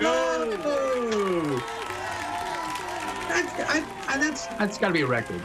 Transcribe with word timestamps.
Whoa! 0.00 1.60
That's, 3.28 3.60
I, 3.70 3.84
I, 4.08 4.18
that's, 4.18 4.46
that's 4.46 4.78
got 4.78 4.88
to 4.88 4.92
be 4.92 5.02
a 5.02 5.06
record. 5.06 5.40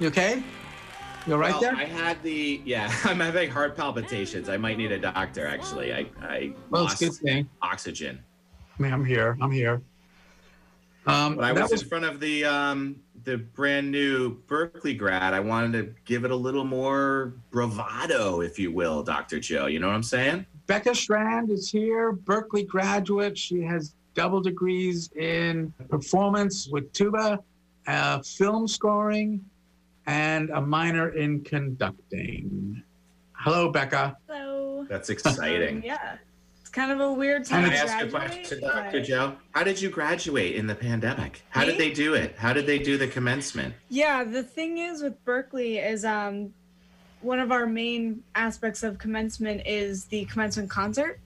You 0.00 0.08
okay? 0.08 0.42
You 1.26 1.34
all 1.34 1.38
right 1.38 1.52
Well, 1.52 1.60
there? 1.60 1.74
I 1.76 1.84
had 1.84 2.22
the 2.22 2.60
yeah. 2.64 2.92
I'm 3.04 3.20
having 3.20 3.50
heart 3.50 3.76
palpitations. 3.76 4.48
I 4.48 4.56
might 4.56 4.78
need 4.78 4.92
a 4.92 4.98
doctor. 4.98 5.46
Actually, 5.46 5.92
I 5.92 6.06
I 6.22 6.52
well, 6.70 6.84
lost 6.84 7.00
a 7.02 7.06
good 7.06 7.14
thing. 7.14 7.48
oxygen. 7.62 8.18
I 8.78 8.82
mean, 8.82 8.92
I'm 8.92 9.04
here. 9.04 9.36
I'm 9.40 9.50
here. 9.50 9.80
Um, 11.06 11.36
When 11.36 11.44
I 11.44 11.52
was, 11.52 11.70
was 11.70 11.82
in 11.82 11.88
front 11.88 12.04
of 12.04 12.20
the 12.20 12.44
um 12.44 12.96
the 13.24 13.38
brand 13.38 13.90
new 13.90 14.40
Berklee 14.46 14.96
grad, 14.96 15.34
I 15.34 15.40
wanted 15.40 15.72
to 15.72 15.94
give 16.04 16.24
it 16.24 16.30
a 16.30 16.36
little 16.36 16.64
more 16.64 17.34
bravado, 17.50 18.40
if 18.40 18.56
you 18.56 18.70
will, 18.70 19.02
Dr. 19.02 19.40
Joe. 19.40 19.66
You 19.66 19.80
know 19.80 19.88
what 19.88 19.96
I'm 19.96 20.02
saying? 20.04 20.46
Becca 20.66 20.94
Shrand 20.94 21.50
is 21.50 21.68
here, 21.70 22.12
Berklee 22.12 22.66
graduate. 22.66 23.36
She 23.36 23.62
has 23.62 23.94
double 24.14 24.40
degrees 24.40 25.10
in 25.16 25.72
performance 25.88 26.68
with 26.68 26.92
tuba, 26.92 27.40
uh, 27.88 28.20
film 28.20 28.68
scoring, 28.68 29.44
and 30.06 30.50
a 30.50 30.60
minor 30.60 31.10
in 31.10 31.42
conducting. 31.42 32.82
Hello, 33.32 33.70
Becca. 33.70 34.16
Hello. 34.28 34.86
That's 34.88 35.10
exciting. 35.10 35.78
Um, 35.78 35.82
yeah. 35.84 36.16
Kind 36.76 36.92
of 36.92 37.00
a 37.00 37.10
weird 37.10 37.46
Can 37.46 37.62
time 37.62 37.70
I 37.70 37.74
to 37.74 37.78
ask 37.78 38.04
a 38.04 38.10
question, 38.10 38.60
Dr. 38.60 39.00
Joe? 39.00 39.36
How 39.52 39.62
did 39.62 39.80
you 39.80 39.88
graduate 39.88 40.56
in 40.56 40.66
the 40.66 40.74
pandemic? 40.74 41.42
How 41.48 41.64
did 41.64 41.78
they 41.78 41.90
do 41.90 42.12
it? 42.12 42.34
How 42.36 42.52
did 42.52 42.66
they 42.66 42.78
do 42.78 42.98
the 42.98 43.06
commencement? 43.06 43.74
Yeah, 43.88 44.24
the 44.24 44.42
thing 44.42 44.76
is 44.76 45.00
with 45.00 45.24
Berklee 45.24 45.82
is 45.82 46.04
um 46.04 46.52
one 47.22 47.38
of 47.38 47.50
our 47.50 47.64
main 47.64 48.22
aspects 48.34 48.82
of 48.82 48.98
commencement 48.98 49.62
is 49.66 50.04
the 50.04 50.26
commencement 50.26 50.68
concert 50.68 51.18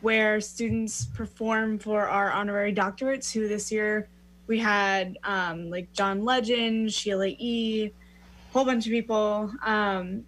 where 0.00 0.40
students 0.40 1.04
perform 1.14 1.78
for 1.78 2.08
our 2.08 2.30
honorary 2.30 2.72
doctorates 2.72 3.30
who 3.30 3.48
this 3.48 3.70
year 3.70 4.08
we 4.46 4.58
had 4.58 5.18
um, 5.24 5.68
like 5.68 5.92
John 5.92 6.24
Legend, 6.24 6.90
Sheila 6.90 7.26
E, 7.26 7.84
a 7.84 8.52
whole 8.54 8.64
bunch 8.64 8.86
of 8.86 8.92
people. 8.92 9.52
Um, 9.62 10.24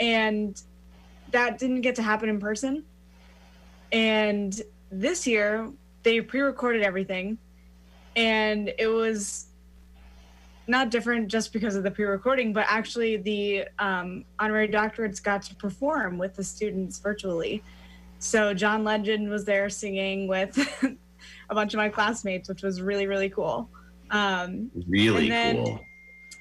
and 0.00 0.60
that 1.30 1.58
didn't 1.58 1.82
get 1.82 1.94
to 1.94 2.02
happen 2.02 2.28
in 2.28 2.40
person. 2.40 2.84
And 3.92 4.60
this 4.90 5.26
year 5.26 5.70
they 6.02 6.20
pre-recorded 6.20 6.82
everything 6.82 7.38
and 8.16 8.72
it 8.78 8.88
was 8.88 9.46
not 10.66 10.90
different 10.90 11.28
just 11.28 11.52
because 11.52 11.76
of 11.76 11.82
the 11.82 11.90
pre-recording, 11.90 12.52
but 12.52 12.66
actually 12.68 13.16
the 13.18 13.64
um, 13.78 14.24
honorary 14.38 14.68
doctorates 14.68 15.22
got 15.22 15.42
to 15.42 15.54
perform 15.56 16.18
with 16.18 16.34
the 16.36 16.44
students 16.44 16.98
virtually. 16.98 17.62
So 18.18 18.54
John 18.54 18.84
Legend 18.84 19.28
was 19.28 19.44
there 19.44 19.68
singing 19.68 20.28
with 20.28 20.56
a 21.50 21.54
bunch 21.54 21.74
of 21.74 21.78
my 21.78 21.88
classmates, 21.88 22.48
which 22.48 22.62
was 22.62 22.80
really 22.80 23.06
really 23.06 23.28
cool. 23.28 23.68
Um, 24.10 24.70
Really 24.88 25.22
And 25.30 25.32
then- 25.32 25.64
cool. 25.64 25.80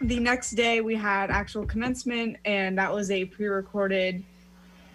the 0.01 0.19
next 0.19 0.51
day 0.51 0.81
we 0.81 0.95
had 0.95 1.31
actual 1.31 1.65
commencement, 1.65 2.37
and 2.45 2.77
that 2.77 2.93
was 2.93 3.09
a 3.11 3.25
pre-recorded 3.25 4.23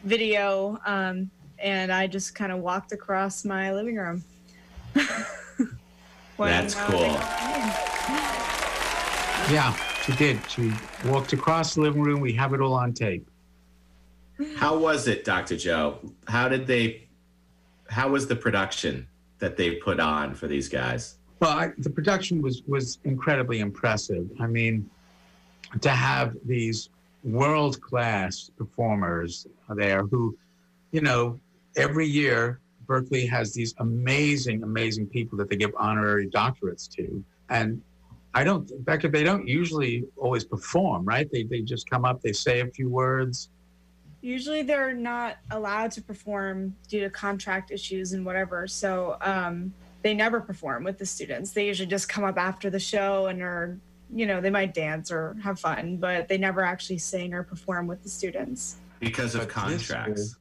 video. 0.05 0.79
Um, 0.87 1.31
and 1.59 1.93
I 1.93 2.07
just 2.07 2.35
kind 2.35 2.53
of 2.53 2.59
walked 2.59 2.93
across 2.93 3.45
my 3.45 3.73
living 3.73 3.97
room. 3.97 4.25
When, 6.37 6.51
That's 6.51 6.75
cool. 6.75 6.99
they- 6.99 7.07
Yeah, 9.55 9.75
she 10.05 10.13
did. 10.17 10.39
She 10.51 10.71
walked 11.07 11.33
across 11.33 11.75
the 11.77 11.81
living 11.81 12.03
room. 12.03 12.21
We 12.21 12.35
have 12.35 12.53
it 12.53 12.61
all 12.61 12.75
on 12.75 12.93
tape. 12.93 13.27
How 14.57 14.77
was 14.77 15.09
it, 15.09 15.25
Dr. 15.25 15.57
Joe? 15.57 15.99
How 16.29 16.47
did 16.49 16.67
they? 16.67 17.09
How 17.89 18.09
was 18.11 18.27
the 18.27 18.37
production 18.37 19.07
that 19.39 19.57
they 19.57 19.77
put 19.77 19.99
on 19.99 20.35
for 20.35 20.47
these 20.47 20.69
guys? 20.69 21.17
Well, 21.41 21.53
I, 21.57 21.73
the 21.79 21.89
production 21.89 22.43
was 22.43 22.63
was 22.67 22.99
incredibly 23.05 23.61
impressive. 23.61 24.29
I 24.39 24.47
mean, 24.47 24.91
to 25.81 25.89
have 25.89 26.37
these 26.45 26.91
world 27.25 27.81
class 27.81 28.51
performers 28.59 29.47
there 29.71 30.03
who, 30.03 30.37
you 30.93 31.01
know, 31.01 31.41
every 31.77 32.07
year 32.07 32.61
Berklee 32.87 33.29
has 33.29 33.53
these 33.53 33.75
amazing, 33.79 34.63
amazing 34.63 35.07
people 35.09 35.37
that 35.39 35.49
they 35.51 35.57
give 35.57 35.73
honorary 35.77 36.29
doctorates 36.29 36.89
to, 36.97 37.25
and 37.51 37.83
I 38.35 38.45
don't, 38.45 38.71
Becca, 38.85 39.09
they 39.09 39.23
don't 39.25 39.49
usually 39.49 40.05
always 40.17 40.45
perform, 40.45 41.05
right? 41.05 41.29
They 41.33 41.43
they 41.45 41.63
just 41.63 41.89
come 41.89 42.05
up, 42.05 42.21
they 42.23 42.33
say 42.33 42.61
a 42.61 42.67
few 42.67 42.89
words. 42.89 43.51
usually 44.21 44.63
they're 44.63 44.93
not 44.95 45.37
allowed 45.51 45.91
to 45.93 46.03
perform 46.03 46.75
due 46.89 47.01
to 47.01 47.11
contract 47.11 47.71
issues 47.71 48.13
and 48.13 48.25
whatever 48.27 48.67
so 48.67 49.17
um, 49.21 49.73
they 50.03 50.15
never 50.15 50.41
perform 50.41 50.83
with 50.85 50.99
the 50.99 51.07
students 51.07 51.53
they 51.53 51.67
usually 51.67 51.87
just 51.87 52.09
come 52.09 52.25
up 52.25 52.37
after 52.39 52.69
the 52.71 52.81
show 52.81 53.27
and 53.27 53.41
are 53.43 53.79
you 54.13 54.27
know 54.27 54.41
they 54.41 54.51
might 54.51 54.73
dance 54.75 55.11
or 55.13 55.37
have 55.43 55.59
fun 55.61 55.97
but 55.97 56.27
they 56.29 56.39
never 56.39 56.63
actually 56.63 56.99
sing 56.99 57.33
or 57.35 57.43
perform 57.43 57.87
with 57.87 58.03
the 58.03 58.09
students 58.09 58.77
Because 59.01 59.35
of 59.35 59.43
But 59.43 59.69
this 59.69 59.89
contracts. 59.89 60.37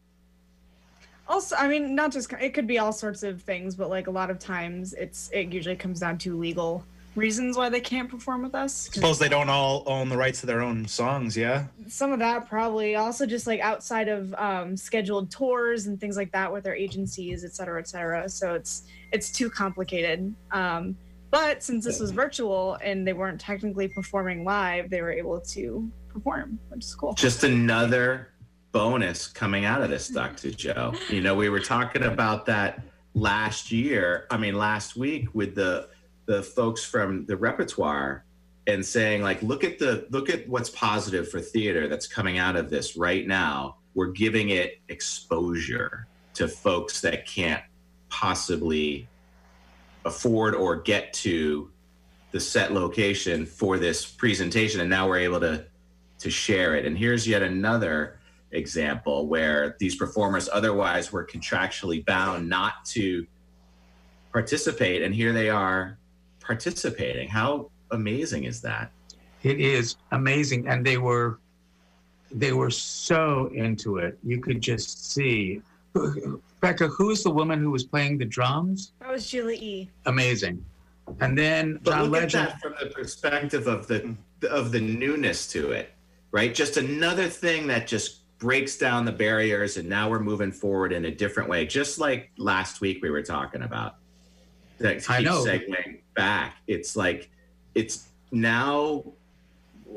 Also 1.27 1.55
i 1.55 1.67
mean 1.67 1.95
not 1.95 2.11
just 2.11 2.31
it 2.33 2.53
could 2.53 2.67
be 2.67 2.77
all 2.79 2.91
sorts 2.93 3.23
of 3.23 3.41
things 3.41 3.75
but 3.75 3.89
like 3.89 4.07
a 4.07 4.11
lot 4.11 4.29
of 4.29 4.37
times 4.39 4.93
it's 4.93 5.29
it 5.33 5.51
usually 5.51 5.75
comes 5.75 5.99
down 5.99 6.17
to 6.17 6.37
legal 6.37 6.83
reasons 7.15 7.55
why 7.55 7.69
they 7.69 7.79
can't 7.79 8.09
perform 8.09 8.43
with 8.43 8.53
us. 8.53 8.87
'Cause 8.89 8.95
Suppose 8.95 9.19
they 9.19 9.29
don't 9.29 9.47
all 9.47 9.83
own 9.85 10.09
the 10.09 10.17
rights 10.17 10.41
to 10.41 10.45
their 10.45 10.59
own 10.61 10.85
songs, 10.85 11.37
yeah? 11.37 11.63
some 11.87 12.11
of 12.11 12.19
that 12.19 12.49
probably. 12.49 12.95
Also 12.97 13.25
just 13.25 13.47
like 13.47 13.61
outside 13.61 14.09
of 14.09 14.33
um, 14.33 14.75
scheduled 14.75 15.31
tours 15.31 15.85
and 15.87 15.97
things 15.97 16.17
like 16.17 16.29
that 16.33 16.51
with 16.51 16.65
their 16.65 16.75
agencies 16.75 17.45
et 17.45 17.53
cetera 17.55 17.79
et 17.79 17.87
cetera. 17.87 18.27
So 18.27 18.53
it's 18.53 18.83
it's 19.13 19.31
too 19.31 19.49
complicated. 19.49 20.35
Um, 20.51 20.97
but 21.31 21.63
since 21.63 21.85
this 21.85 22.01
was 22.01 22.11
virtual 22.11 22.77
and 22.83 23.07
they 23.07 23.13
weren't 23.13 23.39
technically 23.39 23.87
performing 23.87 24.43
live 24.43 24.89
they 24.89 25.01
were 25.01 25.11
able 25.13 25.39
to 25.39 25.89
perform 26.09 26.59
which 26.67 26.83
is 26.83 26.93
cool. 26.95 27.13
Just 27.13 27.45
another 27.45 28.27
bonus 28.75 29.27
coming 29.27 29.63
out 29.63 29.81
of 29.81 29.89
this, 29.89 30.07
mm-hmm. 30.07 30.17
Dr. 30.17 30.51
Joe. 30.51 30.93
You 31.09 31.21
know, 31.21 31.33
we 31.33 31.47
were 31.47 31.61
talking 31.61 32.03
about 32.03 32.45
that 32.47 32.81
last 33.13 33.71
year. 33.71 34.27
I 34.29 34.35
mean, 34.35 34.55
last 34.55 34.97
week 34.97 35.33
with 35.33 35.55
the 35.55 35.87
the 36.25 36.43
folks 36.43 36.83
from 36.83 37.25
the 37.25 37.37
repertoire 37.37 38.25
and 38.67 38.83
saying 38.83 39.21
like 39.21 39.41
look 39.43 39.63
at 39.63 39.77
the 39.77 40.07
look 40.09 40.27
at 40.27 40.49
what's 40.49 40.71
positive 40.71 41.29
for 41.29 41.39
theater 41.39 41.87
that's 41.87 42.07
coming 42.07 42.39
out 42.39 42.55
of 42.55 42.67
this 42.71 42.97
right 42.97 43.27
now 43.27 43.75
we're 43.93 44.07
giving 44.07 44.49
it 44.49 44.79
exposure 44.89 46.07
to 46.33 46.47
folks 46.47 46.99
that 47.01 47.27
can't 47.27 47.61
possibly 48.09 49.07
afford 50.03 50.55
or 50.55 50.77
get 50.77 51.13
to 51.13 51.69
the 52.31 52.39
set 52.39 52.73
location 52.73 53.45
for 53.45 53.77
this 53.77 54.03
presentation 54.03 54.81
and 54.81 54.89
now 54.89 55.07
we're 55.07 55.19
able 55.19 55.39
to 55.39 55.63
to 56.17 56.31
share 56.31 56.73
it 56.73 56.87
and 56.87 56.97
here's 56.97 57.27
yet 57.27 57.43
another 57.43 58.17
example 58.55 59.27
where 59.27 59.75
these 59.79 59.95
performers 59.95 60.47
otherwise 60.51 61.11
were 61.11 61.25
contractually 61.25 62.03
bound 62.05 62.47
not 62.49 62.85
to 62.85 63.25
participate 64.31 65.01
and 65.01 65.13
here 65.13 65.31
they 65.33 65.49
are 65.49 65.97
participating 66.41 67.27
how 67.27 67.69
amazing 67.91 68.43
is 68.45 68.61
that 68.61 68.91
It 69.43 69.59
is 69.59 69.95
amazing, 70.11 70.67
and 70.67 70.83
they 70.85 70.97
were 70.97 71.39
they 72.31 72.51
were 72.51 72.71
so 72.71 73.51
into 73.53 73.97
it. 73.97 74.17
You 74.23 74.41
could 74.41 74.59
just 74.59 75.11
see. 75.13 75.61
Becca, 76.61 76.87
who's 76.87 77.21
the 77.23 77.29
woman 77.29 77.59
who 77.61 77.69
was 77.71 77.83
playing 77.83 78.17
the 78.17 78.25
drums? 78.25 78.91
that 78.99 79.09
was 79.11 79.25
Sheila 79.25 79.53
E 79.53 79.89
Amazing. 80.07 80.65
And 81.21 81.37
then 81.37 81.79
But 81.83 81.91
John 81.91 82.03
look 82.09 82.21
Legend. 82.23 82.47
at 82.47 82.49
that 82.53 82.61
from 82.61 82.73
the 82.81 82.87
perspective 82.93 83.67
of 83.67 83.85
the 83.87 84.15
of 84.49 84.71
the 84.71 84.81
newness 84.81 85.47
to 85.53 85.71
it, 85.71 85.87
right? 86.31 86.51
Just 86.53 86.77
another 86.77 87.27
thing 87.29 87.67
that 87.67 87.85
just 87.87 88.24
breaks 88.37 88.77
down 88.77 89.05
the 89.05 89.11
barriers, 89.11 89.77
and 89.77 89.87
now 89.87 90.09
we're 90.09 90.19
moving 90.19 90.51
forward 90.51 90.91
in 90.93 91.05
a 91.05 91.11
different 91.11 91.49
way. 91.49 91.65
Just 91.65 91.99
like 91.99 92.31
last 92.37 92.81
week 92.81 93.01
we 93.01 93.09
were 93.09 93.23
talking 93.23 93.61
about. 93.63 93.95
That 94.79 94.95
keeps 94.95 95.09
I 95.09 95.21
know. 95.21 95.43
segueing 95.45 96.01
back. 96.15 96.57
It's 96.67 96.95
like 96.95 97.29
it's 97.75 98.09
now 98.31 99.05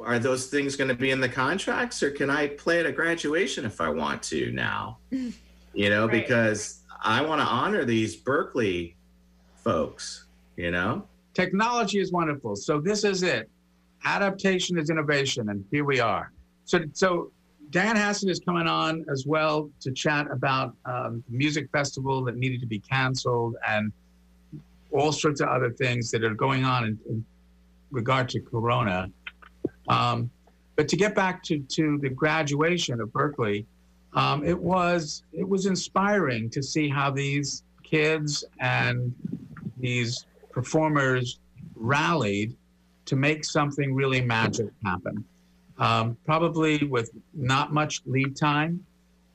are 0.04 0.18
those 0.20 0.46
things 0.46 0.76
going 0.76 0.86
to 0.88 0.94
be 0.94 1.10
in 1.10 1.20
the 1.20 1.28
contracts 1.28 2.02
or 2.04 2.10
can 2.12 2.30
I 2.30 2.46
play 2.46 2.78
at 2.78 2.86
a 2.86 2.92
graduation 2.92 3.64
if 3.64 3.80
I 3.80 3.88
want 3.88 4.22
to 4.24 4.52
now? 4.52 4.98
You 5.74 5.90
know, 5.90 6.06
Right. 6.06 6.22
because 6.22 6.80
I 7.02 7.20
want 7.22 7.40
to 7.40 7.46
honor 7.46 7.84
these 7.84 8.16
Berklee 8.20 8.94
folks, 9.56 10.24
you 10.56 10.70
know? 10.70 11.06
technology 11.34 12.00
is 12.00 12.10
wonderful. 12.10 12.56
So 12.56 12.80
this 12.80 13.04
is 13.04 13.22
it. 13.22 13.48
Adaptation 14.04 14.76
is 14.78 14.90
innovation, 14.90 15.50
and 15.50 15.64
here 15.70 15.84
we 15.84 16.00
are. 16.00 16.32
So, 16.64 16.80
so 16.94 17.30
Dan 17.70 17.96
Hassett 17.96 18.30
is 18.30 18.40
coming 18.40 18.66
on 18.66 19.04
as 19.10 19.26
well 19.26 19.70
to 19.80 19.92
chat 19.92 20.30
about 20.30 20.74
um, 20.84 21.22
the 21.28 21.36
music 21.36 21.70
festival 21.70 22.24
that 22.24 22.36
needed 22.36 22.60
to 22.60 22.66
be 22.66 22.78
canceled 22.78 23.56
and 23.66 23.92
all 24.90 25.12
sorts 25.12 25.40
of 25.40 25.48
other 25.48 25.70
things 25.70 26.10
that 26.10 26.24
are 26.24 26.34
going 26.34 26.64
on 26.64 26.84
in, 26.84 26.98
in 27.08 27.24
regard 27.90 28.28
to 28.30 28.40
Corona. 28.40 29.10
Um, 29.88 30.30
but 30.76 30.88
to 30.88 30.96
get 30.96 31.14
back 31.14 31.42
to 31.44 31.58
to 31.58 31.98
the 31.98 32.08
graduation 32.08 33.00
of 33.00 33.08
Berklee, 33.08 33.66
um, 34.14 34.44
it 34.44 34.58
was 34.58 35.24
it 35.32 35.46
was 35.46 35.66
inspiring 35.66 36.48
to 36.50 36.62
see 36.62 36.88
how 36.88 37.10
these 37.10 37.64
kids 37.82 38.44
and 38.60 39.14
these 39.78 40.26
performers 40.50 41.40
rallied 41.74 42.56
to 43.06 43.16
make 43.16 43.44
something 43.44 43.94
really 43.94 44.20
magic 44.20 44.68
happen. 44.84 45.24
Um, 45.78 46.16
probably 46.26 46.78
with 46.84 47.10
not 47.34 47.72
much 47.72 48.02
lead 48.04 48.36
time, 48.36 48.84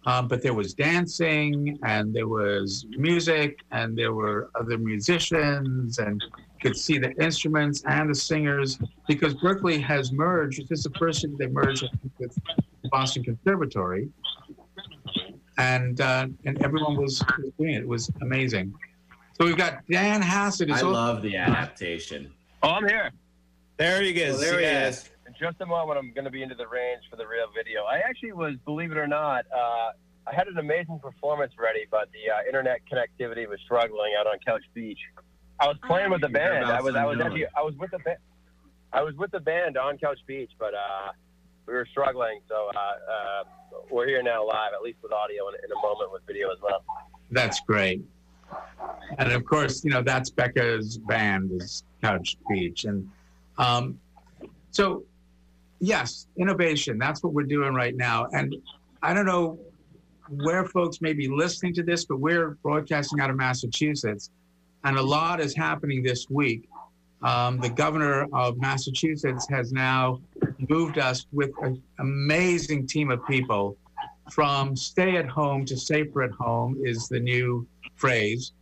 um, 0.05 0.27
but 0.27 0.41
there 0.41 0.53
was 0.53 0.73
dancing 0.73 1.79
and 1.83 2.13
there 2.13 2.27
was 2.27 2.85
music 2.89 3.59
and 3.71 3.97
there 3.97 4.13
were 4.13 4.49
other 4.59 4.77
musicians 4.77 5.99
and 5.99 6.21
you 6.21 6.69
could 6.69 6.77
see 6.77 6.97
the 6.97 7.11
instruments 7.23 7.83
and 7.87 8.09
the 8.09 8.15
singers 8.15 8.77
because 9.07 9.33
Berklee 9.35 9.81
has 9.81 10.11
merged. 10.11 10.67
This 10.67 10.79
is 10.79 10.83
the 10.83 10.99
first 10.99 11.23
year 11.23 11.31
they 11.37 11.47
merged 11.47 11.87
with 12.19 12.37
Boston 12.91 13.23
Conservatory, 13.23 14.09
and 15.57 16.01
uh, 16.01 16.27
and 16.45 16.61
everyone 16.63 16.97
was, 16.97 17.23
was 17.37 17.51
doing 17.57 17.75
it. 17.75 17.81
It 17.81 17.87
was 17.87 18.11
amazing. 18.21 18.73
So 19.37 19.45
we've 19.45 19.57
got 19.57 19.79
Dan 19.89 20.21
Hassett. 20.21 20.69
I 20.69 20.73
who's 20.73 20.83
also- 20.83 20.93
love 20.93 21.21
the 21.21 21.37
adaptation. 21.37 22.31
Oh, 22.61 22.71
I'm 22.71 22.87
here. 22.87 23.11
There 23.77 24.01
he 24.01 24.11
is. 24.11 24.33
Well, 24.33 24.41
there 24.41 24.59
he 24.59 24.65
yeah. 24.65 24.87
is. 24.89 25.09
In 25.25 25.33
just 25.39 25.61
a 25.61 25.65
moment, 25.65 25.97
I'm 25.97 26.11
going 26.13 26.25
to 26.25 26.31
be 26.31 26.43
into 26.43 26.55
the 26.55 26.67
range 26.67 27.03
for 27.09 27.15
the 27.15 27.25
real 27.25 27.47
video. 27.55 27.83
I 27.83 27.99
actually 27.99 28.33
was, 28.33 28.55
believe 28.65 28.91
it 28.91 28.97
or 28.97 29.07
not, 29.07 29.45
uh, 29.55 29.91
I 30.27 30.33
had 30.33 30.47
an 30.47 30.57
amazing 30.57 30.99
performance 30.99 31.53
ready, 31.57 31.85
but 31.89 32.09
the 32.11 32.31
uh, 32.31 32.47
internet 32.47 32.81
connectivity 32.91 33.47
was 33.47 33.59
struggling 33.65 34.13
out 34.19 34.27
on 34.27 34.37
Couch 34.45 34.63
Beach. 34.73 34.99
I 35.59 35.67
was 35.67 35.77
playing 35.85 36.11
with 36.11 36.21
the 36.21 36.29
band. 36.29 36.65
I 36.65 36.81
was, 36.81 36.95
I 36.95 37.05
was 37.05 37.19
actually, 37.19 37.45
I 37.55 37.61
was 37.61 37.75
with 37.75 37.91
the 37.91 37.99
band. 37.99 38.17
I 38.91 39.01
was 39.01 39.15
with 39.15 39.31
the 39.31 39.39
band 39.39 39.77
on 39.77 39.97
Couch 39.97 40.19
Beach, 40.27 40.51
but 40.59 40.73
uh, 40.73 41.11
we 41.65 41.73
were 41.73 41.87
struggling. 41.89 42.41
So 42.47 42.69
uh, 42.75 42.79
uh, 42.79 43.43
we're 43.89 44.07
here 44.07 44.21
now 44.21 44.45
live, 44.45 44.73
at 44.73 44.81
least 44.81 44.99
with 45.01 45.11
audio, 45.11 45.47
and 45.47 45.57
in 45.63 45.71
a 45.71 45.81
moment 45.81 46.11
with 46.11 46.21
video 46.27 46.51
as 46.51 46.59
well. 46.61 46.83
That's 47.31 47.59
great. 47.61 48.03
And 49.17 49.31
of 49.31 49.45
course, 49.45 49.83
you 49.83 49.91
know, 49.91 50.01
that's 50.01 50.29
Becca's 50.29 50.97
band 50.97 51.51
is 51.53 51.83
Couch 52.01 52.37
Beach. 52.49 52.85
And 52.85 53.09
um, 53.57 53.99
so, 54.71 55.03
yes, 55.83 56.27
innovation, 56.37 56.97
that's 56.97 57.21
what 57.21 57.33
we're 57.33 57.43
doing 57.43 57.73
right 57.73 57.95
now. 57.95 58.27
And 58.31 58.55
I 59.01 59.13
don't 59.13 59.25
know 59.25 59.59
where 60.29 60.65
folks 60.65 61.01
may 61.01 61.13
be 61.13 61.27
listening 61.27 61.73
to 61.75 61.83
this, 61.83 62.05
but 62.05 62.19
we're 62.19 62.51
broadcasting 62.63 63.19
out 63.19 63.29
of 63.29 63.35
Massachusetts. 63.35 64.29
And 64.85 64.97
a 64.97 65.01
lot 65.01 65.41
is 65.41 65.53
happening 65.53 66.01
this 66.01 66.29
week. 66.29 66.69
Um, 67.21 67.59
the 67.59 67.69
governor 67.69 68.27
of 68.33 68.57
Massachusetts 68.57 69.47
has 69.49 69.71
now 69.71 70.21
moved 70.69 70.99
us 70.99 71.25
with 71.31 71.51
an 71.61 71.81
amazing 71.99 72.87
team 72.87 73.11
of 73.11 73.25
people 73.27 73.77
from 74.31 74.75
stay 74.75 75.17
at 75.17 75.27
home 75.27 75.65
to 75.65 75.77
safer 75.77 76.23
at 76.23 76.31
home 76.31 76.81
is 76.83 77.09
the 77.09 77.19
new 77.19 77.67
phrase. 77.95 78.53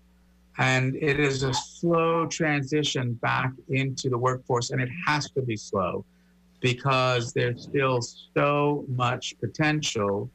And 0.57 0.95
it 0.95 1.19
is 1.19 1.44
a 1.44 1.53
slow 1.53 2.25
transition 2.25 3.13
back 3.13 3.51
into 3.69 4.09
the 4.09 4.17
workforce, 4.17 4.71
and 4.71 4.81
it 4.81 4.89
has 5.07 5.29
to 5.31 5.41
be 5.41 5.56
slow 5.56 6.03
because 6.61 7.33
there's 7.33 7.63
still 7.63 8.01
so 8.01 8.85
much 8.87 9.35
potential 9.39 10.29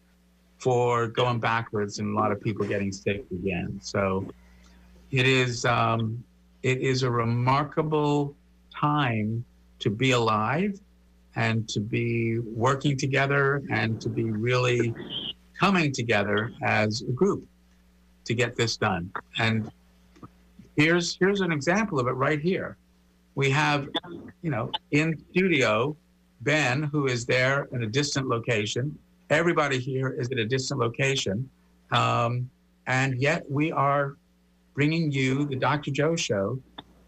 for 0.59 1.07
going 1.07 1.39
backwards 1.39 1.99
and 1.99 2.17
a 2.17 2.21
lot 2.21 2.33
of 2.33 2.41
people 2.41 2.67
getting 2.67 2.93
sick 2.93 3.25
again. 3.31 3.79
So 3.83 4.29
it 5.11 5.27
is 5.27 5.65
um, 5.65 6.23
it 6.63 6.81
is 6.81 7.03
a 7.05 7.11
remarkable 7.11 8.35
time 8.75 9.45
to 9.79 9.91
be 9.91 10.11
alive 10.11 10.79
and 11.37 11.69
to 11.69 11.81
be 11.81 12.39
working 12.41 12.97
together 12.97 13.63
and 13.71 14.01
to 14.01 14.09
be 14.09 14.25
really 14.25 14.95
coming 15.59 15.93
together 15.93 16.53
as 16.63 17.03
a 17.03 17.13
group 17.13 17.47
to 18.25 18.35
get 18.35 18.57
this 18.57 18.77
done. 18.77 19.11
And 19.39 19.71
here's 20.77 21.17
here's 21.21 21.41
an 21.41 21.53
example 21.53 22.01
of 22.01 22.09
it 22.09 22.13
right 22.13 22.41
here. 22.41 22.77
We 23.37 23.51
have, 23.51 23.89
you 24.43 24.51
know, 24.51 24.71
in 24.93 25.23
studio, 25.31 25.95
Ben, 26.41 26.85
who 26.85 27.07
is 27.07 27.27
there 27.27 27.69
in 27.73 27.83
a 27.83 27.87
distant 27.87 28.29
location. 28.29 28.99
Everybody 29.31 29.79
here 29.79 30.11
is 30.11 30.31
at 30.31 30.39
a 30.39 30.45
distant 30.45 30.81
location, 30.81 31.49
um, 31.91 32.49
and 32.87 33.21
yet 33.21 33.51
we 33.51 33.73
are 33.73 34.17
bringing 34.75 35.11
you 35.11 35.47
the 35.47 35.57
Dr. 35.57 35.91
Joe 35.91 36.15
Show, 36.15 36.61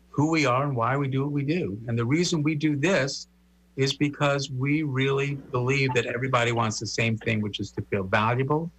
who 0.09 0.31
we 0.31 0.47
are 0.47 0.65
and 0.65 0.75
why 0.75 0.97
we 0.97 1.07
do 1.07 1.23
what 1.23 1.33
we 1.33 1.45
do. 1.45 1.79
And 1.87 1.97
the 1.97 2.05
reason 2.05 2.43
we 2.43 2.55
do 2.55 2.77
this 2.77 3.29
is 3.77 3.93
because 3.93 4.51
we 4.51 4.83
really 4.83 5.37
believe 5.53 5.95
that 5.95 6.07
everybody 6.07 6.51
wants 6.51 6.81
the 6.81 6.87
same 6.87 7.17
thing, 7.19 7.41
which 7.41 7.61
is 7.61 7.71
to 7.73 7.83
feel 7.83 8.03
valuable. 8.03 8.71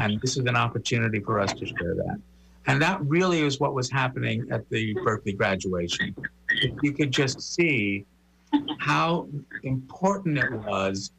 And 0.00 0.20
this 0.20 0.36
is 0.36 0.44
an 0.44 0.56
opportunity 0.56 1.20
for 1.20 1.40
us 1.40 1.52
to 1.54 1.64
share 1.64 1.94
that. 1.94 2.20
And 2.66 2.80
that 2.82 3.00
really 3.02 3.40
is 3.40 3.58
what 3.58 3.74
was 3.74 3.90
happening 3.90 4.46
at 4.50 4.68
the 4.68 4.94
Berklee 4.96 5.36
graduation. 5.36 6.14
If 6.50 6.74
you 6.82 6.92
could 6.92 7.10
just 7.10 7.40
see 7.40 8.04
how 8.78 9.28
important 9.62 10.38
it 10.38 10.52
was 10.52 11.12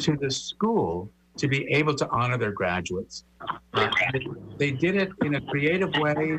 to 0.00 0.16
the 0.16 0.30
school 0.30 1.10
to 1.36 1.48
be 1.48 1.66
able 1.72 1.94
to 1.94 2.08
honor 2.10 2.36
their 2.38 2.52
graduates. 2.52 3.24
Uh, 3.72 3.88
they 4.58 4.70
did 4.70 4.96
it 4.96 5.10
in 5.24 5.34
a 5.36 5.40
creative 5.40 5.92
way. 5.96 6.38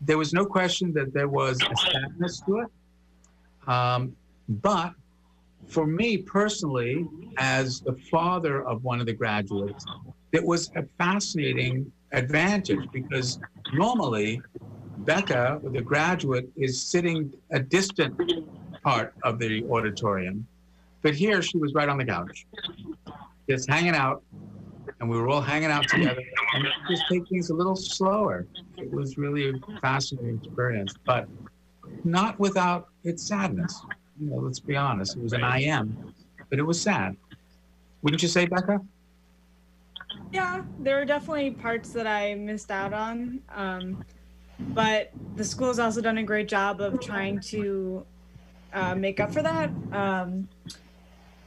There 0.00 0.18
was 0.18 0.32
no 0.32 0.44
question 0.44 0.92
that 0.94 1.12
there 1.12 1.28
was 1.28 1.60
a 1.62 1.76
sadness 1.76 2.40
to 2.46 2.60
it. 2.60 3.68
Um, 3.68 4.14
but 4.48 4.92
for 5.66 5.86
me 5.86 6.18
personally, 6.18 7.06
as 7.38 7.80
the 7.80 7.94
father 8.10 8.66
of 8.66 8.84
one 8.84 9.00
of 9.00 9.06
the 9.06 9.12
graduates, 9.12 9.84
it 10.32 10.44
was 10.44 10.70
a 10.76 10.84
fascinating 10.98 11.90
advantage 12.12 12.86
because 12.92 13.38
normally 13.72 14.40
Becca, 14.98 15.60
the 15.62 15.80
graduate, 15.80 16.48
is 16.56 16.80
sitting 16.80 17.32
a 17.50 17.60
distant 17.60 18.14
part 18.84 19.14
of 19.24 19.38
the 19.38 19.64
auditorium. 19.70 20.46
But 21.02 21.14
here 21.14 21.42
she 21.42 21.58
was 21.58 21.74
right 21.74 21.88
on 21.88 21.98
the 21.98 22.04
couch, 22.04 22.46
just 23.48 23.68
hanging 23.68 23.94
out, 23.94 24.22
and 25.00 25.10
we 25.10 25.18
were 25.18 25.28
all 25.28 25.40
hanging 25.40 25.70
out 25.70 25.88
together 25.88 26.22
and 26.54 26.66
just 26.88 27.02
take 27.10 27.26
things 27.28 27.50
a 27.50 27.54
little 27.54 27.76
slower. 27.76 28.46
It 28.76 28.90
was 28.92 29.18
really 29.18 29.50
a 29.50 29.80
fascinating 29.80 30.40
experience, 30.42 30.94
but 31.04 31.28
not 32.04 32.38
without 32.38 32.88
its 33.02 33.22
sadness. 33.26 33.82
You 34.20 34.30
know, 34.30 34.36
let's 34.36 34.60
be 34.60 34.76
honest. 34.76 35.16
It 35.16 35.22
was 35.22 35.32
an 35.32 35.42
IM, 35.42 36.14
but 36.48 36.58
it 36.58 36.62
was 36.62 36.80
sad. 36.80 37.16
Wouldn't 38.02 38.22
you 38.22 38.28
say, 38.28 38.46
Becca? 38.46 38.80
Yeah, 40.32 40.62
there 40.78 40.96
were 40.96 41.04
definitely 41.04 41.50
parts 41.50 41.90
that 41.90 42.06
I 42.06 42.34
missed 42.34 42.70
out 42.70 42.92
on. 42.92 43.40
Um, 43.54 44.04
but 44.58 45.10
the 45.36 45.44
school's 45.44 45.78
also 45.78 46.00
done 46.00 46.18
a 46.18 46.22
great 46.22 46.48
job 46.48 46.80
of 46.80 47.00
trying 47.00 47.40
to 47.40 48.06
uh, 48.74 48.94
make 48.94 49.20
up 49.20 49.32
for 49.32 49.42
that. 49.42 49.70
Um, 49.92 50.48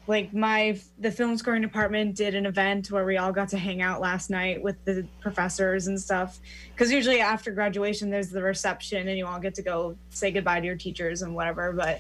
like 0.08 0.34
my 0.34 0.80
the 1.00 1.12
film 1.12 1.38
scoring 1.38 1.62
department 1.62 2.16
did 2.16 2.34
an 2.34 2.46
event 2.46 2.90
where 2.90 3.06
we 3.06 3.18
all 3.18 3.34
got 3.34 3.50
to 3.50 3.58
hang 3.58 3.82
out 3.82 4.00
last 4.00 4.30
night 4.30 4.64
with 4.64 4.84
the 4.86 5.06
professors 5.20 5.88
and 5.88 6.00
stuff. 6.00 6.40
Because 6.72 6.92
usually 6.92 7.20
after 7.20 7.52
graduation, 7.52 8.10
there's 8.10 8.30
the 8.30 8.42
reception 8.42 9.10
and 9.10 9.18
you 9.18 9.28
all 9.28 9.40
get 9.40 9.54
to 9.56 9.62
go 9.62 9.98
say 10.10 10.32
goodbye 10.32 10.62
to 10.62 10.66
your 10.66 10.78
teachers 10.78 11.22
and 11.22 11.36
whatever. 11.36 11.74
But 11.74 12.00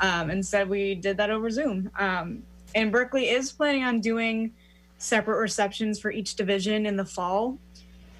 um, 0.00 0.30
instead, 0.30 0.68
we 0.68 0.94
did 0.94 1.16
that 1.16 1.30
over 1.30 1.50
Zoom. 1.50 1.90
Um, 1.98 2.42
and 2.74 2.92
Berklee 2.92 3.32
is 3.32 3.50
planning 3.52 3.84
on 3.84 4.00
doing 4.00 4.52
separate 4.98 5.38
receptions 5.38 5.98
for 5.98 6.10
each 6.10 6.34
division 6.34 6.84
in 6.84 6.96
the 6.96 7.04
fall 7.04 7.58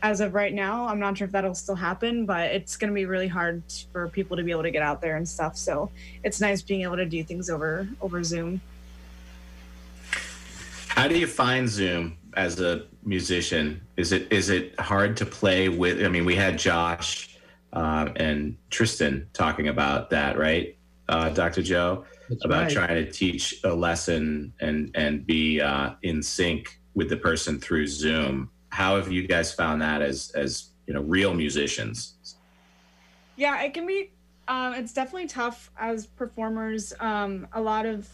as 0.07 0.21
of 0.21 0.35
right 0.35 0.55
now 0.55 0.87
i'm 0.87 1.01
not 1.01 1.19
sure 1.19 1.27
if 1.27 1.33
that'll 1.33 1.53
still 1.53 1.75
happen 1.75 2.27
but 2.27 2.45
it's 2.53 2.77
going 2.77 2.89
to 2.89 2.95
be 2.95 3.07
really 3.07 3.27
hard 3.27 3.61
for 3.91 4.09
people 4.09 4.37
to 4.37 4.45
be 4.45 4.53
able 4.53 4.63
to 4.63 4.71
get 4.71 4.83
out 4.83 5.01
there 5.01 5.17
and 5.17 5.29
stuff 5.29 5.57
so 5.57 5.91
it's 6.23 6.41
nice 6.41 6.63
being 6.63 6.83
able 6.83 6.97
to 6.97 7.05
do 7.07 7.25
things 7.25 7.51
over 7.51 7.89
over 8.01 8.23
zoom 8.23 8.61
How 10.89 11.09
do 11.09 11.19
you 11.19 11.27
find 11.27 11.69
Zoom 11.69 12.17
as 12.35 12.59
a 12.61 12.85
musician? 13.05 13.83
Is 13.99 14.13
it 14.13 14.33
is 14.33 14.49
it 14.49 14.79
hard 14.81 15.15
to 15.19 15.27
play 15.27 15.69
with? 15.69 16.03
I 16.03 16.09
mean, 16.09 16.25
we 16.25 16.35
had 16.35 16.59
Josh 16.59 17.37
uh, 17.75 18.09
and 18.17 18.57
Tristan 18.71 19.29
talking 19.35 19.69
about 19.69 20.09
that, 20.11 20.39
right? 20.39 20.77
uh, 21.09 21.29
Dr. 21.31 21.63
Joe, 21.63 22.05
That's 22.29 22.45
about 22.45 22.63
right. 22.65 22.73
trying 22.73 23.05
to 23.05 23.11
teach 23.11 23.61
a 23.65 23.75
lesson 23.75 24.53
and 24.61 24.91
and 24.95 25.27
be 25.27 25.61
uh, 25.61 25.91
in 26.03 26.23
sync 26.23 26.81
with 26.95 27.09
the 27.09 27.17
person 27.17 27.61
through 27.61 27.87
Zoom. 27.87 28.51
How 28.77 28.97
have 28.97 29.11
you 29.11 29.27
guys 29.27 29.55
found 29.55 29.81
that 29.81 30.03
as 30.03 30.31
as 30.35 30.73
you 30.87 30.93
know 30.93 31.01
real 31.01 31.33
musicians? 31.33 32.37
Yeah, 33.35 33.63
it 33.63 33.73
can 33.73 33.87
be. 33.87 34.11
Um, 34.49 34.75
it's 34.75 34.93
definitely 34.93 35.29
tough 35.29 35.71
as 35.79 36.07
performers. 36.07 36.93
Um, 37.01 37.49
a 37.55 37.61
lot 37.61 37.87
of 37.87 38.07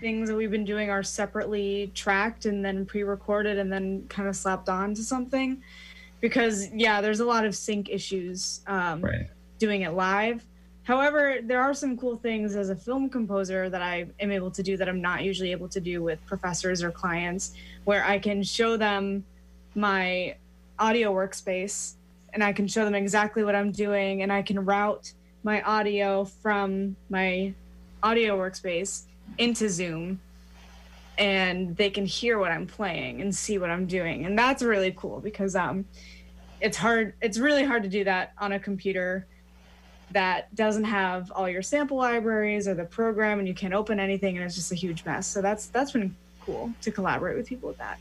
things 0.00 0.30
that 0.30 0.34
we've 0.34 0.50
been 0.50 0.64
doing 0.64 0.88
are 0.88 1.02
separately 1.02 1.92
tracked 1.94 2.46
and 2.46 2.64
then 2.64 2.86
pre-recorded 2.86 3.58
and 3.58 3.70
then 3.70 4.06
kind 4.08 4.26
of 4.26 4.34
slapped 4.34 4.70
on 4.70 4.94
to 4.94 5.02
something, 5.02 5.62
because 6.22 6.72
yeah, 6.72 7.02
there's 7.02 7.20
a 7.20 7.26
lot 7.26 7.44
of 7.44 7.54
sync 7.54 7.90
issues 7.90 8.62
um, 8.66 9.02
Right. 9.02 9.26
doing 9.58 9.82
it 9.82 9.90
live. 9.92 10.42
However, 10.84 11.40
there 11.42 11.60
are 11.60 11.74
some 11.74 11.98
cool 11.98 12.16
things 12.16 12.56
as 12.56 12.70
a 12.70 12.76
film 12.76 13.10
composer 13.10 13.68
that 13.68 13.82
I 13.82 14.06
am 14.20 14.30
able 14.30 14.50
to 14.52 14.62
do 14.62 14.78
that 14.78 14.88
I'm 14.88 15.02
not 15.02 15.22
usually 15.22 15.52
able 15.52 15.68
to 15.68 15.80
do 15.80 16.02
with 16.02 16.24
professors 16.24 16.82
or 16.82 16.90
clients, 16.90 17.52
where 17.84 18.02
I 18.06 18.18
can 18.18 18.42
show 18.42 18.78
them 18.78 19.22
my 19.76 20.36
audio 20.78 21.12
workspace 21.12 21.94
and 22.32 22.42
I 22.42 22.52
can 22.52 22.66
show 22.66 22.84
them 22.84 22.94
exactly 22.94 23.44
what 23.44 23.54
I'm 23.54 23.70
doing 23.70 24.22
and 24.22 24.32
I 24.32 24.42
can 24.42 24.64
route 24.64 25.12
my 25.42 25.62
audio 25.62 26.24
from 26.24 26.96
my 27.08 27.54
audio 28.02 28.36
workspace 28.36 29.04
into 29.38 29.68
Zoom 29.68 30.20
and 31.18 31.76
they 31.76 31.90
can 31.90 32.04
hear 32.04 32.38
what 32.38 32.50
I'm 32.50 32.66
playing 32.66 33.20
and 33.20 33.34
see 33.34 33.58
what 33.58 33.70
I'm 33.70 33.86
doing. 33.86 34.26
And 34.26 34.38
that's 34.38 34.62
really 34.62 34.92
cool 34.96 35.20
because 35.20 35.54
um 35.54 35.84
it's 36.60 36.76
hard 36.76 37.14
it's 37.20 37.38
really 37.38 37.64
hard 37.64 37.82
to 37.82 37.88
do 37.88 38.04
that 38.04 38.32
on 38.38 38.52
a 38.52 38.58
computer 38.58 39.26
that 40.12 40.54
doesn't 40.54 40.84
have 40.84 41.30
all 41.32 41.48
your 41.48 41.62
sample 41.62 41.96
libraries 41.96 42.68
or 42.68 42.74
the 42.74 42.84
program 42.84 43.38
and 43.38 43.48
you 43.48 43.54
can't 43.54 43.74
open 43.74 43.98
anything 43.98 44.36
and 44.36 44.44
it's 44.46 44.54
just 44.54 44.72
a 44.72 44.74
huge 44.74 45.04
mess. 45.04 45.26
So 45.26 45.42
that's 45.42 45.66
that's 45.66 45.92
been 45.92 46.14
cool 46.40 46.72
to 46.82 46.90
collaborate 46.90 47.36
with 47.36 47.46
people 47.46 47.68
with 47.68 47.78
that. 47.78 47.98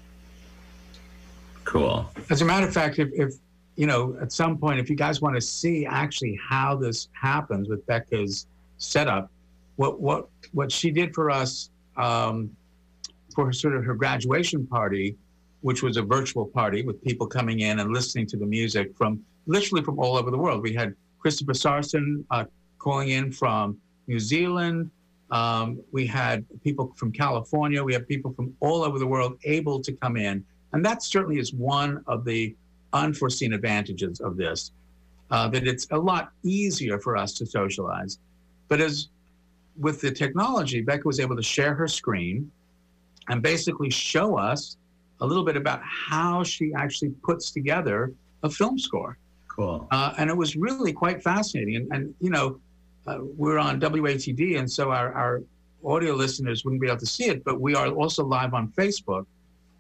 Cool. 1.66 2.10
As 2.30 2.42
a 2.42 2.46
matter 2.46 2.68
of 2.68 2.74
fact, 2.74 3.00
if, 3.00 3.10
if 3.14 3.34
you 3.76 3.88
know, 3.88 4.18
at 4.22 4.32
some 4.32 4.58
point, 4.58 4.80
if 4.80 4.90
you 4.90 4.96
guys 4.96 5.22
want 5.22 5.36
to 5.36 5.42
see 5.42 5.86
actually 5.86 6.40
how 6.42 6.76
this 6.76 7.10
happens 7.12 7.68
with 7.68 7.86
Becca's 7.86 8.48
setup, 8.78 9.30
what 9.76 10.00
what 10.00 10.30
what 10.54 10.72
she 10.72 10.92
did 10.92 11.14
for 11.14 11.30
us 11.30 11.70
um, 11.98 12.56
for 13.34 13.52
sort 13.52 13.76
of 13.76 13.84
her 13.84 13.96
graduation 13.96 14.66
party, 14.66 15.18
which 15.62 15.84
was 15.84 15.98
a 15.98 16.02
virtual 16.02 16.46
party 16.46 16.84
with 16.84 17.04
people 17.04 17.28
coming 17.28 17.60
in 17.60 17.80
and 17.80 17.92
listening 17.92 18.26
to 18.28 18.38
the 18.38 18.46
music 18.46 18.96
from 18.96 19.24
literally 19.48 19.84
from 19.84 20.00
all 20.00 20.16
over 20.16 20.32
the 20.32 20.38
world. 20.38 20.62
We 20.62 20.74
had 20.74 20.96
Christopher 21.20 21.54
Sarson 21.54 22.26
uh, 22.32 22.46
calling 22.78 23.10
in 23.10 23.32
from 23.32 23.78
New 24.08 24.20
Zealand. 24.20 24.92
Um, 25.32 25.82
we 25.92 26.06
had 26.06 26.46
people 26.64 26.94
from 26.96 27.12
California. 27.12 27.84
We 27.84 27.94
have 27.94 28.08
people 28.08 28.32
from 28.34 28.56
all 28.60 28.84
over 28.84 29.00
the 29.00 29.08
world 29.08 29.40
able 29.44 29.82
to 29.82 29.92
come 29.92 30.16
in. 30.18 30.46
And 30.76 30.84
that 30.84 31.02
certainly 31.02 31.40
is 31.40 31.54
one 31.54 32.04
of 32.06 32.26
the 32.26 32.54
unforeseen 32.92 33.54
advantages 33.54 34.20
of 34.20 34.36
this, 34.36 34.72
uh, 35.32 35.48
that 35.48 35.66
it's 35.66 35.88
a 35.92 35.98
lot 35.98 36.32
easier 36.44 37.00
for 37.00 37.16
us 37.16 37.32
to 37.36 37.46
socialize. 37.46 38.20
But 38.68 38.82
as 38.82 39.08
with 39.80 40.02
the 40.02 40.12
technology, 40.12 40.82
Becca 40.82 41.04
was 41.06 41.22
able 41.22 41.38
to 41.38 41.42
share 41.42 41.74
her 41.76 41.88
screen 41.88 42.52
and 43.30 43.42
basically 43.42 43.90
show 43.90 44.38
us 44.38 44.76
a 45.22 45.26
little 45.26 45.46
bit 45.46 45.56
about 45.56 45.82
how 45.82 46.44
she 46.44 46.74
actually 46.74 47.12
puts 47.24 47.52
together 47.52 48.12
a 48.44 48.50
film 48.50 48.78
score. 48.78 49.18
Cool. 49.48 49.88
Uh, 49.92 50.14
and 50.18 50.30
it 50.30 50.36
was 50.36 50.58
really 50.58 50.92
quite 50.92 51.24
fascinating. 51.24 51.78
And, 51.78 51.88
and 51.94 52.16
you 52.20 52.30
know, 52.30 52.60
uh, 53.08 53.20
we're 53.22 53.60
on 53.60 53.80
WATD, 53.80 54.60
and 54.60 54.70
so 54.70 54.92
our, 54.92 55.14
our 55.14 55.42
audio 55.86 56.16
listeners 56.16 56.66
wouldn't 56.66 56.82
be 56.82 56.88
able 56.88 57.00
to 57.00 57.06
see 57.06 57.28
it, 57.28 57.46
but 57.46 57.62
we 57.62 57.76
are 57.76 57.88
also 57.88 58.26
live 58.26 58.54
on 58.54 58.74
Facebook. 58.78 59.26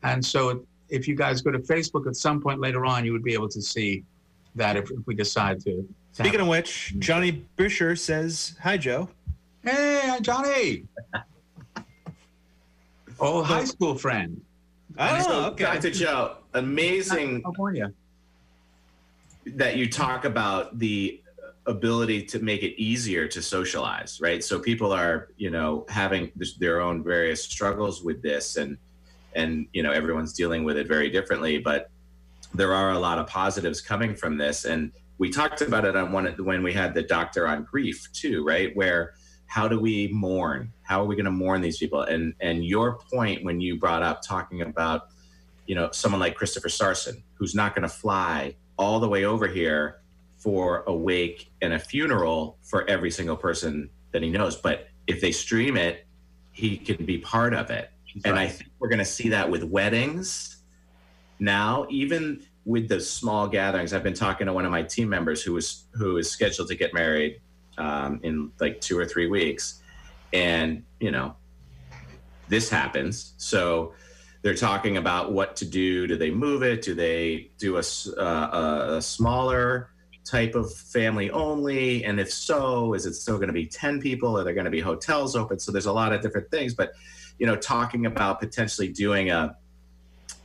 And 0.03 0.23
so 0.23 0.65
if 0.89 1.08
you 1.08 1.15
guys 1.15 1.42
go 1.42 1.51
to 1.51 1.60
Facebook 1.60 2.08
at 2.08 2.15
some 2.15 2.42
point 2.42 2.60
later 2.60 2.86
on, 2.86 3.06
you 3.06 3.12
would 3.12 3.24
be 3.24 3.34
able 3.34 3.50
to 3.50 3.62
see 3.62 4.04
that 4.56 4.77
if, 4.77 4.89
if 4.92 5.06
we 5.06 5.15
decide 5.15 5.60
to. 5.62 5.72
to 5.72 5.86
Speaking 6.13 6.34
have- 6.34 6.42
of 6.42 6.48
which, 6.48 6.96
Johnny 7.00 7.46
Busher 7.58 7.96
says, 7.96 8.56
Hi, 8.62 8.77
Joe. 8.77 9.10
hey, 9.63 10.18
Johnny! 10.22 10.86
Oh, 13.20 13.44
high 13.44 13.63
school 13.65 13.96
friend. 13.96 14.42
Oh, 14.98 15.46
okay. 15.51 15.63
Dr. 15.65 15.92
Joe, 15.92 16.38
amazing 16.54 17.42
California. 17.42 17.92
that 19.46 19.77
you 19.77 19.89
talk 19.89 20.25
about 20.25 20.80
the 20.80 21.22
ability 21.65 22.22
to 22.24 22.39
make 22.39 22.62
it 22.62 22.80
easier 22.80 23.27
to 23.27 23.42
socialize, 23.42 24.20
right? 24.22 24.44
So 24.44 24.60
people 24.60 24.92
are, 24.92 25.30
you 25.38 25.50
know, 25.50 25.86
having 25.89 26.32
this- 26.36 26.54
their 26.56 26.80
own 26.82 27.04
various 27.04 27.44
struggles 27.44 28.04
with 28.04 28.22
this, 28.22 28.58
and 28.58 28.77
and 29.36 29.68
you 29.74 29.84
know 29.84 29.92
everyone's 29.92 30.34
dealing 30.34 30.63
with 30.63 30.77
it 30.77 30.88
very 30.88 31.10
differently. 31.10 31.60
But 31.60 31.89
there 32.54 32.74
are 32.74 32.92
a 32.92 33.00
lot 33.00 33.20
of 33.20 33.27
positives 33.27 33.82
coming 33.82 34.15
from 34.15 34.38
this, 34.38 34.65
and 34.65 34.92
we 35.18 35.30
talked 35.30 35.62
about 35.62 35.86
it 35.86 35.96
on 35.96 36.12
one 36.12 36.25
when 36.44 36.63
we 36.63 36.74
had 36.74 36.94
the 36.94 37.04
doctor 37.04 37.48
on 37.48 37.63
grief 37.63 38.08
too, 38.13 38.46
right? 38.46 38.75
Where 38.75 39.13
how 39.48 39.68
do 39.68 39.80
we 39.80 40.08
mourn? 40.10 40.72
How 40.82 41.01
are 41.01 41.06
we 41.06 41.15
going 41.15 41.25
to 41.25 41.32
mourn 41.32 41.62
these 41.62 41.77
people? 41.77 42.01
And 42.01 42.34
and 42.39 42.65
your 42.65 42.98
point 43.13 43.44
when 43.44 43.62
you 43.62 43.77
brought 43.77 44.04
up 44.04 44.22
talking 44.22 44.62
about, 44.62 45.10
you 45.65 45.75
know, 45.75 45.89
someone 45.92 46.20
like 46.20 46.36
Christopher 46.36 46.70
Sarson, 46.70 47.24
who's 47.36 47.56
not 47.56 47.75
going 47.75 47.84
to 47.84 47.89
fly 47.89 48.56
all 48.77 49.00
the 49.00 49.08
way 49.08 49.25
over 49.25 49.48
here 49.48 50.01
for 50.38 50.84
a 50.88 50.94
wake 50.94 51.51
and 51.62 51.74
a 51.74 51.80
funeral 51.80 52.58
for 52.62 52.88
every 52.89 53.10
single 53.10 53.38
person 53.38 53.89
that 54.12 54.22
he 54.22 54.30
knows. 54.30 54.56
But 54.56 54.89
if 55.08 55.22
they 55.22 55.32
stream 55.32 55.77
it, 55.77 56.06
he 56.51 56.77
can 56.77 57.06
be 57.06 57.18
part 57.18 57.54
of 57.54 57.70
it. 57.70 57.89
And 58.24 58.39
I 58.39 58.48
think 58.48 58.69
we're 58.79 58.88
going 58.88 59.00
to 59.00 59.05
see 59.05 59.29
that 59.29 59.50
with 59.50 59.63
weddings 59.63 60.57
now, 61.39 61.86
even 61.89 62.41
with 62.63 62.88
the 62.88 63.00
small 63.00 63.48
gatherings. 63.48 63.93
I've 63.93 64.03
been 64.03 64.13
talking 64.13 64.48
to 64.48 64.53
one 64.53 64.65
of 64.65 64.72
my 64.72 64.84
team 64.84 65.10
members 65.10 65.43
who 65.43 65.53
was 65.53 65.86
who 65.93 66.17
is 66.17 66.29
scheduled 66.29 66.69
to 66.69 66.75
get 66.75 66.93
married 66.93 67.41
um, 67.77 68.19
in 68.24 68.51
like 68.60 68.79
two 68.81 68.98
or 68.98 69.05
three 69.05 69.27
weeks, 69.27 69.81
and 70.34 70.84
you 71.00 71.12
know, 71.12 71.36
this 72.48 72.69
happens. 72.69 73.34
So 73.38 73.93
they're 74.41 74.55
talking 74.55 74.98
about 74.98 75.31
what 75.31 75.55
to 75.57 75.65
do. 75.65 76.07
Do 76.07 76.15
they 76.17 76.31
move 76.31 76.63
it? 76.63 76.81
Do 76.84 76.93
they 76.93 77.50
do 77.57 77.77
a, 77.77 77.84
uh, 78.17 78.22
a, 78.22 78.98
a 78.98 79.01
smaller 79.01 79.89
type 80.24 80.53
of 80.53 80.72
family 80.72 81.31
only? 81.31 82.05
And 82.05 82.19
if 82.19 82.31
so, 82.31 82.93
is 82.93 83.07
it 83.07 83.15
still 83.15 83.38
going 83.38 83.48
to 83.48 83.53
be 83.53 83.65
10 83.65 84.00
people? 84.00 84.38
Are 84.38 84.43
there 84.43 84.53
going 84.53 84.65
to 84.65 84.72
be 84.72 84.81
hotels 84.81 85.36
open? 85.36 85.57
So 85.57 85.72
there's 85.72 85.88
a 85.88 85.91
lot 85.91 86.13
of 86.13 86.22
different 86.22 86.51
things. 86.51 86.75
But, 86.75 86.91
you 87.39 87.46
know, 87.46 87.56
talking 87.56 88.06
about 88.06 88.39
potentially 88.39 88.88
doing 88.88 89.30
a, 89.30 89.58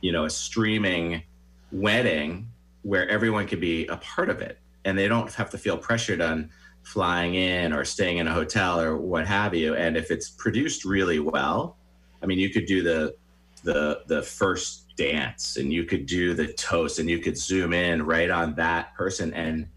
you 0.01 0.11
know, 0.11 0.25
a 0.25 0.29
streaming 0.29 1.23
wedding 1.71 2.47
where 2.83 3.07
everyone 3.09 3.47
could 3.47 3.61
be 3.61 3.87
a 3.87 3.97
part 3.97 4.29
of 4.29 4.41
it 4.41 4.57
and 4.85 4.97
they 4.97 5.07
don't 5.07 5.31
have 5.33 5.49
to 5.51 5.57
feel 5.57 5.77
pressured 5.77 6.21
on 6.21 6.49
flying 6.83 7.35
in 7.35 7.73
or 7.73 7.85
staying 7.85 8.17
in 8.17 8.27
a 8.27 8.33
hotel 8.33 8.79
or 8.79 8.97
what 8.97 9.27
have 9.27 9.53
you. 9.53 9.75
And 9.75 9.95
if 9.95 10.11
it's 10.11 10.29
produced 10.29 10.83
really 10.83 11.19
well, 11.19 11.77
I 12.21 12.25
mean, 12.25 12.39
you 12.39 12.49
could 12.49 12.65
do 12.65 12.83
the 12.83 13.15
the 13.63 14.01
the 14.07 14.21
first 14.23 14.95
dance 14.97 15.57
and 15.57 15.71
you 15.71 15.83
could 15.83 16.05
do 16.05 16.33
the 16.33 16.47
toast 16.53 16.99
and 16.99 17.09
you 17.09 17.19
could 17.19 17.37
zoom 17.37 17.73
in 17.73 18.03
right 18.03 18.29
on 18.29 18.55
that 18.55 18.93
person 18.95 19.33
and 19.33 19.67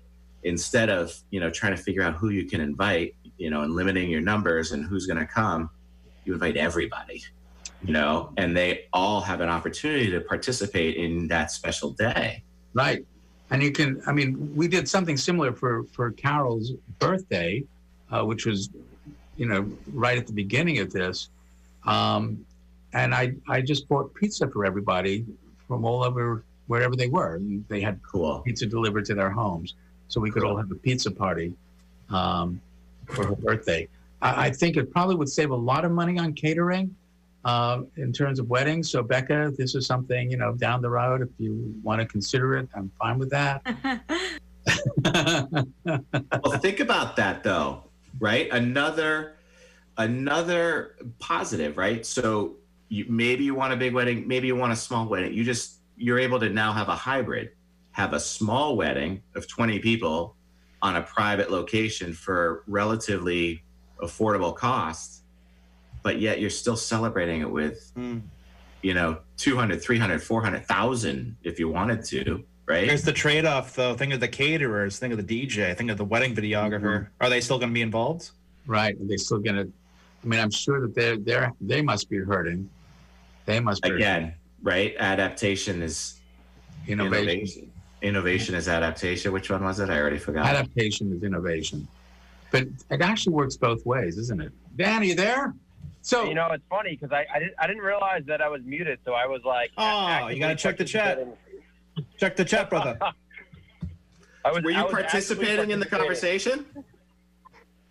instead 0.42 0.88
of 0.90 1.14
you 1.30 1.40
know 1.40 1.50
trying 1.50 1.76
to 1.76 1.82
figure 1.82 2.02
out 2.02 2.14
who 2.14 2.30
you 2.30 2.46
can 2.46 2.60
invite 2.60 3.14
you 3.36 3.50
know 3.50 3.62
and 3.62 3.74
limiting 3.74 4.10
your 4.10 4.20
numbers 4.20 4.72
and 4.72 4.84
who's 4.84 5.06
going 5.06 5.18
to 5.18 5.26
come 5.26 5.70
you 6.24 6.32
invite 6.32 6.56
everybody 6.56 7.22
you 7.84 7.92
know 7.92 8.32
and 8.36 8.56
they 8.56 8.86
all 8.92 9.20
have 9.20 9.40
an 9.40 9.48
opportunity 9.48 10.10
to 10.10 10.20
participate 10.20 10.96
in 10.96 11.28
that 11.28 11.50
special 11.50 11.90
day 11.90 12.42
Right. 12.74 13.06
And 13.50 13.62
you 13.62 13.70
can, 13.70 14.02
I 14.06 14.12
mean, 14.12 14.52
we 14.54 14.68
did 14.68 14.88
something 14.88 15.16
similar 15.16 15.52
for, 15.52 15.84
for 15.92 16.10
Carol's 16.10 16.72
birthday, 16.98 17.64
uh, 18.10 18.24
which 18.24 18.44
was, 18.44 18.68
you 19.36 19.46
know, 19.46 19.70
right 19.92 20.18
at 20.18 20.26
the 20.26 20.32
beginning 20.32 20.80
of 20.80 20.92
this. 20.92 21.30
Um, 21.86 22.44
and 22.92 23.14
I, 23.14 23.34
I 23.48 23.60
just 23.60 23.88
bought 23.88 24.12
pizza 24.14 24.48
for 24.48 24.64
everybody 24.64 25.24
from 25.68 25.84
all 25.84 26.02
over, 26.02 26.42
wherever 26.66 26.96
they 26.96 27.08
were. 27.08 27.40
They 27.68 27.80
had 27.80 28.00
cool 28.02 28.40
pizza 28.40 28.66
delivered 28.66 29.04
to 29.06 29.14
their 29.14 29.30
homes. 29.30 29.74
So 30.08 30.20
we 30.20 30.30
could 30.30 30.42
all 30.42 30.56
have 30.56 30.70
a 30.70 30.76
pizza 30.76 31.10
party 31.10 31.52
um, 32.10 32.60
for 33.06 33.26
her 33.26 33.36
birthday. 33.36 33.88
I, 34.24 34.46
I 34.46 34.50
think 34.50 34.76
it 34.76 34.90
probably 34.90 35.14
would 35.14 35.28
save 35.28 35.50
a 35.50 35.56
lot 35.56 35.84
of 35.84 35.92
money 35.92 36.18
on 36.18 36.32
catering 36.32 36.94
uh, 37.44 37.82
in 37.96 38.12
terms 38.12 38.40
of 38.40 38.48
weddings. 38.48 38.90
So, 38.90 39.02
Becca, 39.02 39.52
this 39.56 39.74
is 39.74 39.86
something, 39.86 40.30
you 40.30 40.38
know, 40.38 40.54
down 40.54 40.80
the 40.80 40.90
road, 40.90 41.20
if 41.20 41.28
you 41.38 41.74
want 41.82 42.00
to 42.00 42.06
consider 42.06 42.56
it, 42.56 42.68
I'm 42.74 42.90
fine 42.98 43.18
with 43.18 43.30
that. 43.30 43.62
well 45.04 46.58
think 46.58 46.80
about 46.80 47.16
that 47.16 47.42
though 47.42 47.84
right 48.18 48.50
another 48.50 49.36
another 49.98 50.96
positive 51.18 51.76
right 51.76 52.06
so 52.06 52.56
you 52.88 53.04
maybe 53.06 53.44
you 53.44 53.54
want 53.54 53.74
a 53.74 53.76
big 53.76 53.92
wedding 53.92 54.26
maybe 54.26 54.46
you 54.46 54.56
want 54.56 54.72
a 54.72 54.76
small 54.76 55.06
wedding 55.06 55.34
you 55.34 55.44
just 55.44 55.80
you're 55.98 56.18
able 56.18 56.40
to 56.40 56.48
now 56.48 56.72
have 56.72 56.88
a 56.88 56.94
hybrid 56.94 57.50
have 57.92 58.14
a 58.14 58.20
small 58.20 58.74
wedding 58.74 59.22
of 59.34 59.46
20 59.46 59.78
people 59.80 60.34
on 60.80 60.96
a 60.96 61.02
private 61.02 61.50
location 61.50 62.14
for 62.14 62.64
relatively 62.66 63.62
affordable 64.04 64.54
cost, 64.54 65.22
but 66.02 66.20
yet 66.20 66.40
you're 66.40 66.50
still 66.50 66.76
celebrating 66.76 67.40
it 67.40 67.50
with, 67.50 67.90
Mm. 67.96 68.22
you 68.82 68.94
know, 68.94 69.18
200, 69.38 69.80
300, 69.82 70.22
400,000 70.22 71.36
if 71.42 71.58
you 71.58 71.68
wanted 71.68 72.04
to, 72.06 72.44
right? 72.66 72.86
There's 72.86 73.02
the 73.02 73.12
trade-off, 73.12 73.74
though. 73.74 73.94
Think 73.94 74.12
of 74.12 74.20
the 74.20 74.28
caterers. 74.28 74.98
Think 74.98 75.12
of 75.14 75.26
the 75.26 75.46
DJ. 75.46 75.74
Think 75.74 75.90
of 75.90 75.96
the 75.96 76.04
wedding 76.04 76.34
videographer. 76.34 77.08
Are 77.20 77.28
they 77.30 77.40
still 77.40 77.58
going 77.58 77.70
to 77.70 77.74
be 77.74 77.82
involved? 77.82 78.30
Right? 78.66 78.94
Are 79.00 79.04
they 79.04 79.16
still 79.18 79.38
gonna? 79.40 79.66
I 80.22 80.26
mean, 80.26 80.40
I'm 80.40 80.50
sure 80.50 80.80
that 80.80 80.94
they're 80.94 81.18
they're 81.18 81.52
they 81.60 81.82
must 81.82 82.08
be 82.08 82.16
hurting. 82.18 82.70
They 83.44 83.60
must 83.60 83.82
be 83.82 83.90
Again, 83.90 84.32
right? 84.62 84.94
Adaptation 84.98 85.82
is 85.82 86.20
innovation. 86.86 87.28
innovation. 87.28 87.70
Innovation 88.00 88.54
is 88.54 88.66
adaptation. 88.68 89.32
Which 89.32 89.50
one 89.50 89.62
was 89.64 89.80
it? 89.80 89.90
I 89.90 89.98
already 90.00 90.16
forgot. 90.18 90.46
Adaptation 90.46 91.12
is 91.14 91.22
innovation, 91.22 91.86
but 92.54 92.68
it 92.90 93.02
actually 93.02 93.34
works 93.34 93.56
both 93.56 93.84
ways, 93.84 94.16
isn't 94.16 94.40
it? 94.40 94.52
Dan, 94.76 95.02
are 95.02 95.04
you 95.04 95.16
there? 95.16 95.52
So 96.02 96.24
You 96.28 96.34
know, 96.34 96.46
it's 96.52 96.62
funny 96.70 96.90
because 96.96 97.10
I, 97.10 97.26
I 97.34 97.38
didn't 97.40 97.54
I 97.58 97.66
didn't 97.66 97.82
realize 97.82 98.22
that 98.26 98.40
I 98.40 98.48
was 98.48 98.62
muted, 98.64 99.00
so 99.04 99.12
I 99.12 99.26
was 99.26 99.42
like, 99.44 99.70
Oh, 99.76 99.82
you 99.82 99.88
actively 100.12 100.38
gotta 100.38 100.54
check 100.54 100.76
the 100.76 100.84
chat. 100.84 101.16
participating. 101.16 102.06
Check 102.18 102.36
the 102.36 102.44
chat, 102.44 102.70
brother. 102.70 102.96
I 104.44 104.52
was, 104.52 104.62
Were 104.62 104.70
I 104.70 104.78
you 104.78 104.84
was 104.84 104.94
actively 104.94 105.02
participating 105.02 105.70
in 105.72 105.80
the 105.80 105.86
conversation? 105.86 106.66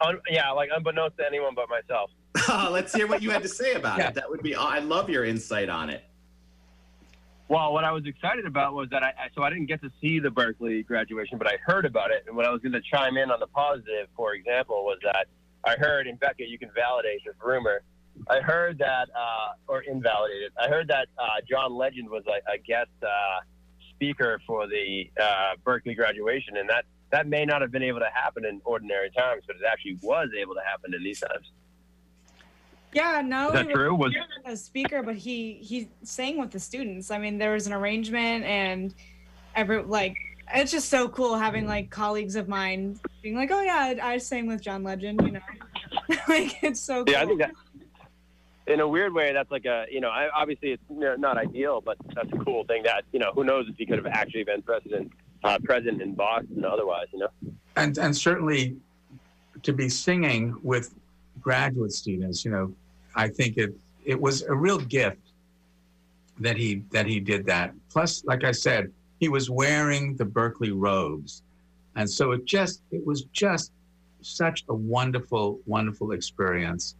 Un, 0.02 0.20
yeah, 0.30 0.52
like 0.52 0.70
unbeknownst 0.74 1.18
to 1.18 1.26
anyone 1.26 1.56
but 1.56 1.68
myself. 1.70 2.12
Let's 2.72 2.94
hear 2.94 3.08
what 3.08 3.22
you 3.22 3.32
had 3.32 3.42
to 3.42 3.50
say 3.50 3.74
about 3.74 3.98
Yeah. 3.98 4.10
it. 4.10 4.14
That 4.16 4.30
would 4.30 4.44
be. 4.44 4.56
I 4.56 4.80
love 4.80 5.10
your 5.10 5.26
insight 5.26 5.68
on 5.70 5.90
it. 5.90 6.04
Well, 7.50 7.74
what 7.74 7.84
I 7.84 7.92
was 7.92 8.06
excited 8.06 8.46
about 8.46 8.74
was 8.74 8.90
that 8.92 9.04
I 9.04 9.10
I- 9.10 9.30
so 9.36 9.44
I 9.44 9.50
didn't 9.50 9.68
get 9.68 9.82
to 9.82 9.92
see 10.02 10.20
the 10.20 10.30
Berklee 10.30 10.86
graduation, 10.86 11.38
but 11.38 11.48
I 11.48 11.58
heard 11.66 11.86
about 11.86 12.12
it. 12.12 12.24
And 12.28 12.36
what 12.36 12.46
I 12.46 12.52
was 12.52 12.62
going 12.62 12.74
to 12.74 12.82
chime 12.82 13.18
in 13.18 13.30
on 13.32 13.40
the 13.40 13.48
positive, 13.48 14.08
for 14.16 14.34
example, 14.34 14.84
was 14.86 14.98
that 15.04 15.28
I 15.66 15.76
heard, 15.78 16.08
and 16.08 16.20
Becca, 16.20 16.44
you 16.48 16.58
can 16.58 16.72
validate 16.74 17.22
this 17.26 17.36
rumor. 17.42 17.82
I 18.30 18.40
heard 18.42 18.78
that, 18.80 19.10
uh, 19.16 19.54
or 19.68 19.82
invalidate 19.82 20.44
it. 20.44 20.54
I 20.60 20.68
heard 20.68 20.88
that 20.90 21.08
uh, 21.18 21.42
John 21.50 21.74
Legend 21.76 22.10
was 22.10 22.24
a, 22.28 22.52
a 22.52 22.58
guest 22.58 22.92
uh, 23.02 23.40
speaker 23.92 24.40
for 24.46 24.68
the 24.68 25.10
uh, 25.20 25.56
Berklee 25.66 25.96
graduation, 25.96 26.58
and 26.58 26.70
that 26.70 26.86
that 27.12 27.28
may 27.28 27.46
not 27.46 27.62
have 27.62 27.72
been 27.72 27.84
able 27.84 28.00
to 28.00 28.10
happen 28.14 28.44
in 28.46 28.60
ordinary 28.66 29.12
times, 29.12 29.44
but 29.46 29.56
it 29.56 29.62
actually 29.72 29.98
was 30.02 30.30
able 30.40 30.56
to 30.56 30.62
happen 30.62 30.94
in 30.96 31.04
these 31.04 31.20
times. 31.20 31.52
Yeah, 32.94 33.22
no, 33.26 33.48
Is 33.48 33.54
that 33.54 33.70
true? 33.70 33.96
Was 33.96 34.14
a 34.46 34.56
speaker, 34.56 35.04
but 35.04 35.16
he 35.16 35.54
he 35.54 35.90
sang 36.04 36.38
with 36.38 36.52
the 36.52 36.60
students. 36.60 37.12
I 37.12 37.18
mean, 37.18 37.38
there 37.38 37.54
was 37.54 37.68
an 37.68 37.74
arrangement, 37.74 38.46
and 38.46 38.94
every 39.56 39.82
like 39.84 40.18
it's 40.54 40.72
just 40.72 40.90
so 40.90 41.08
cool 41.10 41.36
having 41.36 41.66
like 41.66 41.90
colleagues 41.90 42.36
of 42.36 42.48
mine 42.48 43.00
being 43.22 43.36
like, 43.36 43.52
"Oh 43.52 43.62
yeah, 43.62 43.96
I, 44.02 44.14
I 44.14 44.18
sang 44.18 44.48
with 44.48 44.62
John 44.62 44.84
Legend," 44.84 45.22
you 45.24 45.32
know, 45.32 45.40
like 46.28 46.62
it's 46.64 46.80
so 46.80 47.04
cool. 47.04 47.14
Yeah, 47.14 47.22
I 47.22 47.26
think 47.26 47.40
that 47.40 47.52
in 48.68 48.80
a 48.80 48.88
weird 48.88 49.14
way, 49.14 49.34
that's 49.34 49.52
like 49.52 49.66
a 49.66 49.86
you 49.92 50.02
know, 50.02 50.10
I, 50.10 50.30
obviously 50.30 50.72
it's 50.72 50.84
you 50.90 51.00
know, 51.00 51.16
not 51.16 51.38
ideal, 51.38 51.82
but 51.82 51.98
that's 52.14 52.32
a 52.32 52.38
cool 52.38 52.64
thing. 52.66 52.84
That 52.84 53.04
you 53.12 53.20
know, 53.20 53.32
who 53.34 53.44
knows 53.44 53.68
if 53.68 53.78
he 53.78 53.86
could 53.86 53.98
have 53.98 54.08
actually 54.08 54.44
been 54.44 54.62
president, 54.62 55.12
uh, 55.44 55.58
present 55.64 56.02
in 56.02 56.14
Boston 56.14 56.64
otherwise, 56.66 57.08
you 57.14 57.20
know. 57.20 57.30
and 57.76 57.98
and 57.98 58.16
certainly 58.16 58.78
to 59.64 59.74
be 59.74 59.90
singing 59.90 60.56
with 60.64 60.94
graduate 61.42 61.92
students, 61.92 62.46
you 62.46 62.52
know, 62.52 62.74
I 63.16 63.28
think 63.28 63.58
it 63.58 63.74
it 64.06 64.20
was 64.20 64.44
a 64.44 64.54
real 64.54 64.80
gift 64.80 65.32
that 66.40 66.58
he 66.58 66.84
that 66.92 67.06
he 67.06 67.20
did 67.20 67.46
that. 67.46 67.74
Plus, 67.90 68.24
like 68.26 68.44
I 68.44 68.52
said, 68.52 68.92
he 69.20 69.30
was 69.30 69.50
wearing 69.50 70.16
the 70.16 70.26
Berklee 70.26 70.74
robes, 70.76 71.44
and 71.96 72.10
so 72.10 72.32
it 72.32 72.46
just 72.46 72.82
it 72.92 73.06
was 73.06 73.24
just 73.34 73.72
such 74.22 74.66
a 74.70 74.74
wonderful 74.74 75.60
wonderful 75.66 76.12
experience. 76.12 76.96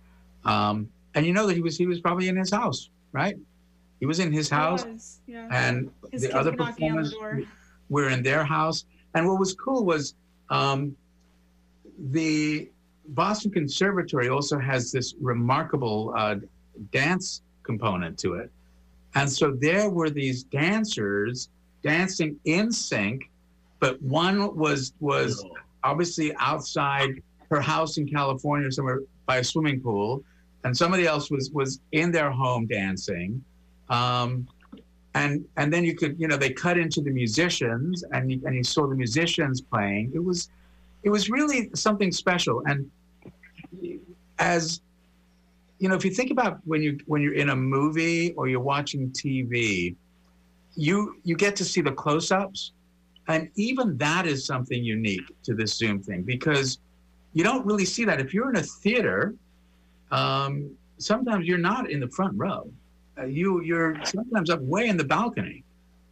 Um, 0.46 0.90
and 1.16 1.26
you 1.26 1.34
know 1.34 1.48
that 1.48 1.56
he 1.56 1.62
was 1.62 1.78
he 1.78 1.88
was 1.88 2.00
probably 2.00 2.28
in 2.28 2.36
his 2.36 2.52
house, 2.52 2.90
right? 3.12 3.38
He 4.00 4.06
was 4.06 4.20
in 4.20 4.34
his 4.34 4.50
house, 4.50 4.84
was, 4.86 5.22
yeah. 5.28 5.48
and 5.52 5.90
His 6.12 6.24
the 6.24 6.38
other 6.38 6.52
on 6.52 6.58
the 6.58 6.64
performers 6.66 7.16
were 7.90 8.10
in 8.10 8.24
their 8.24 8.44
house. 8.44 8.86
And 9.16 9.28
what 9.28 9.40
was 9.40 9.54
cool 9.54 9.86
was 9.86 10.16
um, 10.50 10.96
the 11.98 12.70
Boston 13.08 13.52
Conservatory 13.52 14.30
also 14.30 14.58
has 14.60 14.92
this 14.92 15.16
remarkable 15.20 16.14
uh, 16.16 16.36
dance 16.92 17.42
component 17.64 18.18
to 18.20 18.36
it. 18.36 18.52
And 19.16 19.32
so 19.32 19.52
there 19.52 19.90
were 19.90 20.10
these 20.10 20.44
dancers 20.44 21.50
dancing 21.84 22.40
in 22.46 22.72
sync, 22.72 23.30
but 23.80 24.02
one 24.02 24.56
was 24.56 24.94
was 25.00 25.46
obviously 25.84 26.34
outside 26.38 27.22
her 27.50 27.62
house 27.62 27.98
in 27.98 28.08
California 28.08 28.72
somewhere 28.72 29.02
by 29.26 29.38
a 29.38 29.44
swimming 29.44 29.80
pool, 29.82 30.24
and 30.64 30.76
somebody 30.76 31.06
else 31.06 31.30
was 31.30 31.52
was 31.52 31.80
in 31.92 32.12
their 32.12 32.32
home 32.32 32.66
dancing. 32.66 33.44
Um, 33.90 34.48
and 35.14 35.46
and 35.58 35.72
then 35.72 35.84
you 35.84 35.96
could 35.96 36.20
you 36.20 36.28
know 36.28 36.38
they 36.38 36.52
cut 36.52 36.78
into 36.78 37.02
the 37.02 37.12
musicians 37.12 38.04
and 38.12 38.32
you, 38.32 38.42
and 38.46 38.56
you 38.56 38.64
saw 38.64 38.88
the 38.88 38.96
musicians 38.96 39.62
playing. 39.62 40.12
It 40.16 40.24
was 40.24 40.50
it 41.04 41.10
was 41.10 41.30
really 41.30 41.70
something 41.76 42.12
special. 42.12 42.64
And 42.66 42.90
as 44.40 44.82
you 45.80 45.90
know, 45.90 45.96
if 45.96 46.06
you 46.06 46.12
think 46.12 46.32
about 46.32 46.60
when 46.66 46.82
you 46.82 46.98
when 47.08 47.22
you're 47.22 47.34
in 47.34 47.50
a 47.50 47.56
movie 47.56 48.34
or 48.34 48.48
you're 48.48 48.62
watching 48.62 49.12
TV, 49.12 49.96
you 50.76 51.18
you 51.24 51.36
get 51.36 51.56
to 51.58 51.66
see 51.66 51.82
the 51.82 51.92
close-ups, 51.92 52.72
and 53.28 53.50
even 53.56 53.98
that 53.98 54.26
is 54.26 54.46
something 54.46 54.84
unique 54.84 55.30
to 55.44 55.54
this 55.54 55.76
Zoom 55.76 56.02
thing 56.02 56.24
because 56.24 56.80
you 57.34 57.44
don't 57.44 57.66
really 57.66 57.86
see 57.86 58.06
that 58.06 58.22
if 58.22 58.34
you're 58.34 58.50
in 58.50 58.58
a 58.58 58.64
theater. 58.64 59.34
Um, 60.12 60.72
sometimes 61.00 61.48
you're 61.48 61.58
not 61.58 61.90
in 61.90 62.00
the 62.00 62.08
front 62.08 62.34
row. 62.38 62.72
Uh, 63.18 63.26
you 63.26 63.62
you're 63.62 63.98
sometimes 64.06 64.50
up 64.50 64.62
way 64.62 64.88
in 64.88 64.98
the 64.98 65.04
balcony, 65.04 65.64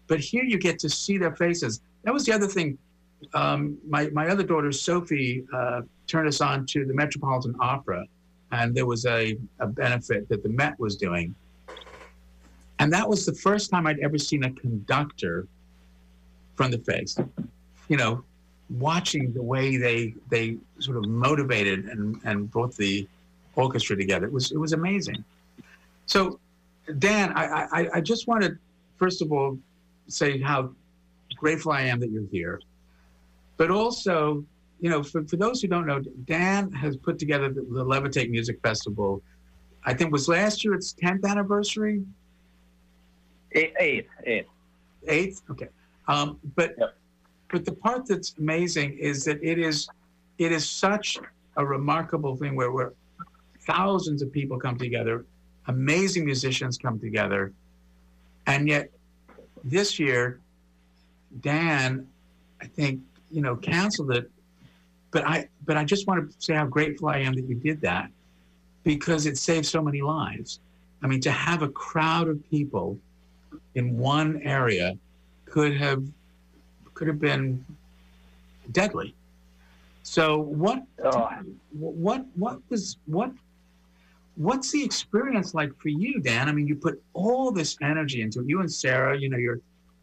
but 0.08 0.20
here 0.20 0.44
you 0.44 0.58
get 0.58 0.80
to 0.80 0.90
see 0.90 1.18
their 1.18 1.36
faces. 1.36 1.82
That 2.04 2.14
was 2.14 2.26
the 2.26 2.34
other 2.34 2.48
thing. 2.48 2.78
Um, 3.34 3.78
my 3.88 4.10
my 4.10 4.28
other 4.28 4.44
daughter 4.44 4.72
Sophie 4.72 5.46
uh, 5.54 5.82
turned 6.08 6.28
us 6.28 6.42
on 6.42 6.66
to 6.68 6.86
the 6.86 6.94
Metropolitan 6.94 7.56
Opera, 7.60 8.06
and 8.52 8.76
there 8.76 8.86
was 8.86 9.06
a, 9.06 9.38
a 9.60 9.68
benefit 9.68 10.28
that 10.30 10.44
the 10.44 10.50
Met 10.50 10.80
was 10.80 10.96
doing, 10.96 11.34
and 12.80 12.92
that 12.92 13.08
was 13.08 13.26
the 13.26 13.34
first 13.36 13.70
time 13.70 13.88
I'd 13.88 14.00
ever 14.00 14.18
seen 14.18 14.44
a 14.44 14.52
conductor 14.52 15.48
from 16.56 16.72
the 16.72 16.80
face. 16.80 17.18
You 17.88 17.98
know, 17.98 18.24
watching 18.70 19.34
the 19.34 19.42
way 19.42 19.78
they 19.78 20.14
they 20.30 20.58
sort 20.80 20.98
of 20.98 21.06
motivated 21.08 21.86
and 21.86 22.20
and 22.24 22.50
brought 22.50 22.76
the 22.76 23.08
orchestra 23.56 23.96
together. 23.96 24.26
It 24.26 24.34
was 24.34 24.52
it 24.52 24.58
was 24.58 24.74
amazing. 24.74 25.24
So, 26.06 26.40
Dan, 27.00 27.34
I 27.36 27.68
I, 27.72 27.90
I 27.96 28.02
just 28.02 28.28
want 28.28 28.44
to 28.44 28.58
first 28.98 29.22
of 29.22 29.32
all 29.32 29.58
say 30.08 30.40
how 30.40 30.72
grateful 31.36 31.72
I 31.72 31.82
am 31.82 32.00
that 32.00 32.12
you're 32.12 32.28
here, 32.32 32.62
but 33.62 33.70
also, 33.70 34.44
you 34.80 34.90
know, 34.90 35.04
for, 35.04 35.24
for 35.26 35.36
those 35.38 35.62
who 35.62 35.68
don't 35.68 35.86
know, 35.86 36.00
Dan 36.26 36.72
has 36.72 36.98
put 36.98 37.20
together 37.20 37.48
the, 37.50 37.62
the 37.62 37.86
Levitate 37.86 38.32
Music 38.32 38.60
Festival. 38.64 39.22
I 39.86 39.94
think 39.94 40.12
was 40.12 40.28
last 40.28 40.64
year 40.64 40.74
its 40.74 40.96
10th 40.96 41.24
anniversary, 41.30 42.02
Eight, 43.52 43.74
eight, 43.80 44.08
eight. 44.26 44.48
eighth. 45.08 45.44
Okay, 45.52 45.68
um, 46.08 46.40
but 46.56 46.74
Yep. 46.76 46.96
but 47.52 47.64
the 47.66 47.74
part 47.74 48.08
that's 48.08 48.34
amazing 48.40 48.98
is 48.98 49.26
that 49.26 49.38
it 49.44 49.60
is 49.60 49.88
it 50.40 50.52
is 50.52 50.68
such 50.68 51.20
a 51.58 51.64
remarkable 51.64 52.36
thing 52.36 52.56
where 52.56 52.72
where 52.72 52.94
thousands 53.68 54.24
of 54.24 54.32
people 54.32 54.58
come 54.58 54.78
together, 54.80 55.24
amazing 55.68 56.26
musicians 56.26 56.80
come 56.80 57.00
together, 57.00 57.54
and 58.48 58.68
yet 58.68 58.90
this 59.64 60.00
year, 60.00 60.40
Dan, 61.42 62.08
I 62.60 62.66
think 62.66 63.02
you 63.32 63.42
know 63.42 63.56
canceled 63.56 64.12
it, 64.12 64.30
but 65.12 65.26
I 65.26 65.48
but 65.66 65.78
I 65.78 65.84
just 65.84 66.08
want 66.08 66.30
to 66.30 66.36
say 66.40 66.54
how 66.54 66.66
grateful 66.66 67.10
I 67.10 67.20
am 67.20 67.34
that 67.34 67.46
you 67.46 67.56
did 67.56 67.82
that 67.82 68.10
because 68.84 69.26
it 69.26 69.38
saved 69.38 69.66
so 69.66 69.82
many 69.82 70.02
lives. 70.02 70.60
I 71.04 71.08
mean, 71.08 71.22
to 71.22 71.32
have 71.32 71.62
a 71.62 71.70
crowd 71.70 72.28
of 72.28 72.38
people 72.50 72.98
in 73.76 73.98
one 73.98 74.42
area 74.44 74.98
could 75.46 75.76
have 75.78 76.04
could 76.94 77.08
have 77.08 77.20
been 77.20 77.66
deadly. 78.72 79.16
So 80.04 80.40
what 80.40 80.84
Oh, 81.04 81.30
what 81.72 82.26
what 82.36 82.60
was 82.70 82.98
what 83.06 83.32
what's 84.36 84.72
the 84.72 84.84
experience 84.84 85.54
like 85.54 85.72
for 85.80 85.90
you, 85.90 86.20
Dan? 86.20 86.48
I 86.48 86.52
mean, 86.52 86.68
you 86.68 86.76
put 86.76 87.02
all 87.14 87.52
this 87.52 87.78
energy 87.82 88.22
into 88.22 88.40
it. 88.40 88.48
You 88.48 88.60
and 88.62 88.72
Sarah, 88.72 89.18
you 89.18 89.30
know, 89.30 89.38
your 89.38 89.60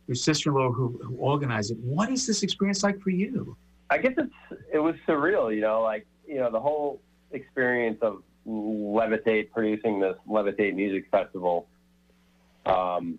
your 0.09 0.15
sister-in-law 0.15 0.73
who, 0.73 0.99
who 1.05 1.15
organized 1.17 1.71
it. 1.71 1.79
What 1.79 2.11
is 2.11 2.27
this 2.27 2.43
experience 2.43 2.83
like 2.83 3.01
for 3.01 3.11
you? 3.11 3.57
I 3.91 3.99
guess 3.99 4.15
it's 4.17 4.33
it 4.73 4.79
was 4.79 4.97
surreal, 5.07 5.55
you 5.55 5.61
know, 5.61 5.83
like 5.83 6.07
you 6.27 6.37
know 6.37 6.51
the 6.51 6.61
whole 6.61 7.01
experience 7.31 7.99
of 8.03 8.23
Levitate 8.47 9.51
producing 9.51 10.01
this 10.01 10.17
Levitate 10.27 10.75
Music 10.75 11.05
Festival 11.11 11.69
um, 12.67 13.19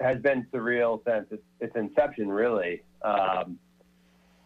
has 0.00 0.20
been 0.22 0.46
surreal 0.52 1.00
since 1.04 1.26
its, 1.30 1.42
its 1.60 1.76
inception, 1.76 2.28
really. 2.28 2.82
Um, 3.02 3.58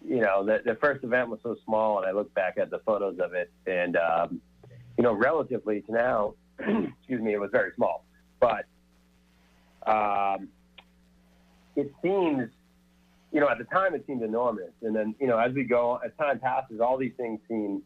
you 0.06 0.20
know, 0.20 0.44
the, 0.44 0.60
the 0.64 0.76
first 0.76 1.04
event 1.04 1.28
was 1.28 1.40
so 1.42 1.56
small, 1.64 1.98
and 1.98 2.06
I 2.06 2.12
look 2.12 2.32
back 2.34 2.58
at 2.58 2.70
the 2.70 2.78
photos 2.80 3.18
of 3.18 3.34
it, 3.34 3.50
and 3.66 3.96
um, 3.96 4.40
you 4.96 5.04
know, 5.04 5.12
relatively 5.12 5.82
to 5.82 5.92
now, 5.92 6.34
excuse 6.58 7.20
me, 7.20 7.34
it 7.34 7.40
was 7.40 7.50
very 7.50 7.72
small. 7.76 8.04
But 8.40 8.64
um, 9.86 10.48
it 11.76 11.92
seems, 12.02 12.50
you 13.32 13.40
know, 13.40 13.48
at 13.48 13.58
the 13.58 13.64
time 13.64 13.94
it 13.94 14.04
seemed 14.06 14.22
enormous, 14.22 14.72
and 14.82 14.96
then 14.96 15.14
you 15.20 15.26
know, 15.26 15.38
as 15.38 15.52
we 15.52 15.64
go, 15.64 15.96
as 16.04 16.10
time 16.18 16.38
passes, 16.40 16.80
all 16.80 16.96
these 16.96 17.12
things 17.16 17.40
seem 17.48 17.82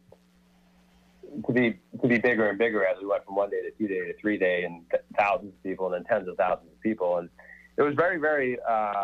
to 1.45 1.53
be 1.53 1.79
to 2.01 2.07
be 2.07 2.17
bigger 2.17 2.49
and 2.49 2.57
bigger 2.57 2.85
as 2.85 2.97
we 2.99 3.07
went 3.07 3.23
from 3.25 3.35
one 3.35 3.49
day 3.49 3.61
to 3.61 3.71
two 3.77 3.87
day 3.87 3.99
to 3.99 4.13
three 4.19 4.37
day, 4.37 4.63
and 4.63 4.83
thousands 5.17 5.53
of 5.53 5.63
people, 5.63 5.93
and 5.93 5.95
then 5.95 6.03
tens 6.05 6.27
of 6.27 6.37
thousands 6.37 6.71
of 6.71 6.81
people, 6.81 7.17
and 7.17 7.29
it 7.77 7.81
was 7.81 7.95
very, 7.95 8.17
very, 8.17 8.57
uh, 8.67 9.03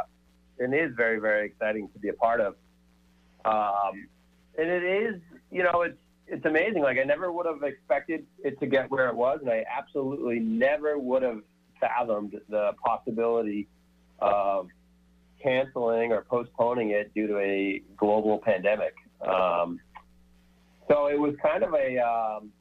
and 0.60 0.74
is 0.74 0.92
very, 0.96 1.20
very 1.20 1.46
exciting 1.48 1.90
to 1.94 2.00
be 2.00 2.10
a 2.10 2.14
part 2.14 2.42
of. 2.42 2.56
Um, 3.46 4.08
and 4.58 4.70
it 4.70 4.84
is, 4.84 5.22
you 5.52 5.64
know, 5.64 5.84
it's 5.84 5.98
it's 6.28 6.46
amazing. 6.46 6.82
Like 6.82 6.98
I 6.98 7.04
never 7.04 7.32
would 7.32 7.46
have 7.46 7.64
expected 7.64 8.26
it 8.44 8.60
to 8.60 8.68
get 8.68 8.92
where 8.92 9.08
it 9.10 9.16
was, 9.16 9.40
and 9.42 9.50
I 9.50 9.64
absolutely 9.76 10.40
never 10.40 10.98
would 10.98 11.24
have 11.24 11.42
fathomed 11.80 12.40
the 12.50 12.72
possibility 12.84 13.68
of 14.20 14.68
canceling 15.42 16.12
or 16.12 16.24
postponing 16.24 16.92
it 16.92 17.14
due 17.14 17.28
to 17.28 17.38
a 17.40 17.82
global 17.96 18.40
pandemic. 18.40 18.96
Um, 19.22 19.80
so 20.90 21.08
it 21.08 21.20
was 21.20 21.36
kind 21.42 21.64
of 21.64 21.74
a. 21.74 21.98
Um, 22.00 22.52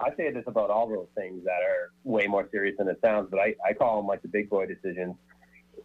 I 0.00 0.16
say 0.16 0.32
this 0.32 0.44
about 0.46 0.70
all 0.70 0.88
those 0.88 1.08
things 1.14 1.44
that 1.44 1.60
are 1.62 1.92
way 2.04 2.26
more 2.26 2.48
serious 2.50 2.76
than 2.78 2.88
it 2.88 2.98
sounds, 3.04 3.28
but 3.30 3.38
I, 3.38 3.54
I 3.68 3.74
call 3.74 3.98
them 3.98 4.06
like 4.06 4.22
the 4.22 4.28
big 4.28 4.48
boy 4.48 4.64
decisions. 4.64 5.14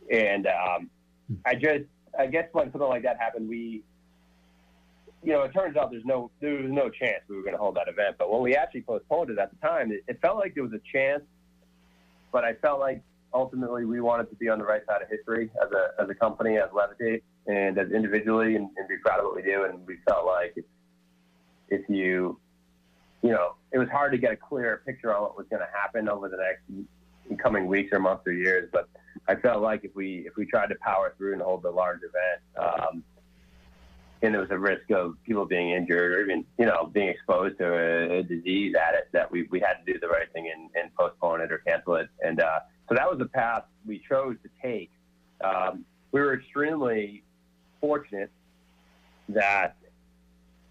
And 0.09 0.47
um, 0.47 0.89
I 1.45 1.55
just, 1.55 1.83
I 2.17 2.27
guess 2.27 2.45
when 2.53 2.71
something 2.71 2.87
like 2.87 3.03
that 3.03 3.17
happened, 3.19 3.49
we 3.49 3.83
you 5.25 5.33
know, 5.33 5.41
it 5.41 5.51
turns 5.53 5.75
out 5.75 5.89
there's 5.89 6.05
no 6.05 6.29
there 6.39 6.53
was 6.53 6.71
no 6.71 6.89
chance 6.89 7.23
we 7.27 7.35
were 7.35 7.41
going 7.41 7.55
to 7.55 7.59
hold 7.59 7.75
that 7.75 7.87
event. 7.87 8.15
But 8.19 8.31
when 8.31 8.41
we 8.41 8.55
actually 8.55 8.83
postponed 8.83 9.31
it 9.31 9.39
at 9.39 9.49
the 9.49 9.67
time, 9.67 9.91
it, 9.91 10.03
it 10.07 10.19
felt 10.21 10.37
like 10.37 10.53
there 10.53 10.63
was 10.63 10.73
a 10.73 10.81
chance, 10.93 11.23
but 12.31 12.43
I 12.43 12.53
felt 12.53 12.79
like 12.79 13.01
ultimately 13.35 13.85
we 13.85 13.99
wanted 13.99 14.29
to 14.29 14.35
be 14.35 14.47
on 14.49 14.57
the 14.57 14.65
right 14.65 14.81
side 14.87 15.01
of 15.01 15.09
history 15.09 15.51
as 15.61 15.69
a 15.71 16.01
as 16.01 16.09
a 16.09 16.15
company, 16.15 16.57
as 16.57 16.69
Levitate, 16.69 17.21
and 17.45 17.77
as 17.77 17.91
individually, 17.91 18.55
and, 18.55 18.69
and 18.77 18.87
be 18.87 18.97
proud 18.97 19.19
of 19.19 19.25
what 19.25 19.35
we 19.35 19.43
do. 19.43 19.65
And 19.65 19.85
we 19.85 19.97
felt 20.07 20.25
like 20.25 20.53
if, 20.55 20.65
if 21.69 21.89
you, 21.89 22.39
you 23.21 23.31
know, 23.31 23.55
it 23.71 23.77
was 23.77 23.89
hard 23.89 24.11
to 24.13 24.17
get 24.17 24.31
a 24.31 24.37
clear 24.37 24.81
picture 24.85 25.13
on 25.13 25.21
what 25.21 25.37
was 25.37 25.47
going 25.49 25.61
to 25.61 25.71
happen 25.79 26.09
over 26.09 26.29
the 26.29 26.37
next 26.37 26.63
coming 27.39 27.67
weeks 27.67 27.89
or 27.91 27.99
months 27.99 28.23
or 28.25 28.33
years. 28.33 28.69
But 28.71 28.87
I 29.27 29.35
felt 29.35 29.61
like 29.61 29.83
if 29.83 29.93
we 29.95 30.25
if 30.25 30.35
we 30.37 30.45
tried 30.45 30.69
to 30.69 30.75
power 30.75 31.13
through 31.17 31.33
and 31.33 31.41
hold 31.41 31.63
the 31.63 31.71
large 31.71 31.99
event. 31.99 32.41
Um, 32.65 33.03
and 34.21 34.33
there 34.33 34.41
was 34.41 34.49
a 34.49 34.57
risk 34.57 34.89
of 34.91 35.15
people 35.23 35.45
being 35.45 35.71
injured 35.71 36.13
or 36.13 36.21
even, 36.21 36.45
you 36.57 36.65
know, 36.65 36.89
being 36.91 37.09
exposed 37.09 37.59
to 37.59 37.67
a, 37.67 38.19
a 38.19 38.23
disease 38.23 38.73
at 38.75 38.95
it, 38.95 39.09
that 39.11 39.29
we, 39.29 39.43
we 39.51 39.59
had 39.59 39.85
to 39.85 39.93
do 39.93 39.99
the 39.99 40.07
right 40.07 40.31
thing 40.33 40.51
and, 40.51 40.69
and 40.73 40.95
postpone 40.95 41.41
it 41.41 41.51
or 41.51 41.59
cancel 41.59 41.95
it. 41.95 42.07
And 42.23 42.39
uh, 42.39 42.59
so 42.87 42.95
that 42.95 43.09
was 43.09 43.17
the 43.19 43.25
path 43.25 43.63
we 43.85 44.01
chose 44.07 44.35
to 44.43 44.49
take. 44.61 44.91
Um, 45.43 45.85
we 46.11 46.21
were 46.21 46.33
extremely 46.33 47.23
fortunate 47.81 48.31
that 49.29 49.75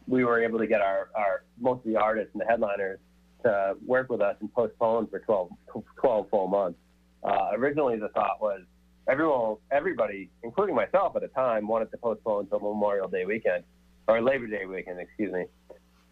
we 0.06 0.24
were 0.24 0.42
able 0.42 0.58
to 0.58 0.66
get 0.66 0.80
our, 0.80 1.08
our 1.14 1.44
most 1.58 1.78
of 1.78 1.92
the 1.92 1.96
artists 1.96 2.30
and 2.34 2.40
the 2.40 2.46
headliners 2.46 2.98
to 3.42 3.76
work 3.84 4.08
with 4.10 4.20
us 4.20 4.36
and 4.40 4.52
postpone 4.52 5.06
for 5.08 5.18
12, 5.20 5.50
12 5.96 6.30
full 6.30 6.46
months. 6.46 6.78
Uh, 7.22 7.50
originally, 7.54 7.98
the 7.98 8.08
thought 8.08 8.40
was 8.40 8.62
everyone, 9.08 9.56
everybody, 9.70 10.30
including 10.42 10.74
myself 10.74 11.16
at 11.16 11.22
the 11.22 11.28
time, 11.28 11.66
wanted 11.66 11.90
to 11.90 11.96
postpone 11.98 12.44
until 12.44 12.60
Memorial 12.60 13.08
Day 13.08 13.24
weekend 13.24 13.64
or 14.06 14.20
Labor 14.20 14.46
Day 14.46 14.66
weekend, 14.66 15.00
excuse 15.00 15.32
me. 15.32 15.46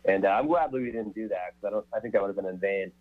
And 0.04 0.24
uh, 0.24 0.28
I'm 0.28 0.48
glad 0.48 0.72
we 0.72 0.86
didn't 0.86 1.14
do 1.14 1.28
that 1.28 1.54
because 1.54 1.66
I 1.66 1.70
don't. 1.70 1.86
I 1.94 2.00
think 2.00 2.12
that 2.14 2.22
would 2.22 2.28
have 2.28 2.36
been 2.36 2.46
in 2.46 2.58
vain. 2.58 2.92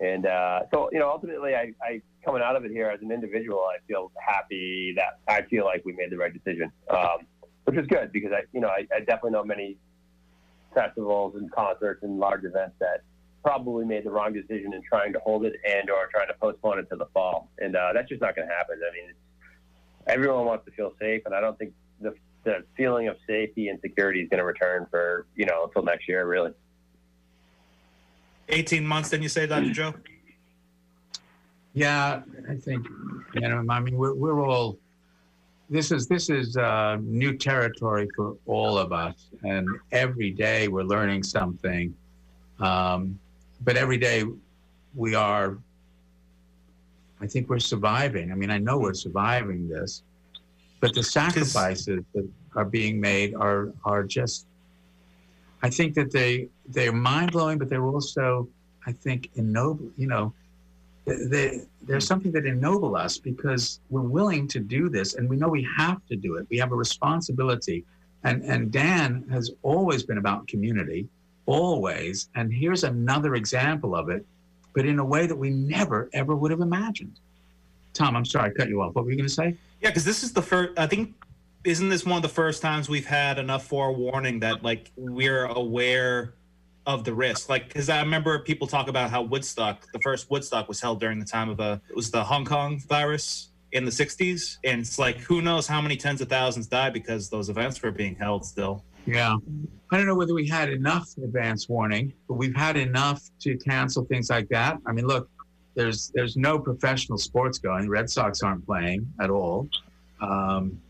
And 0.00 0.26
uh, 0.26 0.60
so, 0.72 0.90
you 0.92 0.98
know, 0.98 1.08
ultimately, 1.08 1.54
I, 1.54 1.72
I 1.80 2.02
coming 2.24 2.42
out 2.42 2.56
of 2.56 2.64
it 2.64 2.70
here 2.70 2.88
as 2.88 3.00
an 3.02 3.10
individual, 3.10 3.60
I 3.60 3.78
feel 3.86 4.12
happy 4.24 4.94
that 4.96 5.20
I 5.28 5.42
feel 5.42 5.64
like 5.64 5.84
we 5.84 5.92
made 5.92 6.10
the 6.10 6.16
right 6.16 6.32
decision, 6.32 6.70
um, 6.90 7.26
which 7.64 7.76
is 7.76 7.86
good 7.86 8.12
because 8.12 8.32
I, 8.32 8.42
you 8.52 8.60
know, 8.60 8.68
I, 8.68 8.86
I 8.94 9.00
definitely 9.00 9.32
know 9.32 9.44
many 9.44 9.76
festivals 10.74 11.34
and 11.36 11.50
concerts 11.52 12.02
and 12.02 12.18
large 12.18 12.44
events 12.44 12.74
that 12.80 13.02
probably 13.44 13.84
made 13.84 14.04
the 14.04 14.10
wrong 14.10 14.32
decision 14.32 14.72
in 14.72 14.82
trying 14.88 15.12
to 15.12 15.18
hold 15.20 15.44
it 15.44 15.54
and 15.68 15.90
or 15.90 16.08
trying 16.12 16.28
to 16.28 16.34
postpone 16.34 16.78
it 16.78 16.88
to 16.90 16.96
the 16.96 17.06
fall. 17.12 17.48
And 17.58 17.74
uh, 17.74 17.92
that's 17.92 18.08
just 18.08 18.20
not 18.20 18.36
going 18.36 18.48
to 18.48 18.54
happen. 18.54 18.80
I 18.88 18.94
mean, 18.94 19.12
everyone 20.06 20.46
wants 20.46 20.64
to 20.66 20.70
feel 20.72 20.92
safe, 21.00 21.22
and 21.26 21.34
I 21.34 21.40
don't 21.40 21.58
think 21.58 21.72
the, 22.00 22.14
the 22.44 22.64
feeling 22.76 23.08
of 23.08 23.16
safety 23.26 23.68
and 23.68 23.80
security 23.80 24.20
is 24.20 24.28
going 24.28 24.38
to 24.38 24.44
return 24.44 24.86
for 24.90 25.26
you 25.34 25.46
know 25.46 25.64
until 25.64 25.82
next 25.82 26.08
year, 26.08 26.26
really. 26.26 26.52
18 28.48 28.86
months, 28.86 29.10
didn't 29.10 29.22
you 29.22 29.28
say, 29.28 29.46
Dr. 29.46 29.70
Joe? 29.70 29.94
Yeah, 31.74 32.22
I 32.48 32.54
think, 32.56 32.86
you 33.34 33.40
know, 33.40 33.64
I 33.68 33.80
mean, 33.80 33.96
we're, 33.96 34.14
we're 34.14 34.46
all, 34.46 34.78
this 35.70 35.90
is, 35.90 36.06
this 36.06 36.28
is 36.28 36.56
uh, 36.56 36.98
new 37.00 37.36
territory 37.36 38.08
for 38.14 38.36
all 38.46 38.76
of 38.76 38.92
us. 38.92 39.30
And 39.42 39.66
every 39.90 40.30
day 40.30 40.68
we're 40.68 40.82
learning 40.82 41.22
something. 41.22 41.94
Um, 42.60 43.18
but 43.64 43.76
every 43.76 43.96
day 43.96 44.24
we 44.94 45.14
are, 45.14 45.58
I 47.20 47.26
think 47.26 47.48
we're 47.48 47.60
surviving. 47.60 48.32
I 48.32 48.34
mean, 48.34 48.50
I 48.50 48.58
know 48.58 48.78
we're 48.78 48.94
surviving 48.94 49.68
this, 49.68 50.02
but 50.80 50.92
the 50.94 51.02
sacrifices 51.02 52.02
that 52.14 52.28
are 52.56 52.64
being 52.64 53.00
made 53.00 53.34
are 53.34 53.72
are 53.84 54.02
just. 54.02 54.46
I 55.62 55.70
think 55.70 55.94
that 55.94 56.10
they 56.10 56.48
they're 56.66 56.92
mind 56.92 57.30
blowing, 57.30 57.58
but 57.58 57.68
they're 57.70 57.86
also, 57.86 58.48
I 58.84 58.90
think, 58.90 59.30
ennobling, 59.36 59.92
You 59.96 60.08
know, 60.08 60.34
they, 61.04 61.62
there's 61.82 62.06
something 62.06 62.32
that 62.32 62.46
ennoble 62.46 62.94
us 62.96 63.18
because 63.18 63.80
we're 63.90 64.02
willing 64.02 64.46
to 64.48 64.60
do 64.60 64.88
this, 64.88 65.14
and 65.14 65.28
we 65.28 65.36
know 65.36 65.48
we 65.48 65.66
have 65.76 66.04
to 66.06 66.16
do 66.16 66.36
it. 66.36 66.46
We 66.50 66.58
have 66.58 66.72
a 66.72 66.76
responsibility, 66.76 67.84
and 68.24 68.42
and 68.44 68.70
Dan 68.70 69.26
has 69.30 69.50
always 69.62 70.02
been 70.04 70.18
about 70.18 70.46
community 70.46 71.08
always. 71.46 72.28
And 72.34 72.52
here's 72.52 72.84
another 72.84 73.34
example 73.34 73.94
of 73.94 74.08
it, 74.08 74.24
but 74.74 74.86
in 74.86 74.98
a 74.98 75.04
way 75.04 75.26
that 75.26 75.36
we 75.36 75.50
never, 75.50 76.08
ever 76.12 76.34
would 76.34 76.50
have 76.50 76.60
imagined. 76.60 77.18
Tom, 77.94 78.16
I'm 78.16 78.24
sorry, 78.24 78.50
I 78.50 78.54
cut 78.54 78.68
you 78.68 78.80
off. 78.80 78.94
What 78.94 79.04
were 79.04 79.10
you 79.10 79.16
going 79.16 79.28
to 79.28 79.34
say? 79.34 79.56
Yeah, 79.80 79.90
because 79.90 80.04
this 80.04 80.22
is 80.22 80.32
the 80.32 80.42
first, 80.42 80.78
I 80.78 80.86
think, 80.86 81.14
isn't 81.64 81.88
this 81.88 82.04
one 82.04 82.16
of 82.16 82.22
the 82.22 82.28
first 82.28 82.62
times 82.62 82.88
we've 82.88 83.06
had 83.06 83.38
enough 83.38 83.66
forewarning 83.66 84.40
that, 84.40 84.62
like, 84.62 84.90
we're 84.96 85.44
aware 85.46 86.34
of 86.86 87.04
the 87.04 87.14
risk? 87.14 87.48
Like, 87.48 87.68
because 87.68 87.88
I 87.88 88.00
remember 88.00 88.38
people 88.40 88.66
talk 88.66 88.88
about 88.88 89.10
how 89.10 89.22
Woodstock, 89.22 89.86
the 89.92 90.00
first 90.00 90.30
Woodstock 90.30 90.68
was 90.68 90.80
held 90.80 91.00
during 91.00 91.18
the 91.18 91.24
time 91.24 91.48
of 91.48 91.60
a, 91.60 91.80
it 91.88 91.96
was 91.96 92.10
the 92.10 92.22
Hong 92.22 92.44
Kong 92.44 92.80
virus 92.88 93.50
in 93.72 93.84
the 93.84 93.90
60s. 93.90 94.58
And 94.64 94.80
it's 94.80 94.98
like, 94.98 95.18
who 95.18 95.42
knows 95.42 95.66
how 95.66 95.80
many 95.80 95.96
tens 95.96 96.20
of 96.20 96.28
thousands 96.28 96.66
died 96.66 96.92
because 96.92 97.28
those 97.28 97.48
events 97.48 97.82
were 97.82 97.90
being 97.90 98.14
held 98.14 98.44
still. 98.44 98.84
Yeah. 99.06 99.36
I 99.90 99.96
don't 99.96 100.06
know 100.06 100.14
whether 100.14 100.34
we 100.34 100.46
had 100.46 100.70
enough 100.70 101.08
advance 101.22 101.68
warning, 101.68 102.12
but 102.28 102.34
we've 102.34 102.54
had 102.54 102.76
enough 102.76 103.22
to 103.40 103.56
cancel 103.58 104.04
things 104.04 104.30
like 104.30 104.48
that. 104.48 104.78
I 104.86 104.92
mean, 104.92 105.06
look, 105.06 105.28
there's 105.74 106.12
there's 106.14 106.36
no 106.36 106.58
professional 106.58 107.18
sports 107.18 107.58
going. 107.58 107.88
Red 107.88 108.08
Sox 108.10 108.42
aren't 108.42 108.64
playing 108.64 109.10
at 109.20 109.30
all. 109.30 109.68
Um, 110.20 110.80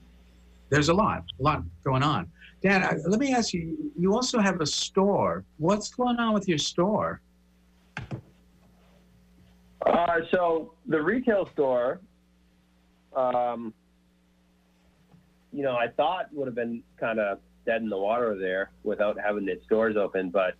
there's 0.70 0.88
a 0.88 0.94
lot, 0.94 1.24
a 1.38 1.42
lot 1.42 1.62
going 1.84 2.02
on. 2.02 2.30
Dan, 2.62 3.02
let 3.06 3.18
me 3.18 3.34
ask 3.34 3.52
you. 3.52 3.92
You 3.98 4.14
also 4.14 4.38
have 4.38 4.60
a 4.60 4.66
store. 4.66 5.44
What's 5.58 5.90
going 5.90 6.18
on 6.18 6.32
with 6.32 6.48
your 6.48 6.58
store? 6.58 7.20
Uh, 9.84 10.20
so 10.30 10.74
the 10.86 11.02
retail 11.02 11.48
store, 11.52 12.00
um, 13.16 13.74
you 15.52 15.64
know, 15.64 15.76
I 15.76 15.88
thought 15.88 16.26
would 16.32 16.46
have 16.46 16.54
been 16.54 16.84
kind 17.00 17.18
of 17.18 17.40
dead 17.66 17.82
in 17.82 17.88
the 17.88 17.98
water 17.98 18.38
there 18.38 18.70
without 18.84 19.18
having 19.18 19.48
its 19.48 19.66
doors 19.66 19.96
open. 19.96 20.30
But 20.30 20.54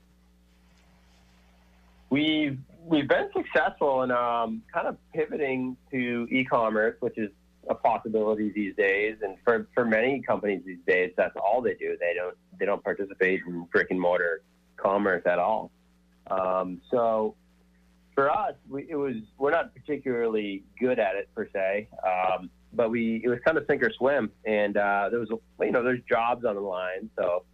we've 2.11 2.59
we've 2.85 3.09
been 3.09 3.31
successful 3.33 4.03
in 4.03 4.11
um, 4.11 4.63
kind 4.75 4.89
of 4.89 4.97
pivoting 5.15 5.77
to 5.93 6.27
e-commerce, 6.31 6.97
which 6.99 7.17
is 7.17 7.31
a 7.69 7.75
possibility 7.75 8.51
these 8.51 8.75
days. 8.77 9.17
And 9.23 9.37
for, 9.45 9.69
for 9.75 9.85
many 9.85 10.21
companies 10.21 10.63
these 10.67 10.85
days, 10.87 11.13
that's 11.17 11.37
all 11.37 11.63
they 11.63 11.75
do. 11.75 11.97
They 12.01 12.15
don't 12.15 12.37
they 12.59 12.67
don't 12.67 12.83
participate 12.83 13.41
in 13.47 13.65
brick 13.73 13.89
and 13.91 14.01
mortar 14.01 14.43
commerce 14.77 15.23
at 15.27 15.39
all. 15.39 15.71
Um, 16.31 16.81
so 16.91 17.35
for 18.15 18.31
us, 18.31 18.55
we, 18.69 18.87
it 18.89 18.97
was 18.97 19.17
we're 19.39 19.51
not 19.51 19.75
particularly 19.75 20.65
good 20.79 20.99
at 20.99 21.17
it 21.17 21.29
per 21.35 21.49
se. 21.53 21.89
Um, 22.07 22.51
but 22.73 22.91
we 22.91 23.21
it 23.25 23.29
was 23.29 23.39
kind 23.45 23.59
of 23.59 23.65
sink 23.69 23.83
or 23.83 23.93
swim, 23.97 24.31
and 24.45 24.77
uh, 24.77 25.09
there 25.11 25.21
was 25.21 25.31
a, 25.31 25.65
you 25.65 25.73
know 25.73 25.83
there's 25.83 26.03
jobs 26.09 26.45
on 26.45 26.55
the 26.55 26.61
line, 26.61 27.11
so 27.19 27.45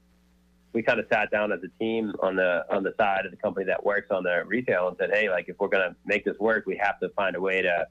we 0.73 0.83
kind 0.83 1.01
of 1.01 1.07
sat 1.11 1.31
down 1.31 1.51
as 1.51 1.61
a 1.65 1.79
team 1.83 2.13
on 2.23 2.37
the 2.37 2.65
on 2.71 2.83
the 2.83 2.95
side 2.99 3.25
of 3.25 3.31
the 3.31 3.37
company 3.37 3.67
that 3.67 3.85
works 3.85 4.09
on 4.11 4.23
the 4.23 4.45
retail 4.47 4.89
and 4.89 4.97
said, 4.99 5.11
hey, 5.13 5.29
like 5.29 5.49
if 5.49 5.57
we're 5.59 5.69
gonna 5.69 5.95
make 6.05 6.25
this 6.25 6.39
work, 6.39 6.67
we 6.67 6.77
have 6.77 7.01
to 7.01 7.09
find 7.11 7.37
a 7.37 7.41
way 7.41 7.63
to 7.63 7.87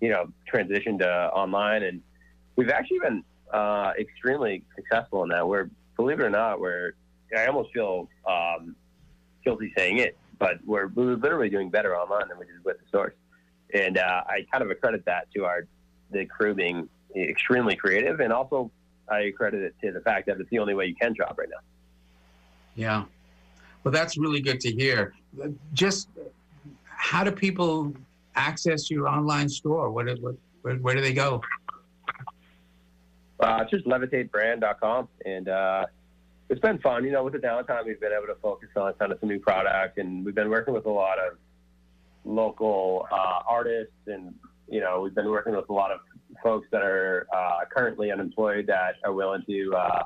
you 0.00 0.10
know 0.10 0.26
transition 0.46 0.98
to 0.98 1.08
online, 1.08 1.82
and 1.82 2.00
we've 2.56 2.70
actually 2.70 3.00
been 3.00 3.24
uh, 3.52 3.92
extremely 3.98 4.62
successful 4.74 5.22
in 5.22 5.28
that. 5.30 5.46
We're 5.46 5.70
believe 5.96 6.20
it 6.20 6.24
or 6.24 6.30
not, 6.30 6.60
we're 6.60 6.92
I 7.36 7.46
almost 7.46 7.72
feel 7.72 8.08
um, 8.28 8.76
guilty 9.44 9.72
saying 9.76 9.98
it, 9.98 10.16
but 10.38 10.58
we're, 10.64 10.88
we're 10.88 11.16
literally 11.16 11.48
doing 11.48 11.70
better 11.70 11.96
online 11.96 12.28
than 12.28 12.38
we 12.38 12.46
did 12.46 12.64
with 12.64 12.78
the 12.78 12.84
source. 12.90 13.14
And 13.74 13.98
uh, 13.98 14.22
I 14.26 14.46
kind 14.52 14.62
of 14.62 14.70
accredit 14.70 15.04
that 15.06 15.28
to 15.34 15.44
our 15.44 15.66
the 16.12 16.24
crew 16.24 16.54
being 16.54 16.88
extremely 17.16 17.74
creative, 17.74 18.20
and 18.20 18.32
also 18.32 18.70
I 19.08 19.32
credit 19.36 19.62
it 19.62 19.74
to 19.82 19.92
the 19.92 20.00
fact 20.00 20.26
that 20.26 20.38
it's 20.38 20.50
the 20.50 20.60
only 20.60 20.74
way 20.74 20.86
you 20.86 20.94
can 20.94 21.16
shop 21.16 21.36
right 21.36 21.48
now. 21.50 21.58
Yeah. 22.76 23.04
Well, 23.82 23.92
that's 23.92 24.16
really 24.16 24.40
good 24.40 24.60
to 24.60 24.70
hear. 24.70 25.14
Just 25.72 26.08
how 26.84 27.24
do 27.24 27.32
people 27.32 27.92
access 28.36 28.90
your 28.90 29.08
online 29.08 29.48
store? 29.48 29.90
What, 29.90 30.06
what 30.20 30.36
where, 30.62 30.76
where 30.76 30.94
do 30.94 31.00
they 31.00 31.12
go? 31.12 31.40
Uh, 33.38 33.60
it's 33.62 33.70
just 33.70 33.86
levitatebrand.com. 33.86 35.08
And 35.24 35.48
uh, 35.48 35.86
it's 36.48 36.60
been 36.60 36.78
fun. 36.78 37.04
You 37.04 37.12
know, 37.12 37.24
with 37.24 37.34
the 37.34 37.38
downtime, 37.38 37.86
we've 37.86 38.00
been 38.00 38.12
able 38.12 38.26
to 38.32 38.40
focus 38.40 38.68
on 38.76 38.92
kind 38.94 39.12
of 39.12 39.20
some 39.20 39.28
new 39.28 39.38
product. 39.38 39.98
And 39.98 40.24
we've 40.24 40.34
been 40.34 40.50
working 40.50 40.74
with 40.74 40.86
a 40.86 40.90
lot 40.90 41.18
of 41.18 41.36
local 42.24 43.06
uh, 43.10 43.40
artists. 43.48 43.94
And, 44.06 44.34
you 44.68 44.80
know, 44.80 45.00
we've 45.00 45.14
been 45.14 45.30
working 45.30 45.54
with 45.54 45.68
a 45.68 45.72
lot 45.72 45.92
of 45.92 46.00
folks 46.42 46.66
that 46.72 46.82
are 46.82 47.26
uh, 47.34 47.60
currently 47.74 48.10
unemployed 48.10 48.66
that 48.66 48.96
are 49.04 49.12
willing 49.12 49.42
to, 49.48 49.74
uh, 49.74 50.02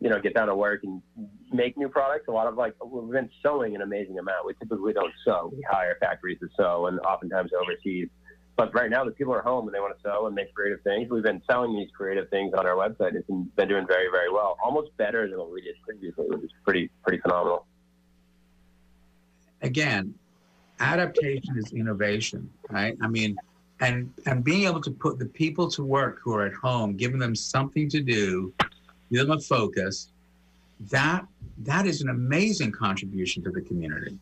you 0.00 0.08
know, 0.08 0.20
get 0.20 0.34
down 0.34 0.48
to 0.48 0.54
work 0.54 0.80
and 0.84 1.02
make 1.52 1.76
new 1.76 1.88
products. 1.88 2.28
A 2.28 2.30
lot 2.30 2.46
of 2.46 2.56
like, 2.56 2.74
we've 2.84 3.12
been 3.12 3.30
sewing 3.42 3.74
an 3.74 3.82
amazing 3.82 4.18
amount. 4.18 4.46
We 4.46 4.54
typically 4.54 4.92
don't 4.92 5.12
sew. 5.24 5.52
We 5.54 5.62
hire 5.68 5.96
factories 6.00 6.38
to 6.40 6.48
sew 6.56 6.86
and 6.86 7.00
oftentimes 7.00 7.50
overseas 7.52 8.08
but 8.58 8.74
right 8.74 8.90
now, 8.90 9.04
the 9.04 9.12
people 9.12 9.32
are 9.32 9.40
home 9.40 9.68
and 9.68 9.74
they 9.74 9.78
want 9.78 9.96
to 9.96 10.02
sew 10.02 10.26
and 10.26 10.34
make 10.34 10.52
creative 10.52 10.82
things. 10.82 11.08
We've 11.08 11.22
been 11.22 11.40
selling 11.48 11.76
these 11.76 11.90
creative 11.96 12.28
things 12.28 12.54
on 12.54 12.66
our 12.66 12.74
website. 12.74 13.14
It's 13.14 13.24
been, 13.28 13.68
doing 13.68 13.86
very, 13.86 14.10
very 14.10 14.32
well, 14.32 14.58
almost 14.62 14.94
better 14.96 15.28
than 15.28 15.38
what 15.38 15.52
we 15.52 15.60
did 15.60 15.76
previously, 15.86 16.24
which 16.26 16.42
is 16.42 16.50
pretty, 16.64 16.90
pretty 17.04 17.20
phenomenal. 17.20 17.66
Again, 19.62 20.12
adaptation 20.80 21.56
is 21.56 21.70
innovation, 21.70 22.50
right? 22.68 22.96
I 23.00 23.06
mean, 23.06 23.36
and 23.80 24.12
and 24.26 24.42
being 24.42 24.64
able 24.64 24.80
to 24.80 24.90
put 24.90 25.20
the 25.20 25.26
people 25.26 25.70
to 25.70 25.84
work 25.84 26.18
who 26.20 26.34
are 26.34 26.44
at 26.44 26.54
home, 26.54 26.96
giving 26.96 27.20
them 27.20 27.36
something 27.36 27.88
to 27.90 28.00
do, 28.00 28.52
give 29.10 29.26
them 29.26 29.36
a 29.36 29.40
focus, 29.40 30.08
that 30.90 31.26
that 31.58 31.86
is 31.86 32.00
an 32.02 32.08
amazing 32.08 32.72
contribution 32.72 33.42
to 33.42 33.50
the 33.50 33.60
community. 33.60 34.16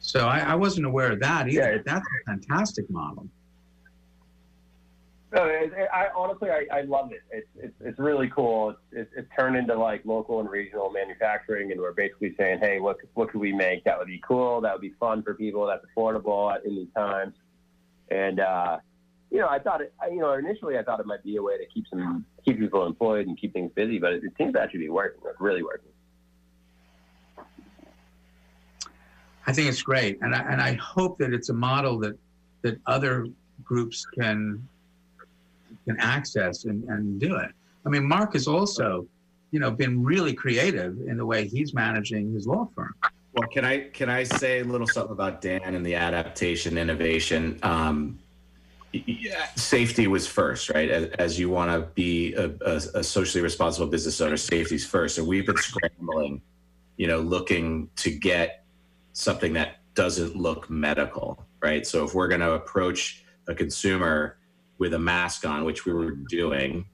So 0.00 0.26
I, 0.26 0.38
I 0.40 0.54
wasn't 0.54 0.86
aware 0.86 1.10
of 1.12 1.20
that 1.20 1.48
either. 1.48 1.76
Yeah, 1.76 1.82
That's 1.84 2.06
a 2.06 2.30
fantastic 2.30 2.88
model. 2.88 3.26
No, 5.32 5.44
it, 5.44 5.72
it, 5.76 5.88
I 5.92 6.06
honestly 6.16 6.50
I, 6.50 6.66
I 6.72 6.82
love 6.82 7.12
it. 7.12 7.22
It's, 7.30 7.48
it's 7.56 7.74
it's 7.80 7.98
really 7.98 8.28
cool. 8.28 8.76
It's, 8.92 9.10
turned 9.36 9.56
into 9.56 9.74
like 9.74 10.02
local 10.04 10.40
and 10.40 10.48
regional 10.48 10.90
manufacturing, 10.90 11.72
and 11.72 11.80
we're 11.80 11.92
basically 11.92 12.34
saying, 12.38 12.60
hey, 12.60 12.78
what 12.80 12.96
what 13.14 13.30
could 13.30 13.40
we 13.40 13.52
make 13.52 13.84
that 13.84 13.98
would 13.98 14.06
be 14.06 14.22
cool, 14.26 14.60
that 14.60 14.72
would 14.72 14.80
be 14.80 14.94
fun 15.00 15.22
for 15.22 15.34
people, 15.34 15.66
that's 15.66 15.84
affordable 15.84 16.56
in 16.64 16.76
these 16.76 16.88
times. 16.96 17.34
And 18.10 18.38
uh, 18.38 18.78
you 19.36 19.42
know, 19.42 19.48
I 19.48 19.58
thought 19.58 19.82
it. 19.82 19.92
You 20.10 20.20
know, 20.20 20.32
initially 20.32 20.78
I 20.78 20.82
thought 20.82 20.98
it 20.98 21.04
might 21.04 21.22
be 21.22 21.36
a 21.36 21.42
way 21.42 21.58
to 21.58 21.66
keep 21.66 21.84
some 21.90 22.24
keep 22.42 22.58
people 22.58 22.86
employed 22.86 23.26
and 23.26 23.38
keep 23.38 23.52
things 23.52 23.70
busy, 23.74 23.98
but 23.98 24.14
it, 24.14 24.24
it 24.24 24.32
seems 24.38 24.54
to 24.54 24.62
actually 24.62 24.80
be 24.80 24.88
working. 24.88 25.20
It's 25.26 25.38
really 25.38 25.62
working. 25.62 25.90
I 29.46 29.52
think 29.52 29.68
it's 29.68 29.82
great, 29.82 30.18
and 30.22 30.34
I 30.34 30.38
and 30.50 30.62
I 30.62 30.72
hope 30.76 31.18
that 31.18 31.34
it's 31.34 31.50
a 31.50 31.52
model 31.52 31.98
that 31.98 32.18
that 32.62 32.80
other 32.86 33.26
groups 33.62 34.06
can 34.18 34.66
can 35.84 36.00
access 36.00 36.64
and, 36.64 36.82
and 36.84 37.20
do 37.20 37.36
it. 37.36 37.50
I 37.84 37.90
mean, 37.90 38.08
Mark 38.08 38.32
has 38.32 38.48
also, 38.48 39.06
you 39.50 39.60
know, 39.60 39.70
been 39.70 40.02
really 40.02 40.32
creative 40.32 40.98
in 41.06 41.18
the 41.18 41.26
way 41.26 41.46
he's 41.46 41.74
managing 41.74 42.32
his 42.32 42.46
law 42.46 42.70
firm. 42.74 42.94
Well, 43.34 43.48
can 43.48 43.66
I 43.66 43.90
can 43.90 44.08
I 44.08 44.22
say 44.22 44.60
a 44.60 44.64
little 44.64 44.86
something 44.86 45.12
about 45.12 45.42
Dan 45.42 45.74
and 45.74 45.84
the 45.84 45.94
adaptation 45.94 46.78
innovation? 46.78 47.58
Um, 47.62 48.18
yeah, 49.06 49.46
safety 49.56 50.06
was 50.06 50.26
first, 50.26 50.70
right? 50.70 50.90
As, 50.90 51.06
as 51.18 51.38
you 51.38 51.50
want 51.50 51.70
to 51.70 51.88
be 51.94 52.34
a, 52.34 52.50
a, 52.64 52.76
a, 52.94 53.04
socially 53.04 53.42
responsible 53.42 53.86
business 53.86 54.20
owner, 54.20 54.36
safety's 54.36 54.86
first. 54.86 55.18
And 55.18 55.26
we've 55.26 55.46
been 55.46 55.56
scrambling, 55.56 56.40
you 56.96 57.06
know, 57.06 57.20
looking 57.20 57.88
to 57.96 58.10
get 58.10 58.64
something 59.12 59.52
that 59.54 59.78
doesn't 59.94 60.36
look 60.36 60.70
medical, 60.70 61.46
right? 61.60 61.86
So 61.86 62.04
if 62.04 62.14
we're 62.14 62.28
going 62.28 62.40
to 62.40 62.52
approach 62.52 63.24
a 63.48 63.54
consumer 63.54 64.38
with 64.78 64.94
a 64.94 64.98
mask 64.98 65.46
on, 65.46 65.64
which 65.64 65.86
we 65.86 65.92
were 65.92 66.12
doing, 66.12 66.86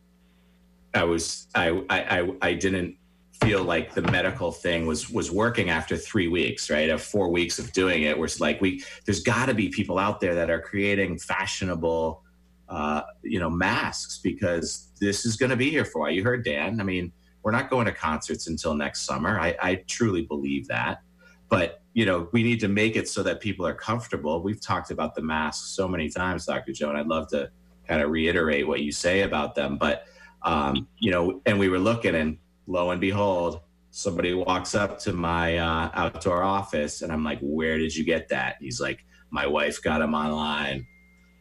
I 0.94 1.04
was 1.04 1.48
I 1.54 1.82
I 1.88 2.32
I 2.42 2.54
didn't 2.54 2.96
feel 3.42 3.64
like 3.64 3.94
the 3.94 4.02
medical 4.02 4.52
thing 4.52 4.86
was 4.86 5.10
was 5.10 5.30
working 5.30 5.70
after 5.70 5.96
three 5.96 6.28
weeks, 6.28 6.70
right? 6.70 6.88
Of 6.90 7.02
four 7.02 7.30
weeks 7.30 7.58
of 7.58 7.72
doing 7.72 8.04
it, 8.04 8.16
was 8.16 8.40
like 8.40 8.60
we 8.60 8.84
there's 9.04 9.20
got 9.20 9.46
to 9.46 9.54
be 9.54 9.68
people 9.68 9.98
out 9.98 10.20
there 10.20 10.34
that 10.34 10.50
are 10.50 10.60
creating 10.60 11.18
fashionable, 11.18 12.22
uh, 12.68 13.02
you 13.22 13.38
know, 13.38 13.50
masks 13.50 14.18
because 14.22 14.88
this 15.00 15.26
is 15.26 15.36
going 15.36 15.50
to 15.50 15.56
be 15.56 15.70
here 15.70 15.84
for 15.84 15.98
a 15.98 16.00
while. 16.02 16.10
You 16.10 16.22
heard 16.22 16.44
Dan. 16.44 16.80
I 16.80 16.84
mean, 16.84 17.12
we're 17.42 17.52
not 17.52 17.70
going 17.70 17.86
to 17.86 17.92
concerts 17.92 18.46
until 18.46 18.74
next 18.74 19.02
summer. 19.02 19.40
I, 19.40 19.56
I 19.60 19.74
truly 19.88 20.22
believe 20.22 20.68
that, 20.68 21.02
but 21.48 21.82
you 21.94 22.06
know, 22.06 22.28
we 22.32 22.42
need 22.42 22.60
to 22.60 22.68
make 22.68 22.96
it 22.96 23.08
so 23.08 23.22
that 23.22 23.40
people 23.40 23.66
are 23.66 23.74
comfortable. 23.74 24.42
We've 24.42 24.60
talked 24.60 24.90
about 24.90 25.14
the 25.14 25.20
masks 25.20 25.70
so 25.70 25.86
many 25.86 26.08
times, 26.08 26.46
Dr. 26.46 26.72
Joe, 26.72 26.88
and 26.88 26.98
I'd 26.98 27.06
love 27.06 27.28
to 27.28 27.50
kind 27.86 28.00
of 28.00 28.10
reiterate 28.10 28.66
what 28.66 28.80
you 28.80 28.92
say 28.92 29.22
about 29.22 29.54
them. 29.54 29.76
But 29.76 30.06
um, 30.42 30.88
you 30.98 31.10
know, 31.10 31.40
and 31.46 31.58
we 31.58 31.68
were 31.68 31.78
looking, 31.78 32.14
and 32.14 32.38
lo 32.72 32.90
and 32.90 33.00
behold, 33.00 33.60
somebody 33.90 34.32
walks 34.32 34.74
up 34.74 34.98
to 35.00 35.12
my 35.12 35.58
uh, 35.58 35.90
outdoor 35.92 36.42
office, 36.42 37.02
and 37.02 37.12
I'm 37.12 37.22
like, 37.22 37.38
"Where 37.40 37.78
did 37.78 37.94
you 37.94 38.04
get 38.04 38.28
that?" 38.30 38.56
He's 38.60 38.80
like, 38.80 39.04
"My 39.30 39.46
wife 39.46 39.82
got 39.82 40.00
him 40.00 40.14
online. 40.14 40.86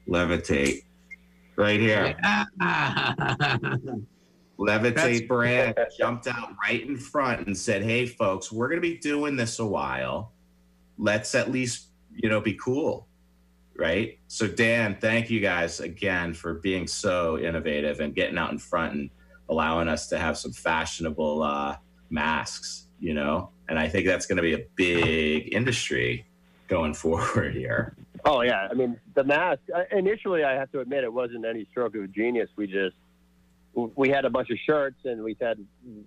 Levitate, 0.08 0.84
right 1.56 1.80
here." 1.80 2.16
Levitate 4.60 4.94
That's- 4.94 5.22
brand 5.22 5.76
jumped 5.98 6.28
out 6.28 6.50
right 6.62 6.86
in 6.86 6.98
front 6.98 7.48
and 7.48 7.58
said, 7.58 7.82
"Hey, 7.82 8.06
folks, 8.06 8.52
we're 8.52 8.68
going 8.68 8.82
to 8.82 8.88
be 8.88 8.98
doing 8.98 9.38
this 9.38 9.60
a 9.60 9.66
while. 9.66 10.34
Let's 10.98 11.34
at 11.34 11.50
least, 11.50 11.88
you 12.14 12.30
know, 12.30 12.42
be 12.42 12.54
cool." 12.54 13.08
right? 13.78 14.20
So 14.28 14.48
Dan, 14.48 14.98
thank 15.02 15.32
you 15.32 15.40
guys 15.40 15.80
again 15.80 16.36
for 16.36 16.56
being 16.56 16.86
so 16.86 17.40
innovative 17.40 18.00
and 18.00 18.14
getting 18.14 18.38
out 18.38 18.52
in 18.52 18.60
front 18.60 18.94
and 18.94 19.10
allowing 19.52 19.88
us 19.88 20.08
to 20.08 20.18
have 20.18 20.38
some 20.38 20.52
fashionable 20.52 21.44
uh, 21.44 21.76
masks, 22.10 22.88
you 23.00 23.14
know. 23.14 23.50
And 23.70 23.78
I 23.78 23.88
think 23.88 24.08
that's 24.08 24.26
going 24.26 24.38
to 24.38 24.42
be 24.42 24.54
a 24.54 24.66
big 24.76 25.54
industry 25.54 26.26
going 26.68 26.94
forward 27.04 27.54
here. 27.54 27.96
Oh 28.26 28.42
yeah, 28.42 28.68
I 28.70 28.74
mean 28.74 29.00
the 29.14 29.24
mask. 29.24 29.60
Uh, 29.76 29.84
initially, 29.92 30.44
I 30.44 30.54
have 30.54 30.72
to 30.72 30.80
admit 30.80 31.04
it 31.04 31.14
wasn't 31.14 31.46
any 31.46 31.68
stroke 31.72 31.96
of 31.96 32.12
genius. 32.14 32.50
We 32.56 32.68
just 32.68 32.96
we 33.74 34.10
had 34.10 34.26
a 34.26 34.30
bunch 34.30 34.50
of 34.50 34.58
shirts 34.66 34.98
and 35.06 35.24
we 35.24 35.36
said 35.40 35.58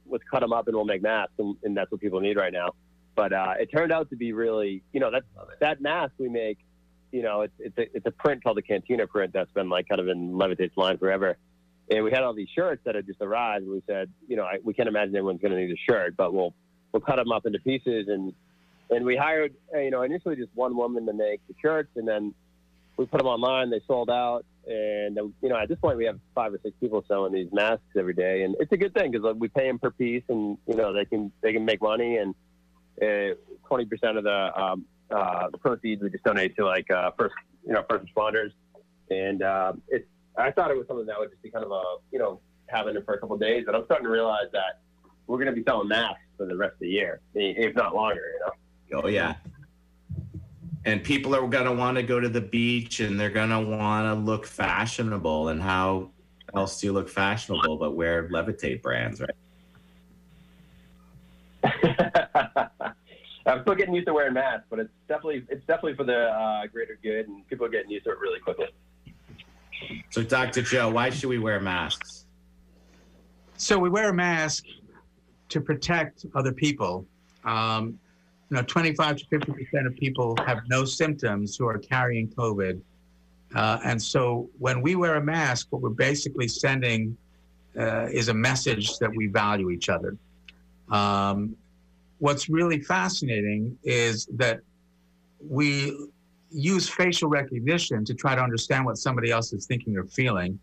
let's 0.06 0.22
cut 0.30 0.40
them 0.40 0.52
up 0.52 0.66
and 0.66 0.76
we'll 0.76 0.84
make 0.84 1.02
masks, 1.02 1.34
and, 1.38 1.56
and 1.62 1.76
that's 1.76 1.90
what 1.90 2.00
people 2.00 2.20
need 2.20 2.36
right 2.36 2.52
now. 2.52 2.70
But 3.14 3.32
uh, 3.32 3.54
it 3.60 3.70
turned 3.72 3.92
out 3.92 4.10
to 4.10 4.16
be 4.16 4.32
really, 4.32 4.82
you 4.92 5.00
know, 5.00 5.10
that 5.10 5.22
that 5.60 5.80
mask 5.80 6.14
we 6.18 6.28
make 6.28 6.58
you 7.14 7.22
know, 7.22 7.42
it's 7.42 7.54
it's 7.60 7.78
a, 7.78 7.96
it's 7.96 8.06
a 8.06 8.10
print 8.10 8.42
called 8.42 8.56
the 8.56 8.62
Cantina 8.62 9.06
print 9.06 9.32
that's 9.32 9.52
been 9.52 9.68
like 9.68 9.88
kind 9.88 10.00
of 10.00 10.08
in 10.08 10.32
Levitate's 10.32 10.76
line 10.76 10.98
forever. 10.98 11.36
And 11.90 12.02
we 12.02 12.10
had 12.10 12.22
all 12.22 12.34
these 12.34 12.48
shirts 12.54 12.82
that 12.84 12.94
had 12.94 13.06
just 13.06 13.20
arrived, 13.20 13.64
and 13.64 13.72
we 13.72 13.82
said, 13.86 14.10
you 14.26 14.36
know, 14.36 14.44
I, 14.44 14.58
we 14.64 14.72
can't 14.72 14.88
imagine 14.88 15.14
everyone's 15.14 15.40
going 15.40 15.52
to 15.52 15.60
need 15.60 15.70
a 15.70 15.92
shirt, 15.92 16.16
but 16.16 16.32
we'll 16.32 16.54
we'll 16.92 17.00
cut 17.00 17.16
them 17.16 17.30
up 17.30 17.44
into 17.44 17.58
pieces, 17.58 18.08
and 18.08 18.32
and 18.90 19.04
we 19.04 19.16
hired, 19.16 19.54
uh, 19.74 19.78
you 19.78 19.90
know, 19.90 20.02
initially 20.02 20.36
just 20.36 20.50
one 20.54 20.76
woman 20.76 21.06
to 21.06 21.12
make 21.12 21.40
the 21.48 21.54
shirts, 21.60 21.90
and 21.96 22.06
then 22.06 22.34
we 22.96 23.06
put 23.06 23.18
them 23.18 23.26
online. 23.26 23.70
They 23.70 23.80
sold 23.86 24.08
out, 24.08 24.44
and 24.66 25.16
you 25.42 25.48
know, 25.48 25.56
at 25.56 25.68
this 25.68 25.78
point, 25.78 25.98
we 25.98 26.06
have 26.06 26.18
five 26.34 26.54
or 26.54 26.60
six 26.62 26.74
people 26.80 27.04
selling 27.06 27.32
these 27.32 27.48
masks 27.52 27.84
every 27.98 28.14
day, 28.14 28.44
and 28.44 28.56
it's 28.60 28.72
a 28.72 28.76
good 28.76 28.94
thing 28.94 29.10
because 29.10 29.24
like, 29.24 29.36
we 29.38 29.48
pay 29.48 29.66
them 29.66 29.78
per 29.78 29.90
piece, 29.90 30.24
and 30.28 30.56
you 30.66 30.76
know, 30.76 30.92
they 30.92 31.04
can 31.04 31.32
they 31.42 31.52
can 31.52 31.64
make 31.64 31.82
money, 31.82 32.16
and 32.16 32.34
uh, 33.02 33.34
twenty 33.66 33.84
uh, 33.84 33.88
percent 33.88 34.16
of 34.16 34.24
the 34.24 34.60
um, 34.60 34.84
uh, 35.10 35.48
proceeds 35.60 36.02
we 36.02 36.10
just 36.10 36.24
donate 36.24 36.56
to 36.56 36.64
like 36.64 36.90
uh, 36.90 37.10
first 37.18 37.34
you 37.66 37.72
know 37.72 37.84
first 37.88 38.06
responders, 38.06 38.52
and 39.10 39.42
uh, 39.42 39.72
it's 39.88 40.06
I 40.36 40.50
thought 40.50 40.70
it 40.70 40.76
was 40.76 40.86
something 40.86 41.06
that 41.06 41.18
would 41.18 41.30
just 41.30 41.42
be 41.42 41.50
kind 41.50 41.64
of 41.64 41.70
a 41.70 41.82
you 42.10 42.18
know 42.18 42.40
having 42.66 42.96
it 42.96 43.04
for 43.04 43.14
a 43.14 43.18
couple 43.18 43.34
of 43.34 43.40
days, 43.40 43.64
but 43.66 43.74
I'm 43.74 43.84
starting 43.84 44.04
to 44.04 44.10
realize 44.10 44.46
that 44.52 44.80
we're 45.26 45.38
going 45.38 45.48
to 45.48 45.52
be 45.52 45.62
selling 45.64 45.88
masks 45.88 46.20
for 46.36 46.46
the 46.46 46.56
rest 46.56 46.74
of 46.74 46.80
the 46.80 46.88
year, 46.88 47.20
if 47.34 47.74
not 47.74 47.94
longer. 47.94 48.22
You 48.34 48.40
know. 48.40 49.02
Oh 49.04 49.08
yeah. 49.08 49.34
And 50.86 51.02
people 51.02 51.34
are 51.34 51.46
going 51.48 51.64
to 51.64 51.72
want 51.72 51.96
to 51.96 52.02
go 52.02 52.20
to 52.20 52.28
the 52.28 52.42
beach, 52.42 53.00
and 53.00 53.18
they're 53.18 53.30
going 53.30 53.48
to 53.48 53.60
want 53.60 54.06
to 54.06 54.14
look 54.14 54.44
fashionable. 54.46 55.48
And 55.48 55.62
how 55.62 56.10
else 56.54 56.78
do 56.80 56.86
you 56.86 56.92
look 56.92 57.08
fashionable 57.08 57.78
but 57.78 57.92
wear 57.92 58.28
levitate 58.28 58.82
brands, 58.82 59.20
right? 59.20 59.30
I'm 63.46 63.62
still 63.62 63.74
getting 63.74 63.94
used 63.94 64.06
to 64.06 64.14
wearing 64.14 64.34
masks, 64.34 64.66
but 64.70 64.78
it's 64.78 64.90
definitely 65.08 65.44
it's 65.48 65.64
definitely 65.66 65.94
for 65.94 66.04
the 66.04 66.28
uh, 66.28 66.66
greater 66.66 66.98
good, 67.02 67.28
and 67.28 67.46
people 67.48 67.66
are 67.66 67.70
getting 67.70 67.90
used 67.90 68.04
to 68.04 68.10
it 68.10 68.18
really 68.18 68.40
quickly. 68.40 68.66
So, 70.10 70.22
Dr. 70.22 70.62
Joe, 70.62 70.90
why 70.90 71.10
should 71.10 71.28
we 71.28 71.38
wear 71.38 71.60
masks? 71.60 72.26
So 73.56 73.78
we 73.78 73.88
wear 73.88 74.10
a 74.10 74.14
mask 74.14 74.64
to 75.48 75.60
protect 75.60 76.26
other 76.34 76.52
people. 76.52 77.06
Um, 77.44 77.98
you 78.50 78.56
know, 78.56 78.62
25 78.62 79.16
to 79.16 79.26
50 79.26 79.52
percent 79.52 79.86
of 79.86 79.96
people 79.96 80.36
have 80.46 80.60
no 80.68 80.84
symptoms 80.84 81.56
who 81.56 81.66
are 81.66 81.78
carrying 81.78 82.28
COVID. 82.28 82.80
Uh, 83.54 83.78
and 83.84 84.02
so 84.02 84.48
when 84.58 84.82
we 84.82 84.96
wear 84.96 85.16
a 85.16 85.22
mask, 85.22 85.68
what 85.70 85.80
we're 85.80 85.90
basically 85.90 86.48
sending 86.48 87.16
uh, 87.78 88.06
is 88.10 88.28
a 88.28 88.34
message 88.34 88.98
that 88.98 89.14
we 89.14 89.28
value 89.28 89.70
each 89.70 89.88
other. 89.88 90.16
Um, 90.90 91.56
what's 92.18 92.48
really 92.48 92.80
fascinating 92.80 93.78
is 93.84 94.26
that 94.34 94.60
we 95.40 96.08
use 96.54 96.88
facial 96.88 97.28
recognition 97.28 98.04
to 98.04 98.14
try 98.14 98.34
to 98.34 98.40
understand 98.40 98.84
what 98.84 98.96
somebody 98.96 99.30
else 99.30 99.52
is 99.52 99.66
thinking 99.66 99.96
or 99.96 100.04
feeling. 100.04 100.58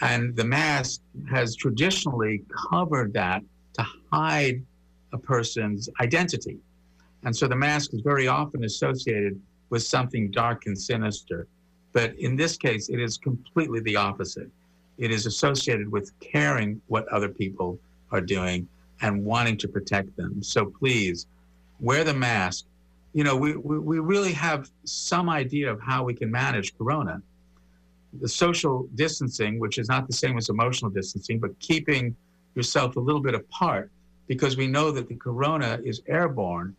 And 0.00 0.34
the 0.34 0.44
mask 0.44 1.00
has 1.30 1.54
traditionally 1.54 2.42
covered 2.70 3.12
that 3.12 3.42
to 3.74 3.86
hide 4.10 4.62
a 5.12 5.18
person's 5.18 5.88
identity. 6.00 6.58
And 7.24 7.36
so 7.36 7.46
the 7.46 7.56
mask 7.56 7.92
is 7.94 8.00
very 8.00 8.26
often 8.26 8.64
associated 8.64 9.40
with 9.70 9.82
something 9.82 10.30
dark 10.30 10.66
and 10.66 10.78
sinister. 10.78 11.46
But 11.92 12.14
in 12.18 12.36
this 12.36 12.56
case, 12.56 12.88
it 12.88 13.00
is 13.00 13.18
completely 13.18 13.80
the 13.80 13.96
opposite. 13.96 14.50
It 14.98 15.10
is 15.10 15.26
associated 15.26 15.90
with 15.90 16.18
caring 16.20 16.80
what 16.88 17.06
other 17.08 17.28
people 17.28 17.78
are 18.10 18.20
doing 18.20 18.66
and 19.02 19.24
wanting 19.24 19.56
to 19.58 19.68
protect 19.68 20.16
them. 20.16 20.42
So 20.42 20.66
please 20.66 21.26
wear 21.80 22.02
the 22.04 22.14
mask. 22.14 22.64
You 23.12 23.24
know, 23.24 23.36
we, 23.36 23.56
we, 23.56 23.78
we 23.78 23.98
really 23.98 24.32
have 24.32 24.70
some 24.84 25.28
idea 25.28 25.70
of 25.70 25.80
how 25.80 26.04
we 26.04 26.14
can 26.14 26.30
manage 26.30 26.76
corona. 26.76 27.22
The 28.20 28.28
social 28.28 28.88
distancing, 28.94 29.58
which 29.58 29.78
is 29.78 29.88
not 29.88 30.06
the 30.06 30.12
same 30.12 30.36
as 30.38 30.48
emotional 30.48 30.90
distancing, 30.90 31.38
but 31.38 31.58
keeping 31.58 32.14
yourself 32.54 32.96
a 32.96 33.00
little 33.00 33.20
bit 33.20 33.34
apart 33.34 33.90
because 34.26 34.56
we 34.56 34.66
know 34.66 34.90
that 34.90 35.08
the 35.08 35.14
corona 35.14 35.80
is 35.84 36.02
airborne 36.06 36.74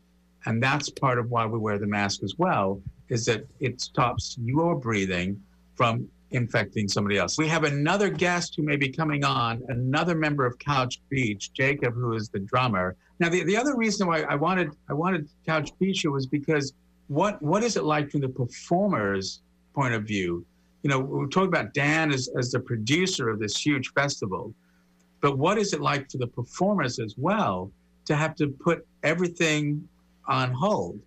and 0.45 0.61
that's 0.61 0.89
part 0.89 1.19
of 1.19 1.31
why 1.31 1.45
we 1.45 1.57
wear 1.57 1.77
the 1.77 1.87
mask 1.87 2.23
as 2.23 2.35
well 2.37 2.81
is 3.09 3.25
that 3.25 3.45
it 3.59 3.81
stops 3.81 4.37
your 4.41 4.75
breathing 4.75 5.41
from 5.75 6.07
infecting 6.33 6.87
somebody 6.87 7.17
else. 7.17 7.37
We 7.37 7.47
have 7.47 7.63
another 7.63 8.09
guest 8.09 8.55
who 8.55 8.63
may 8.63 8.75
be 8.75 8.89
coming 8.89 9.23
on, 9.23 9.63
another 9.69 10.15
member 10.15 10.45
of 10.45 10.57
Couch 10.59 10.99
Beach, 11.09 11.53
Jacob, 11.53 11.93
who 11.93 12.13
is 12.13 12.29
the 12.29 12.39
drummer. 12.39 12.95
Now, 13.19 13.29
the, 13.29 13.43
the 13.43 13.55
other 13.55 13.75
reason 13.77 14.07
why 14.07 14.23
I 14.23 14.35
wanted 14.35 14.71
I 14.89 14.93
wanted 14.93 15.29
Couch 15.45 15.71
Beach 15.79 16.03
was 16.05 16.25
because 16.25 16.73
what 17.07 17.41
what 17.41 17.63
is 17.63 17.77
it 17.77 17.83
like 17.83 18.09
from 18.09 18.21
the 18.21 18.29
performer's 18.29 19.41
point 19.75 19.93
of 19.93 20.03
view? 20.03 20.45
You 20.81 20.89
know, 20.89 20.99
we're 20.99 21.27
talking 21.27 21.47
about 21.47 21.73
Dan 21.73 22.11
as, 22.11 22.29
as 22.37 22.51
the 22.51 22.59
producer 22.59 23.29
of 23.29 23.39
this 23.39 23.55
huge 23.57 23.93
festival, 23.93 24.53
but 25.21 25.37
what 25.37 25.57
is 25.57 25.73
it 25.73 25.81
like 25.81 26.11
for 26.11 26.17
the 26.17 26.27
performers 26.27 26.99
as 26.99 27.15
well 27.17 27.71
to 28.05 28.15
have 28.15 28.35
to 28.35 28.47
put 28.47 28.85
everything 29.03 29.87
on 30.27 30.51
hold? 30.51 30.99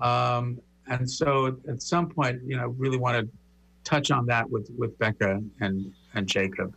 Um, 0.00 0.60
and 0.88 1.10
so 1.10 1.56
at 1.68 1.80
some 1.82 2.08
point, 2.08 2.42
you 2.44 2.56
know, 2.56 2.68
really 2.76 2.98
want 2.98 3.18
to 3.18 3.28
touch 3.86 4.10
on 4.10 4.26
that 4.26 4.50
with, 4.50 4.68
with 4.76 4.98
Becca 4.98 5.40
and, 5.60 5.92
and 6.14 6.26
Jacob. 6.26 6.74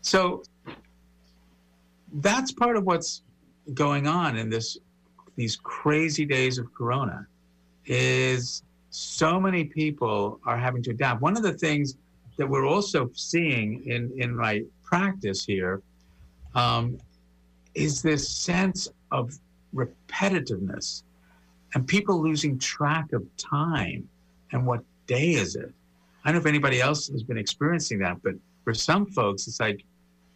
So 0.00 0.42
that's 2.14 2.52
part 2.52 2.76
of 2.76 2.84
what's 2.84 3.22
going 3.74 4.06
on 4.06 4.36
in 4.36 4.48
this 4.50 4.78
these 5.36 5.56
crazy 5.56 6.24
days 6.24 6.58
of 6.58 6.72
corona 6.74 7.26
is 7.86 8.62
so 8.90 9.40
many 9.40 9.64
people 9.64 10.38
are 10.46 10.56
having 10.56 10.82
to 10.84 10.90
adapt. 10.90 11.20
One 11.20 11.36
of 11.36 11.42
the 11.42 11.54
things 11.54 11.96
that 12.36 12.48
we're 12.48 12.66
also 12.66 13.10
seeing 13.14 13.82
in, 13.88 14.12
in 14.16 14.36
my 14.36 14.62
practice 14.84 15.44
here 15.44 15.82
um, 16.54 16.98
is 17.74 18.00
this 18.00 18.28
sense 18.28 18.88
of 19.10 19.36
repetitiveness 19.74 21.02
and 21.74 21.86
people 21.86 22.22
losing 22.22 22.58
track 22.58 23.12
of 23.12 23.24
time 23.36 24.08
and 24.52 24.64
what 24.64 24.84
day 25.06 25.30
is 25.32 25.56
it. 25.56 25.72
I 26.24 26.28
don't 26.28 26.34
know 26.36 26.40
if 26.40 26.46
anybody 26.46 26.80
else 26.80 27.08
has 27.08 27.22
been 27.22 27.36
experiencing 27.38 27.98
that, 28.00 28.22
but 28.22 28.34
for 28.64 28.72
some 28.74 29.06
folks, 29.06 29.46
it's 29.46 29.60
like 29.60 29.84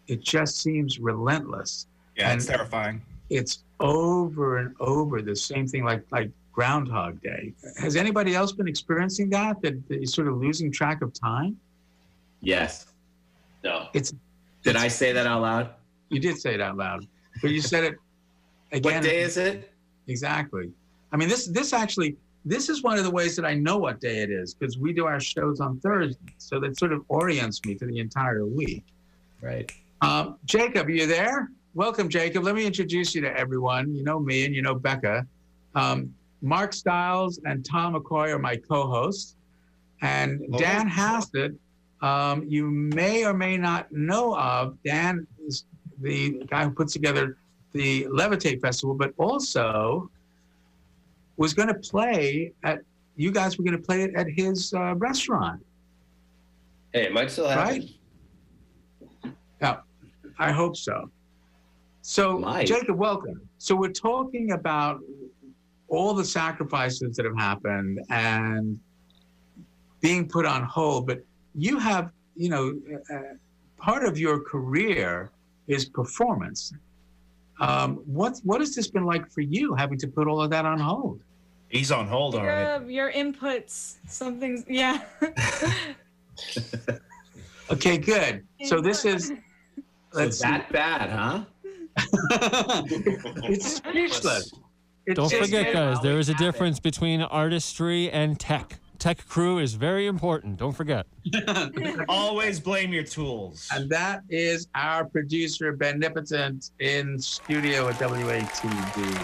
it 0.07 0.21
just 0.21 0.61
seems 0.61 0.99
relentless. 0.99 1.87
Yeah, 2.17 2.31
And- 2.31 2.39
it's 2.39 2.47
terrifying. 2.47 3.01
It's 3.31 3.65
over 3.81 4.57
and 4.59 4.75
over 4.81 5.21
the 5.21 5.37
same 5.37 5.67
thing, 5.67 5.85
like 5.85 6.03
like 6.11 6.31
Groundhog 6.53 7.21
Day. 7.23 7.53
Has 7.79 7.95
anybody 7.95 8.35
else 8.35 8.53
been 8.53 8.67
experiencing 8.67 9.29
that? 9.31 9.61
That, 9.63 9.87
that 9.89 9.97
you're 9.97 10.07
sort 10.07 10.29
of 10.29 10.39
losing 10.39 10.73
track 10.73 11.03
of 11.03 11.13
time? 11.13 11.59
Yes. 12.41 12.87
No. 13.63 13.89
It's 13.93 14.13
Did 14.63 14.77
I 14.77 14.89
say 14.89 15.13
that 15.13 15.27
out 15.27 15.43
loud? 15.43 15.71
you 16.11 16.19
did 16.21 16.39
say 16.39 16.55
it 16.55 16.61
out 16.63 16.77
loud, 16.79 17.07
but 17.43 17.51
you 17.51 17.61
said 17.61 17.85
it 17.85 17.97
again. 18.73 18.95
What 18.95 19.03
day 19.03 19.21
is 19.21 19.37
it? 19.37 19.71
Exactly. 20.07 20.71
I 21.13 21.17
mean, 21.19 21.29
this 21.29 21.47
this 21.47 21.73
actually 21.75 22.17
this 22.45 22.69
is 22.69 22.83
one 22.83 22.99
of 22.99 23.05
the 23.05 23.11
ways 23.11 23.37
that 23.37 23.45
I 23.45 23.55
know 23.55 23.79
what 23.79 24.01
day 24.01 24.23
it 24.23 24.31
is 24.31 24.55
because 24.55 24.79
we 24.79 24.93
do 24.93 25.07
our 25.07 25.21
shows 25.21 25.61
on 25.61 25.81
Thursday, 25.81 26.35
so 26.39 26.61
that 26.61 26.79
sort 26.79 26.93
of 26.93 27.05
orients 27.09 27.65
me 27.65 27.77
for 27.77 27.87
the 27.87 27.99
entire 27.99 28.47
week. 28.47 28.85
Right. 29.41 29.71
Um, 30.01 30.37
Jacob, 30.45 30.87
are 30.87 30.91
you 30.91 31.07
there? 31.07 31.51
Welcome, 31.75 32.09
Jacob. 32.09 32.45
Let 32.45 32.55
me 32.55 32.65
introduce 32.65 33.15
you 33.15 33.21
to 33.23 33.37
everyone. 33.37 33.95
You 33.95 34.03
know 34.03 34.19
me 34.19 34.45
and 34.45 34.55
you 34.55 34.63
know 34.63 34.75
Becca. 34.75 35.27
Um, 35.75 36.15
Mark 36.41 36.73
Stiles 36.73 37.41
and 37.45 37.65
Tom 37.65 37.95
McCoy 37.95 38.31
are 38.31 38.39
my 38.39 38.57
co-hosts, 38.57 39.37
and 40.03 40.41
Dan 40.57 40.87
Hassett. 40.87 41.55
Um, 42.01 42.45
you 42.47 42.71
may 42.71 43.25
or 43.25 43.35
may 43.35 43.57
not 43.57 43.91
know 43.91 44.37
of. 44.39 44.81
Dan 44.85 45.27
is 45.47 45.65
the 46.01 46.43
guy 46.49 46.65
who 46.65 46.71
puts 46.71 46.93
together 46.93 47.37
the 47.73 48.05
Levitate 48.05 48.61
Festival, 48.61 48.95
but 48.95 49.13
also 49.19 50.11
was 51.39 51.55
going 51.55 51.69
to 51.69 51.75
play 51.75 52.53
at. 52.65 52.81
You 53.17 53.33
guys 53.33 53.59
were 53.59 53.65
going 53.65 53.77
to 53.77 53.83
play 53.83 54.03
it 54.03 54.15
at 54.15 54.29
his 54.29 54.73
uh, 54.73 54.95
restaurant. 54.95 55.61
Hey, 56.93 57.07
it 57.07 57.13
might 57.13 57.33
still 57.33 57.49
happen. 57.49 57.81
Right. 57.81 57.91
I 60.39 60.53
hope 60.53 60.77
so. 60.77 61.11
So, 62.03 62.39
Might. 62.39 62.67
Jacob, 62.67 62.97
welcome. 62.97 63.41
So, 63.59 63.75
we're 63.75 63.91
talking 63.91 64.53
about 64.53 65.01
all 65.89 66.15
the 66.15 66.25
sacrifices 66.25 67.17
that 67.17 67.25
have 67.25 67.37
happened 67.37 68.01
and 68.11 68.79
being 70.01 70.29
put 70.29 70.47
on 70.47 70.63
hold, 70.63 71.07
but 71.07 71.25
you 71.55 71.79
have, 71.79 72.13
you 72.37 72.51
know, 72.51 72.79
uh, 73.13 73.35
part 73.79 74.05
of 74.05 74.19
your 74.19 74.41
career 74.41 75.31
is 75.67 75.89
performance. 75.89 76.73
Um, 77.61 77.97
what 78.07 78.39
what 78.45 78.61
has 78.61 78.77
this 78.77 78.89
been 78.89 79.05
like 79.05 79.29
for 79.29 79.41
you, 79.41 79.75
having 79.75 79.99
to 79.99 80.07
put 80.07 80.29
all 80.29 80.41
of 80.41 80.51
that 80.51 80.65
on 80.65 80.79
hold? 80.79 81.21
He's 81.69 81.93
on 81.93 82.09
hold 82.09 82.35
Your, 82.35 82.43
already. 82.43 82.85
uh, 82.85 82.89
your 82.89 83.13
inputs, 83.13 83.97
something's 84.07 84.65
yeah. 84.69 85.03
Okay, 87.71 87.99
good. 87.99 88.47
So 88.65 88.81
this 88.81 89.05
is 89.05 89.31
let's 90.15 90.39
see. 90.39 90.45
that 90.49 90.73
bad, 90.73 91.11
huh? 91.11 91.45
it's 93.45 93.77
speechless. 93.77 94.53
It 95.07 95.15
Don't 95.15 95.29
just- 95.31 95.43
forget, 95.43 95.73
guys, 95.75 96.01
there 96.01 96.19
is 96.19 96.31
a 96.31 96.35
difference 96.35 96.81
between 96.81 97.21
artistry 97.21 98.11
and 98.11 98.41
tech. 98.41 98.79
Tech 98.99 99.25
crew 99.29 99.59
is 99.59 99.75
very 99.75 100.07
important. 100.09 100.57
Don't 100.57 100.73
forget. 100.73 101.07
Always 102.09 102.59
blame 102.59 102.93
your 102.93 103.05
tools. 103.05 103.69
And 103.73 103.89
that 103.91 104.23
is 104.29 104.67
our 104.75 105.05
producer, 105.05 105.73
Beneficent, 105.73 106.73
in 106.81 107.19
studio 107.21 107.89
at 107.89 107.95
WATD. 107.97 109.15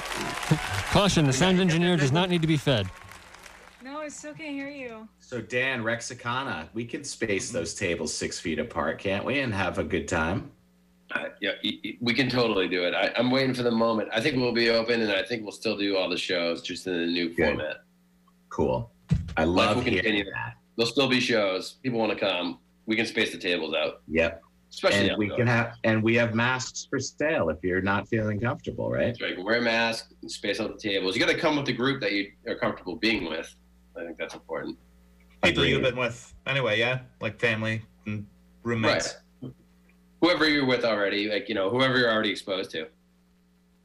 Caution: 0.92 1.26
the 1.26 1.32
sound 1.32 1.58
engineer 1.60 1.96
does 1.96 2.12
not 2.12 2.30
need 2.30 2.40
to 2.42 2.46
be 2.46 2.56
fed. 2.56 2.88
no, 3.82 3.98
I 3.98 4.08
still 4.08 4.32
can't 4.32 4.54
hear 4.54 4.68
you. 4.70 5.08
So 5.18 5.40
Dan 5.40 5.82
Rexicana, 5.82 6.68
we 6.72 6.84
can 6.84 7.02
space 7.02 7.50
those 7.50 7.74
tables 7.74 8.14
six 8.14 8.38
feet 8.38 8.60
apart, 8.60 9.00
can't 9.00 9.24
we? 9.24 9.40
And 9.40 9.52
have 9.52 9.78
a 9.78 9.84
good 9.84 10.06
time. 10.06 10.52
Uh, 11.10 11.24
yeah, 11.40 11.52
y- 11.64 11.78
y- 11.84 11.96
we 12.00 12.14
can 12.14 12.28
totally 12.30 12.68
do 12.68 12.84
it. 12.84 12.94
I, 12.94 13.12
I'm 13.16 13.30
waiting 13.30 13.54
for 13.54 13.62
the 13.64 13.70
moment. 13.70 14.08
I 14.12 14.20
think 14.20 14.36
we'll 14.36 14.52
be 14.52 14.70
open, 14.70 15.00
and 15.00 15.10
I 15.10 15.24
think 15.24 15.42
we'll 15.42 15.52
still 15.52 15.76
do 15.76 15.96
all 15.96 16.08
the 16.08 16.16
shows 16.16 16.62
just 16.62 16.86
in 16.86 16.92
the 16.92 17.06
new 17.06 17.34
Good. 17.34 17.56
format. 17.56 17.76
Cool. 18.50 18.90
I 19.36 19.44
Life 19.44 19.56
love 19.68 19.76
will 19.76 19.82
hearing 19.84 19.96
continue. 20.02 20.24
that. 20.32 20.54
There'll 20.76 20.90
still 20.90 21.08
be 21.08 21.20
shows. 21.20 21.72
People 21.82 21.98
want 21.98 22.12
to 22.12 22.18
come. 22.18 22.58
We 22.86 22.96
can 22.96 23.06
space 23.06 23.32
the 23.32 23.38
tables 23.38 23.74
out, 23.74 24.02
Yep. 24.08 24.42
especially 24.70 25.08
And 25.08 25.18
we 25.18 25.26
outdoors. 25.26 25.38
can 25.38 25.46
have 25.46 25.74
and 25.84 26.02
we 26.02 26.14
have 26.16 26.34
masks 26.34 26.86
for 26.88 26.98
sale 26.98 27.48
if 27.48 27.58
you're 27.62 27.80
not 27.80 28.08
feeling 28.08 28.40
comfortable, 28.40 28.90
right? 28.90 29.06
That's 29.06 29.22
right. 29.22 29.42
Wear 29.42 29.58
a 29.58 29.62
mask 29.62 30.10
and 30.20 30.30
space 30.30 30.60
out 30.60 30.72
the 30.74 30.80
tables. 30.80 31.16
You 31.16 31.24
got 31.24 31.32
to 31.32 31.38
come 31.38 31.56
with 31.56 31.66
the 31.66 31.72
group 31.72 32.00
that 32.02 32.12
you 32.12 32.32
are 32.46 32.56
comfortable 32.56 32.96
being 32.96 33.24
with. 33.28 33.54
I 33.96 34.04
think 34.04 34.18
that's 34.18 34.34
important. 34.34 34.76
People 35.42 35.64
you've 35.64 35.82
been 35.82 35.96
with 35.96 36.34
anyway, 36.46 36.78
yeah, 36.78 37.00
like 37.20 37.38
family 37.38 37.82
and 38.06 38.26
roommates. 38.62 39.16
Right. 39.42 39.52
Whoever 40.20 40.48
you're 40.48 40.64
with 40.66 40.84
already, 40.84 41.28
like 41.30 41.48
you 41.48 41.54
know, 41.54 41.70
whoever 41.70 41.98
you're 41.98 42.10
already 42.10 42.30
exposed 42.30 42.70
to. 42.72 42.88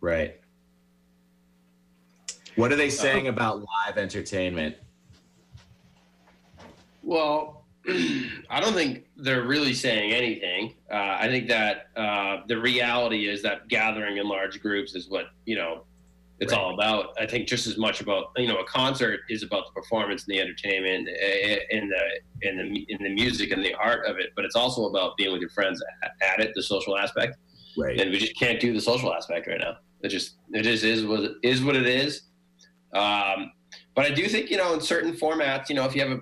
Right. 0.01 0.39
What 2.55 2.71
are 2.71 2.75
they 2.77 2.87
uh, 2.87 2.91
saying 2.91 3.27
about 3.27 3.59
live 3.59 3.97
entertainment? 3.97 4.75
Well, 7.09 7.65
I 8.51 8.59
don't 8.59 8.73
think 8.73 9.05
they're 9.17 9.47
really 9.47 9.73
saying 9.73 10.13
anything. 10.13 10.75
Uh, 10.91 11.17
I 11.19 11.27
think 11.27 11.47
that 11.47 11.87
uh, 11.95 12.41
the 12.47 12.61
reality 12.61 13.27
is 13.27 13.41
that 13.41 13.67
gathering 13.67 14.17
in 14.17 14.27
large 14.27 14.61
groups 14.61 14.93
is 14.93 15.09
what 15.09 15.25
you 15.47 15.55
know 15.55 15.85
it's 16.39 16.53
all 16.53 16.75
about. 16.75 17.15
I 17.19 17.25
think 17.25 17.47
just 17.47 17.65
as 17.65 17.77
much 17.77 17.99
about 17.99 18.27
you 18.37 18.47
know 18.47 18.57
a 18.57 18.63
concert 18.65 19.21
is 19.27 19.41
about 19.41 19.65
the 19.65 19.81
performance 19.81 20.25
and 20.27 20.35
the 20.35 20.39
entertainment 20.39 21.09
and 21.09 21.91
the 21.91 22.47
and 22.47 22.59
the 22.59 22.85
in 22.89 23.01
the 23.01 23.09
music 23.09 23.51
and 23.51 23.65
the 23.65 23.73
art 23.73 24.05
of 24.05 24.19
it, 24.19 24.27
but 24.35 24.45
it's 24.45 24.55
also 24.55 24.85
about 24.85 25.17
being 25.17 25.31
with 25.31 25.41
your 25.41 25.49
friends 25.49 25.81
at 26.03 26.39
it, 26.39 26.51
the 26.53 26.61
social 26.61 26.95
aspect. 26.95 27.37
Right. 27.75 27.99
And 27.99 28.11
we 28.11 28.19
just 28.19 28.37
can't 28.37 28.59
do 28.59 28.71
the 28.71 28.81
social 28.81 29.11
aspect 29.11 29.47
right 29.47 29.59
now. 29.59 29.77
It 30.03 30.09
just 30.09 30.35
it 30.51 30.61
just 30.61 30.83
is 30.83 31.03
what 31.05 31.21
it 31.21 31.31
is 31.41 31.63
what 31.63 31.75
it 31.75 31.87
is. 31.87 32.21
Um, 32.93 33.51
but 33.95 34.05
I 34.05 34.11
do 34.11 34.27
think 34.27 34.51
you 34.51 34.57
know 34.57 34.75
in 34.75 34.79
certain 34.79 35.13
formats, 35.13 35.69
you 35.69 35.75
know, 35.75 35.85
if 35.85 35.95
you 35.95 36.01
have 36.01 36.11
a 36.11 36.21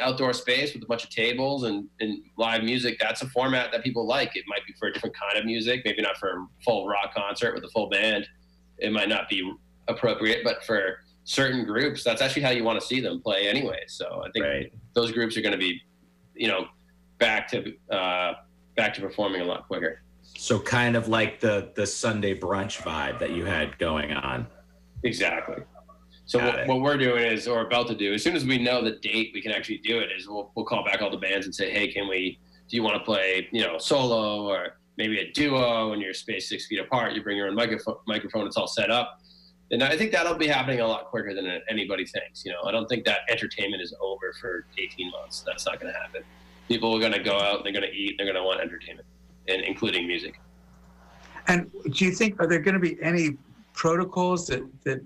outdoor 0.00 0.32
space 0.32 0.74
with 0.74 0.82
a 0.82 0.86
bunch 0.86 1.04
of 1.04 1.10
tables 1.10 1.64
and, 1.64 1.86
and 2.00 2.22
live 2.36 2.64
music, 2.64 2.98
that's 3.00 3.22
a 3.22 3.28
format 3.28 3.70
that 3.72 3.84
people 3.84 4.06
like. 4.06 4.34
It 4.36 4.44
might 4.48 4.66
be 4.66 4.72
for 4.78 4.88
a 4.88 4.92
different 4.92 5.14
kind 5.16 5.38
of 5.38 5.44
music, 5.44 5.82
maybe 5.84 6.02
not 6.02 6.16
for 6.16 6.28
a 6.30 6.46
full 6.64 6.88
rock 6.88 7.14
concert 7.14 7.54
with 7.54 7.64
a 7.64 7.68
full 7.68 7.88
band. 7.88 8.26
It 8.78 8.92
might 8.92 9.08
not 9.08 9.28
be 9.28 9.52
appropriate, 9.88 10.42
but 10.44 10.64
for 10.64 11.00
certain 11.24 11.64
groups, 11.64 12.02
that's 12.02 12.20
actually 12.22 12.42
how 12.42 12.50
you 12.50 12.64
want 12.64 12.80
to 12.80 12.86
see 12.86 13.00
them 13.00 13.20
play 13.22 13.46
anyway. 13.48 13.80
So 13.86 14.22
I 14.26 14.30
think 14.32 14.44
Right. 14.44 14.72
those 14.94 15.12
groups 15.12 15.36
are 15.36 15.42
going 15.42 15.52
to 15.52 15.58
be, 15.58 15.80
you 16.34 16.48
know, 16.48 16.66
back 17.18 17.48
to 17.48 17.74
uh, 17.90 18.32
back 18.76 18.94
to 18.94 19.00
performing 19.00 19.40
a 19.42 19.44
lot 19.44 19.66
quicker. 19.68 20.02
So 20.22 20.58
kind 20.58 20.96
of 20.96 21.08
like 21.08 21.38
the 21.40 21.70
the 21.76 21.86
Sunday 21.86 22.38
brunch 22.38 22.78
vibe 22.78 23.18
that 23.20 23.32
you 23.32 23.44
had 23.44 23.78
going 23.78 24.12
on. 24.12 24.46
Exactly. 25.04 25.62
So 26.30 26.38
what, 26.38 26.64
what 26.68 26.80
we're 26.80 26.96
doing 26.96 27.24
is, 27.24 27.48
or 27.48 27.62
about 27.62 27.88
to 27.88 27.94
do, 27.96 28.14
as 28.14 28.22
soon 28.22 28.36
as 28.36 28.44
we 28.44 28.56
know 28.56 28.84
the 28.84 28.92
date 28.92 29.32
we 29.34 29.42
can 29.42 29.50
actually 29.50 29.78
do 29.78 29.98
it, 29.98 30.10
is 30.16 30.28
we'll, 30.28 30.52
we'll 30.54 30.64
call 30.64 30.84
back 30.84 31.02
all 31.02 31.10
the 31.10 31.16
bands 31.16 31.44
and 31.44 31.52
say, 31.52 31.72
hey, 31.72 31.88
can 31.88 32.08
we? 32.08 32.38
Do 32.68 32.76
you 32.76 32.84
want 32.84 32.98
to 32.98 33.04
play, 33.04 33.48
you 33.50 33.62
know, 33.66 33.78
solo 33.78 34.46
or 34.48 34.78
maybe 34.96 35.18
a 35.18 35.32
duo? 35.32 35.92
And 35.92 36.00
you're 36.00 36.14
spaced 36.14 36.48
six 36.48 36.68
feet 36.68 36.78
apart. 36.78 37.14
You 37.14 37.22
bring 37.24 37.36
your 37.36 37.48
own 37.48 37.56
microphone. 37.56 37.96
Microphone. 38.06 38.46
It's 38.46 38.56
all 38.56 38.68
set 38.68 38.92
up. 38.92 39.18
And 39.72 39.82
I 39.82 39.96
think 39.96 40.12
that'll 40.12 40.36
be 40.36 40.46
happening 40.46 40.78
a 40.78 40.86
lot 40.86 41.06
quicker 41.06 41.34
than 41.34 41.60
anybody 41.68 42.06
thinks. 42.06 42.44
You 42.44 42.52
know, 42.52 42.62
I 42.64 42.70
don't 42.70 42.88
think 42.88 43.04
that 43.06 43.22
entertainment 43.28 43.82
is 43.82 43.92
over 44.00 44.32
for 44.40 44.66
18 44.78 45.10
months. 45.10 45.42
That's 45.44 45.66
not 45.66 45.80
going 45.80 45.92
to 45.92 45.98
happen. 45.98 46.22
People 46.68 46.94
are 46.94 47.00
going 47.00 47.12
to 47.12 47.24
go 47.24 47.40
out. 47.40 47.64
They're 47.64 47.72
going 47.72 47.90
to 47.90 47.92
eat. 47.92 48.14
They're 48.16 48.26
going 48.26 48.36
to 48.36 48.44
want 48.44 48.60
entertainment, 48.60 49.08
and 49.48 49.62
including 49.62 50.06
music. 50.06 50.40
And 51.48 51.68
do 51.90 52.04
you 52.04 52.12
think 52.12 52.40
are 52.40 52.46
there 52.46 52.60
going 52.60 52.74
to 52.74 52.80
be 52.80 52.96
any 53.02 53.30
protocols 53.72 54.46
that 54.46 54.64
that 54.84 55.00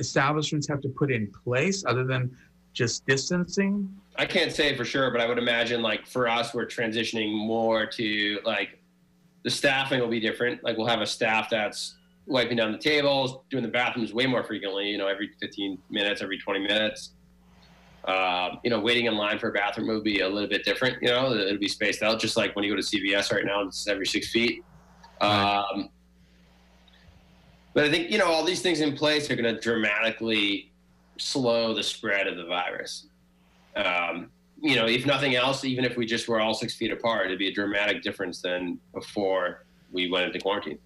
establishments 0.00 0.66
have 0.68 0.80
to 0.80 0.88
put 0.88 1.12
in 1.12 1.30
place 1.44 1.84
other 1.86 2.04
than 2.04 2.36
just 2.72 3.06
distancing? 3.06 3.88
I 4.16 4.26
can't 4.26 4.52
say 4.52 4.76
for 4.76 4.84
sure, 4.84 5.10
but 5.10 5.20
I 5.20 5.26
would 5.26 5.38
imagine 5.38 5.82
like 5.82 6.06
for 6.06 6.28
us, 6.28 6.52
we're 6.52 6.66
transitioning 6.66 7.32
more 7.32 7.86
to 7.86 8.40
like 8.44 8.80
the 9.44 9.50
staffing 9.50 10.00
will 10.00 10.08
be 10.08 10.20
different. 10.20 10.62
Like 10.64 10.76
we'll 10.76 10.86
have 10.86 11.00
a 11.00 11.06
staff 11.06 11.48
that's 11.50 11.96
wiping 12.26 12.56
down 12.56 12.72
the 12.72 12.78
tables, 12.78 13.38
doing 13.50 13.62
the 13.62 13.70
bathrooms 13.70 14.12
way 14.12 14.26
more 14.26 14.42
frequently. 14.42 14.88
You 14.90 14.98
know, 14.98 15.06
every 15.06 15.30
15 15.40 15.78
minutes, 15.90 16.22
every 16.22 16.38
20 16.38 16.60
minutes. 16.60 17.12
Um, 18.04 18.60
you 18.64 18.70
know, 18.70 18.80
waiting 18.80 19.06
in 19.06 19.14
line 19.14 19.38
for 19.38 19.50
a 19.50 19.52
bathroom 19.52 19.88
will 19.88 20.02
be 20.02 20.20
a 20.20 20.28
little 20.28 20.48
bit 20.48 20.64
different. 20.64 21.02
You 21.02 21.08
know, 21.08 21.34
it'll 21.34 21.58
be 21.58 21.68
spaced 21.68 22.02
out, 22.02 22.18
just 22.18 22.36
like 22.36 22.56
when 22.56 22.64
you 22.64 22.70
go 22.70 22.80
to 22.80 22.82
CVS 22.82 23.32
right 23.32 23.44
now, 23.44 23.62
it's 23.62 23.86
every 23.86 24.06
six 24.06 24.30
feet. 24.30 24.64
Um, 25.20 25.90
but 27.74 27.84
I 27.84 27.90
think 27.90 28.10
you 28.10 28.18
know 28.18 28.26
all 28.26 28.44
these 28.44 28.62
things 28.62 28.80
in 28.80 28.96
place 28.96 29.30
are 29.30 29.36
going 29.36 29.54
to 29.54 29.60
dramatically 29.60 30.72
slow 31.18 31.74
the 31.74 31.82
spread 31.82 32.26
of 32.26 32.36
the 32.36 32.46
virus. 32.46 33.06
Um, 33.76 34.30
you 34.62 34.76
know, 34.76 34.86
if 34.86 35.06
nothing 35.06 35.36
else, 35.36 35.64
even 35.64 35.84
if 35.84 35.96
we 35.96 36.04
just 36.04 36.28
were 36.28 36.40
all 36.40 36.54
six 36.54 36.74
feet 36.74 36.90
apart, 36.90 37.26
it'd 37.26 37.38
be 37.38 37.48
a 37.48 37.52
dramatic 37.52 38.02
difference 38.02 38.42
than 38.42 38.78
before 38.92 39.64
we 39.90 40.10
went 40.10 40.26
into 40.26 40.38
quarantine. 40.38 40.78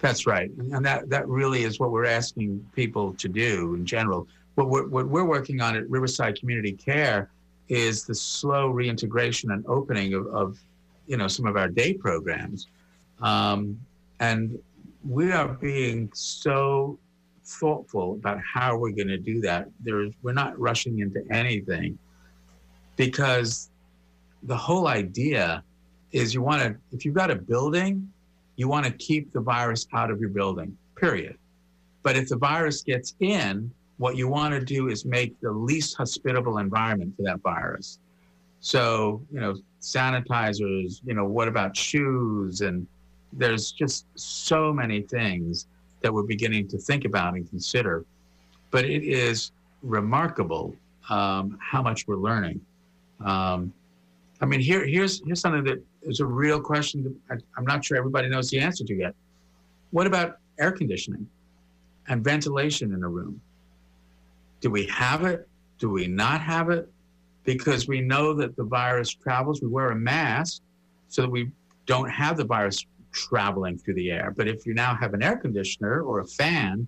That's 0.00 0.26
right, 0.26 0.50
and 0.50 0.84
that 0.84 1.10
that 1.10 1.28
really 1.28 1.62
is 1.64 1.78
what 1.78 1.90
we're 1.90 2.06
asking 2.06 2.66
people 2.74 3.12
to 3.14 3.28
do 3.28 3.74
in 3.74 3.84
general. 3.84 4.26
What 4.54 4.68
we're, 4.68 4.88
what 4.88 5.06
we're 5.06 5.24
working 5.24 5.60
on 5.60 5.76
at 5.76 5.88
Riverside 5.88 6.38
Community 6.38 6.72
Care 6.72 7.30
is 7.68 8.04
the 8.04 8.14
slow 8.14 8.68
reintegration 8.68 9.52
and 9.52 9.64
opening 9.66 10.14
of, 10.14 10.26
of 10.28 10.58
you 11.06 11.16
know 11.18 11.28
some 11.28 11.46
of 11.46 11.56
our 11.56 11.68
day 11.68 11.92
programs, 11.92 12.66
um, 13.20 13.78
and 14.20 14.58
we 15.06 15.32
are 15.32 15.48
being 15.48 16.10
so 16.12 16.98
thoughtful 17.44 18.14
about 18.14 18.38
how 18.40 18.76
we're 18.76 18.92
going 18.92 19.08
to 19.08 19.18
do 19.18 19.40
that. 19.40 19.68
There's 19.80 20.12
we're 20.22 20.32
not 20.32 20.58
rushing 20.58 21.00
into 21.00 21.22
anything 21.30 21.98
because 22.96 23.70
the 24.44 24.56
whole 24.56 24.86
idea 24.86 25.62
is 26.12 26.34
you 26.34 26.42
want 26.42 26.62
to 26.62 26.76
if 26.92 27.04
you've 27.04 27.14
got 27.14 27.30
a 27.30 27.36
building 27.36 28.10
you 28.60 28.68
want 28.68 28.84
to 28.84 28.92
keep 28.92 29.32
the 29.32 29.40
virus 29.40 29.86
out 29.94 30.10
of 30.10 30.20
your 30.20 30.28
building, 30.28 30.76
period. 30.94 31.38
But 32.02 32.14
if 32.16 32.28
the 32.28 32.36
virus 32.36 32.82
gets 32.82 33.14
in, 33.20 33.72
what 33.96 34.16
you 34.16 34.28
want 34.28 34.52
to 34.52 34.60
do 34.62 34.88
is 34.88 35.06
make 35.06 35.40
the 35.40 35.50
least 35.50 35.96
hospitable 35.96 36.58
environment 36.58 37.16
for 37.16 37.22
that 37.22 37.40
virus. 37.40 38.00
So, 38.60 39.22
you 39.32 39.40
know, 39.40 39.56
sanitizers, 39.80 41.00
you 41.06 41.14
know, 41.14 41.24
what 41.24 41.48
about 41.48 41.74
shoes? 41.74 42.60
And 42.60 42.86
there's 43.32 43.72
just 43.72 44.06
so 44.14 44.72
many 44.72 45.02
things 45.02 45.66
that 46.02 46.12
we're 46.12 46.22
beginning 46.22 46.66
to 46.68 46.78
think 46.78 47.04
about 47.04 47.34
and 47.34 47.48
consider. 47.48 48.04
But 48.70 48.84
it 48.84 49.02
is 49.02 49.52
remarkable 49.82 50.74
um, 51.08 51.58
how 51.60 51.82
much 51.82 52.06
we're 52.06 52.16
learning. 52.16 52.60
Um, 53.24 53.72
I 54.40 54.46
mean, 54.46 54.60
here, 54.60 54.86
here's 54.86 55.22
here's 55.26 55.40
something 55.40 55.64
that 55.64 55.82
is 56.02 56.20
a 56.20 56.26
real 56.26 56.60
question 56.60 57.20
I, 57.30 57.34
I'm 57.56 57.64
not 57.64 57.84
sure 57.84 57.96
everybody 57.96 58.28
knows 58.28 58.48
the 58.50 58.60
answer 58.60 58.84
to 58.84 58.94
yet. 58.94 59.14
What 59.90 60.06
about 60.06 60.38
air 60.58 60.72
conditioning 60.72 61.26
and 62.08 62.24
ventilation 62.24 62.94
in 62.94 63.02
a 63.02 63.08
room? 63.08 63.40
Do 64.60 64.70
we 64.70 64.86
have 64.86 65.24
it? 65.24 65.48
Do 65.78 65.90
we 65.90 66.06
not 66.06 66.40
have 66.40 66.70
it? 66.70 66.90
Because 67.44 67.88
we 67.88 68.00
know 68.00 68.34
that 68.34 68.56
the 68.56 68.64
virus 68.64 69.10
travels. 69.10 69.60
We 69.60 69.68
wear 69.68 69.90
a 69.90 69.96
mask 69.96 70.62
so 71.08 71.22
that 71.22 71.30
we 71.30 71.50
don't 71.86 72.08
have 72.08 72.36
the 72.36 72.44
virus 72.44 72.86
traveling 73.12 73.78
through 73.78 73.94
the 73.94 74.10
air. 74.10 74.32
But 74.36 74.48
if 74.48 74.66
you 74.66 74.74
now 74.74 74.94
have 74.94 75.14
an 75.14 75.22
air 75.22 75.36
conditioner 75.36 76.02
or 76.02 76.20
a 76.20 76.26
fan, 76.26 76.86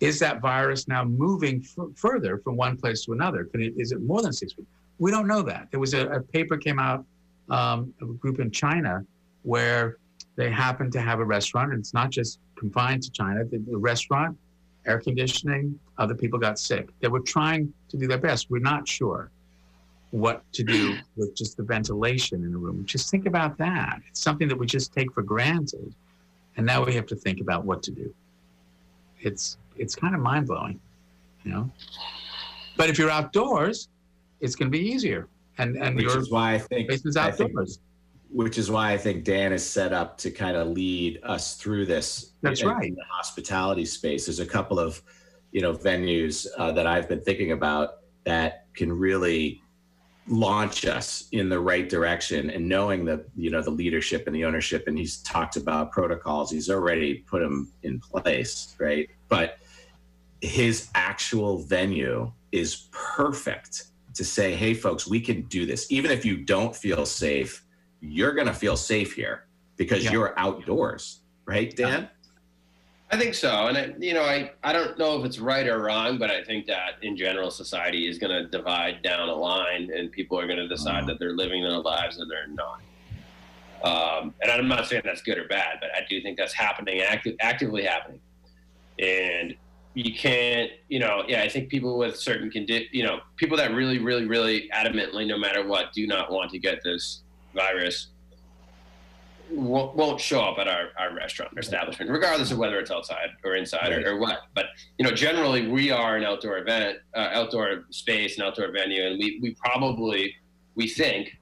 is 0.00 0.18
that 0.20 0.40
virus 0.40 0.88
now 0.88 1.04
moving 1.04 1.64
f- 1.64 1.86
further 1.94 2.38
from 2.38 2.56
one 2.56 2.76
place 2.76 3.04
to 3.04 3.12
another? 3.12 3.44
Can 3.44 3.62
it, 3.62 3.74
is 3.76 3.92
it 3.92 4.00
more 4.00 4.22
than 4.22 4.32
six 4.32 4.52
feet? 4.52 4.66
We 4.98 5.10
don't 5.10 5.26
know 5.26 5.42
that. 5.42 5.68
There 5.70 5.80
was 5.80 5.94
a, 5.94 6.08
a 6.08 6.20
paper 6.20 6.56
came 6.56 6.78
out 6.78 7.04
um, 7.50 7.92
of 8.00 8.10
a 8.10 8.12
group 8.14 8.40
in 8.40 8.50
China 8.50 9.04
where 9.42 9.98
they 10.36 10.50
happened 10.50 10.92
to 10.92 11.00
have 11.00 11.20
a 11.20 11.24
restaurant, 11.24 11.72
and 11.72 11.80
it's 11.80 11.94
not 11.94 12.10
just 12.10 12.38
confined 12.56 13.02
to 13.02 13.10
China. 13.10 13.44
The, 13.44 13.58
the 13.58 13.76
restaurant, 13.76 14.36
air 14.86 14.98
conditioning, 14.98 15.78
other 15.98 16.14
people 16.14 16.38
got 16.38 16.58
sick. 16.58 16.88
They 17.00 17.08
were 17.08 17.20
trying 17.20 17.72
to 17.88 17.96
do 17.96 18.06
their 18.06 18.18
best. 18.18 18.50
We're 18.50 18.60
not 18.60 18.88
sure 18.88 19.30
what 20.10 20.42
to 20.52 20.64
do 20.64 20.96
with 21.16 21.34
just 21.34 21.56
the 21.56 21.62
ventilation 21.62 22.44
in 22.44 22.54
a 22.54 22.58
room. 22.58 22.84
Just 22.84 23.10
think 23.10 23.26
about 23.26 23.56
that. 23.58 24.00
It's 24.08 24.20
something 24.20 24.48
that 24.48 24.56
we 24.56 24.66
just 24.66 24.92
take 24.92 25.12
for 25.12 25.22
granted, 25.22 25.94
and 26.56 26.66
now 26.66 26.84
we 26.84 26.94
have 26.94 27.06
to 27.06 27.16
think 27.16 27.40
about 27.40 27.64
what 27.64 27.82
to 27.84 27.90
do. 27.90 28.12
It's 29.20 29.58
it's 29.76 29.94
kind 29.94 30.14
of 30.14 30.20
mind 30.20 30.46
blowing, 30.46 30.80
you 31.44 31.52
know. 31.52 31.70
But 32.76 32.90
if 32.90 32.98
you're 32.98 33.10
outdoors, 33.10 33.88
it's 34.40 34.54
going 34.56 34.70
to 34.70 34.76
be 34.76 34.84
easier, 34.84 35.28
and 35.58 35.76
and 35.76 35.96
Which 35.96 36.06
is 36.16 36.30
why 36.30 36.54
I 36.54 36.58
think 36.58 36.90
I 37.16 37.30
think- 37.30 37.52
which 38.32 38.58
is 38.58 38.70
why 38.70 38.92
I 38.92 38.96
think 38.96 39.24
Dan 39.24 39.52
is 39.52 39.68
set 39.68 39.92
up 39.92 40.16
to 40.18 40.30
kind 40.30 40.56
of 40.56 40.68
lead 40.68 41.18
us 41.24 41.56
through 41.56 41.86
this. 41.86 42.32
That's 42.42 42.62
in- 42.62 42.68
right. 42.68 42.88
In 42.88 42.94
the 42.94 43.04
hospitality 43.08 43.84
space, 43.84 44.26
there's 44.26 44.38
a 44.38 44.46
couple 44.46 44.78
of, 44.78 45.02
you 45.50 45.60
know, 45.60 45.72
venues 45.72 46.46
uh, 46.56 46.70
that 46.72 46.86
I've 46.86 47.08
been 47.08 47.22
thinking 47.22 47.50
about 47.50 47.94
that 48.24 48.66
can 48.74 48.92
really 48.92 49.60
launch 50.28 50.84
us 50.84 51.28
in 51.32 51.48
the 51.48 51.58
right 51.58 51.88
direction. 51.88 52.50
And 52.50 52.68
knowing 52.68 53.04
that, 53.06 53.24
you 53.36 53.50
know, 53.50 53.62
the 53.62 53.70
leadership 53.70 54.26
and 54.26 54.34
the 54.34 54.44
ownership, 54.44 54.84
and 54.86 54.96
he's 54.96 55.18
talked 55.18 55.56
about 55.56 55.90
protocols. 55.92 56.50
He's 56.50 56.70
already 56.70 57.14
put 57.14 57.40
them 57.40 57.72
in 57.82 57.98
place, 58.00 58.76
right? 58.78 59.08
But 59.28 59.58
his 60.40 60.88
actual 60.94 61.58
venue 61.62 62.32
is 62.52 62.88
perfect 62.92 63.84
to 64.14 64.24
say, 64.24 64.54
hey, 64.54 64.74
folks, 64.74 65.06
we 65.06 65.20
can 65.20 65.42
do 65.42 65.66
this. 65.66 65.90
Even 65.90 66.10
if 66.10 66.24
you 66.24 66.36
don't 66.38 66.74
feel 66.74 67.06
safe, 67.06 67.64
you're 68.00 68.32
going 68.32 68.46
to 68.46 68.54
feel 68.54 68.76
safe 68.76 69.14
here 69.14 69.46
because 69.76 70.04
Yeah. 70.04 70.12
you're 70.12 70.38
outdoors, 70.38 71.20
right, 71.46 71.74
Dan? 71.74 72.08
I 73.12 73.18
think 73.18 73.34
so, 73.34 73.66
and 73.66 73.76
I, 73.76 73.92
you 73.98 74.14
know, 74.14 74.22
I, 74.22 74.52
I 74.62 74.72
don't 74.72 74.96
know 74.96 75.18
if 75.18 75.24
it's 75.24 75.40
right 75.40 75.66
or 75.66 75.82
wrong, 75.82 76.16
but 76.16 76.30
I 76.30 76.44
think 76.44 76.66
that 76.66 76.94
in 77.02 77.16
general, 77.16 77.50
society 77.50 78.06
is 78.06 78.18
going 78.18 78.30
to 78.30 78.48
divide 78.48 79.02
down 79.02 79.28
a 79.28 79.34
line, 79.34 79.90
and 79.92 80.12
people 80.12 80.38
are 80.38 80.46
going 80.46 80.60
to 80.60 80.68
decide 80.68 81.08
that 81.08 81.18
they're 81.18 81.34
living 81.34 81.62
their 81.62 81.78
lives 81.78 82.18
and 82.18 82.30
they're 82.30 82.46
not. 82.46 82.80
Um, 83.82 84.34
and 84.42 84.52
I'm 84.52 84.68
not 84.68 84.86
saying 84.86 85.02
that's 85.04 85.22
good 85.22 85.38
or 85.38 85.48
bad, 85.48 85.78
but 85.80 85.90
I 85.96 86.06
do 86.08 86.20
think 86.22 86.38
that's 86.38 86.52
happening, 86.52 87.00
active, 87.00 87.34
actively 87.40 87.82
happening. 87.82 88.20
And 89.00 89.56
you 89.94 90.14
can't, 90.14 90.70
you 90.88 91.00
know, 91.00 91.24
yeah, 91.26 91.42
I 91.42 91.48
think 91.48 91.68
people 91.68 91.98
with 91.98 92.16
certain 92.16 92.48
condi- 92.48 92.88
you 92.92 93.02
know, 93.02 93.20
people 93.36 93.56
that 93.56 93.72
really, 93.72 93.98
really, 93.98 94.26
really 94.26 94.70
adamantly, 94.72 95.26
no 95.26 95.36
matter 95.36 95.66
what, 95.66 95.92
do 95.92 96.06
not 96.06 96.30
want 96.30 96.50
to 96.52 96.58
get 96.58 96.84
this 96.84 97.22
virus 97.54 98.08
won't, 99.50 99.96
won't 99.96 100.20
show 100.20 100.40
up 100.40 100.58
at 100.58 100.68
our, 100.68 100.88
our 100.98 101.14
restaurant 101.14 101.52
or 101.56 101.60
establishment, 101.60 102.10
regardless 102.10 102.50
of 102.50 102.58
whether 102.58 102.78
it's 102.78 102.90
outside 102.90 103.30
or 103.44 103.56
inside 103.56 103.90
Right. 103.90 104.06
or, 104.06 104.12
or 104.12 104.18
what. 104.18 104.40
But 104.54 104.66
you 104.98 105.04
know, 105.04 105.12
generally 105.12 105.66
we 105.68 105.90
are 105.90 106.16
an 106.16 106.24
outdoor 106.24 106.58
event, 106.58 106.98
uh, 107.14 107.30
outdoor 107.32 107.84
space, 107.90 108.38
and 108.38 108.46
outdoor 108.46 108.70
venue, 108.72 109.02
and 109.06 109.18
we 109.18 109.38
we 109.42 109.54
probably 109.54 110.34
we 110.74 110.88
think 110.88 111.36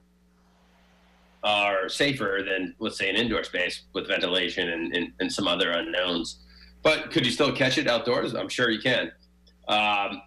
are 1.43 1.87
safer 1.87 2.41
than 2.45 2.75
let's 2.79 2.97
say 2.97 3.09
an 3.09 3.15
indoor 3.15 3.43
space 3.43 3.83
with 3.93 4.07
ventilation 4.07 4.69
and, 4.69 4.93
and, 4.95 5.13
and 5.19 5.31
some 5.31 5.47
other 5.47 5.71
unknowns. 5.71 6.39
But 6.83 7.11
could 7.11 7.25
you 7.25 7.31
still 7.31 7.51
catch 7.53 7.77
it 7.77 7.87
outdoors? 7.87 8.35
I'm 8.35 8.49
sure 8.49 8.69
you 8.69 8.81
can. 8.81 9.11
Um, 9.67 10.21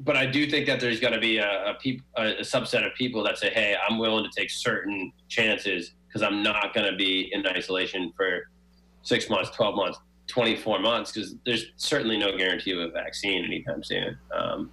but 0.00 0.16
I 0.16 0.26
do 0.26 0.50
think 0.50 0.66
that 0.66 0.80
there's 0.80 0.98
going 0.98 1.12
to 1.12 1.20
be 1.20 1.38
a, 1.38 1.70
a, 1.70 1.74
peop, 1.80 2.02
a 2.16 2.22
subset 2.40 2.84
of 2.84 2.94
people 2.94 3.22
that 3.24 3.38
say, 3.38 3.50
"Hey, 3.50 3.76
I'm 3.88 3.98
willing 3.98 4.24
to 4.24 4.30
take 4.40 4.50
certain 4.50 5.12
chances 5.28 5.92
because 6.12 6.22
I'm 6.22 6.42
not 6.42 6.74
going 6.74 6.90
to 6.90 6.96
be 6.96 7.30
in 7.32 7.46
isolation 7.46 8.12
for 8.16 8.48
six 9.02 9.30
months, 9.30 9.50
12 9.50 9.74
months, 9.74 9.98
24 10.28 10.78
months 10.80 11.12
because 11.12 11.34
there's 11.44 11.66
certainly 11.76 12.16
no 12.16 12.36
guarantee 12.36 12.72
of 12.72 12.78
a 12.78 12.90
vaccine 12.90 13.44
anytime 13.44 13.82
soon." 13.82 14.18
Um, 14.36 14.70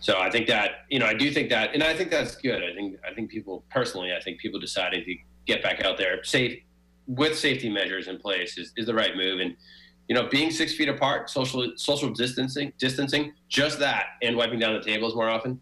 so 0.00 0.18
I 0.18 0.30
think 0.30 0.46
that 0.48 0.84
you 0.90 0.98
know 0.98 1.06
I 1.06 1.14
do 1.14 1.30
think 1.30 1.48
that, 1.50 1.72
and 1.72 1.82
I 1.82 1.94
think 1.94 2.10
that's 2.10 2.36
good. 2.36 2.62
I 2.62 2.74
think 2.74 2.98
I 3.08 3.14
think 3.14 3.30
people 3.30 3.64
personally, 3.70 4.12
I 4.12 4.20
think 4.20 4.38
people 4.38 4.60
deciding 4.60 5.04
to 5.04 5.16
get 5.46 5.62
back 5.62 5.82
out 5.82 5.96
there 5.96 6.22
safe 6.24 6.60
with 7.06 7.38
safety 7.38 7.68
measures 7.68 8.08
in 8.08 8.18
place 8.18 8.56
is, 8.58 8.72
is 8.76 8.86
the 8.86 8.94
right 8.94 9.16
move. 9.16 9.40
And 9.40 9.56
you 10.08 10.14
know, 10.14 10.28
being 10.28 10.50
six 10.50 10.74
feet 10.74 10.88
apart, 10.88 11.30
social 11.30 11.72
social 11.76 12.10
distancing, 12.10 12.72
distancing, 12.78 13.32
just 13.48 13.78
that, 13.78 14.06
and 14.22 14.36
wiping 14.36 14.58
down 14.58 14.74
the 14.74 14.82
tables 14.82 15.14
more 15.14 15.28
often. 15.28 15.60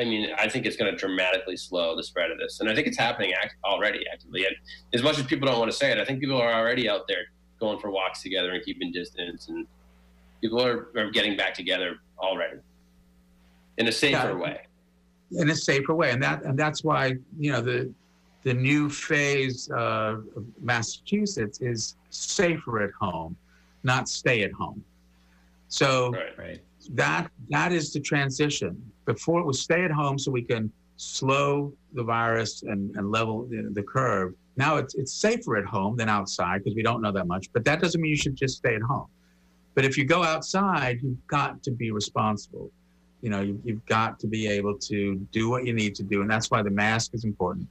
I 0.00 0.04
mean, 0.04 0.30
I 0.38 0.48
think 0.48 0.64
it's 0.64 0.76
going 0.76 0.90
to 0.90 0.96
dramatically 0.96 1.56
slow 1.58 1.94
the 1.94 2.02
spread 2.02 2.30
of 2.30 2.38
this, 2.38 2.60
and 2.60 2.70
I 2.70 2.74
think 2.74 2.86
it's 2.86 2.96
happening 2.96 3.34
act- 3.34 3.56
already 3.64 4.02
actively. 4.10 4.46
And 4.46 4.56
as 4.94 5.02
much 5.02 5.18
as 5.18 5.26
people 5.26 5.46
don't 5.46 5.58
want 5.58 5.70
to 5.70 5.76
say 5.76 5.92
it, 5.92 5.98
I 5.98 6.04
think 6.06 6.20
people 6.20 6.40
are 6.40 6.52
already 6.52 6.88
out 6.88 7.06
there 7.06 7.24
going 7.60 7.78
for 7.78 7.90
walks 7.90 8.22
together 8.22 8.52
and 8.52 8.64
keeping 8.64 8.90
distance, 8.92 9.48
and 9.48 9.66
people 10.40 10.64
are, 10.64 10.88
are 10.96 11.10
getting 11.10 11.36
back 11.36 11.52
together 11.52 11.96
already 12.18 12.56
in 13.76 13.88
a 13.88 13.92
safer 13.92 14.28
Yeah. 14.30 14.32
way. 14.34 14.60
in 15.32 15.50
a 15.50 15.54
safer 15.54 15.94
way, 15.94 16.10
and 16.10 16.22
that 16.22 16.42
and 16.44 16.58
that's 16.58 16.82
why 16.82 17.14
you 17.38 17.52
know 17.52 17.60
the 17.60 17.92
the 18.42 18.54
new 18.54 18.88
phase 18.88 19.70
uh, 19.70 20.16
of 20.34 20.44
Massachusetts 20.62 21.60
is 21.60 21.96
safer 22.08 22.82
at 22.82 22.90
home, 22.98 23.36
not 23.84 24.08
stay 24.08 24.42
at 24.44 24.50
home. 24.52 24.82
So 25.68 26.10
Right. 26.38 26.60
That 26.90 27.30
that 27.50 27.72
is 27.72 27.92
the 27.92 28.00
transition. 28.00 28.80
Before 29.04 29.40
it 29.40 29.46
was 29.46 29.60
stay 29.60 29.84
at 29.84 29.90
home 29.90 30.18
so 30.18 30.30
we 30.30 30.42
can 30.42 30.72
slow 30.96 31.72
the 31.94 32.02
virus 32.02 32.62
and, 32.62 32.94
and 32.96 33.10
level 33.10 33.46
the, 33.46 33.70
the 33.72 33.82
curve. 33.82 34.34
Now 34.56 34.76
it's 34.76 34.94
it's 34.94 35.12
safer 35.12 35.56
at 35.56 35.64
home 35.64 35.96
than 35.96 36.08
outside 36.08 36.62
because 36.62 36.74
we 36.74 36.82
don't 36.82 37.02
know 37.02 37.12
that 37.12 37.26
much. 37.26 37.52
But 37.52 37.64
that 37.64 37.80
doesn't 37.80 38.00
mean 38.00 38.10
you 38.10 38.16
should 38.16 38.36
just 38.36 38.56
stay 38.58 38.74
at 38.74 38.82
home. 38.82 39.06
But 39.74 39.84
if 39.84 39.96
you 39.96 40.04
go 40.04 40.22
outside, 40.22 41.00
you've 41.02 41.26
got 41.26 41.62
to 41.62 41.70
be 41.70 41.90
responsible. 41.90 42.70
You 43.22 43.30
know, 43.30 43.40
you, 43.40 43.60
you've 43.64 43.84
got 43.86 44.18
to 44.20 44.26
be 44.26 44.48
able 44.48 44.76
to 44.78 45.16
do 45.30 45.48
what 45.50 45.66
you 45.66 45.72
need 45.72 45.94
to 45.96 46.02
do, 46.02 46.22
and 46.22 46.30
that's 46.30 46.50
why 46.50 46.62
the 46.62 46.70
mask 46.70 47.14
is 47.14 47.24
important. 47.24 47.68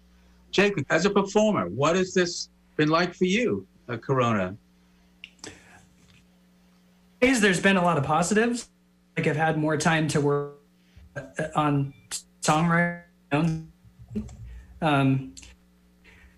Jacob, 0.51 0.85
as 0.89 1.05
a 1.05 1.09
performer, 1.09 1.67
what 1.69 1.95
has 1.95 2.13
this 2.13 2.49
been 2.77 2.89
like 2.89 3.13
for 3.13 3.25
you, 3.25 3.65
uh, 3.87 3.97
Corona? 3.97 4.55
ways 7.39 7.41
there's 7.41 7.61
been 7.61 7.77
a 7.77 7.83
lot 7.83 7.97
of 7.97 8.03
positives 8.03 8.69
like 9.19 9.27
i've 9.27 9.35
had 9.35 9.57
more 9.57 9.75
time 9.75 10.07
to 10.07 10.21
work 10.21 10.55
on 11.53 11.93
songwriting. 12.41 13.65
Um, 14.81 15.35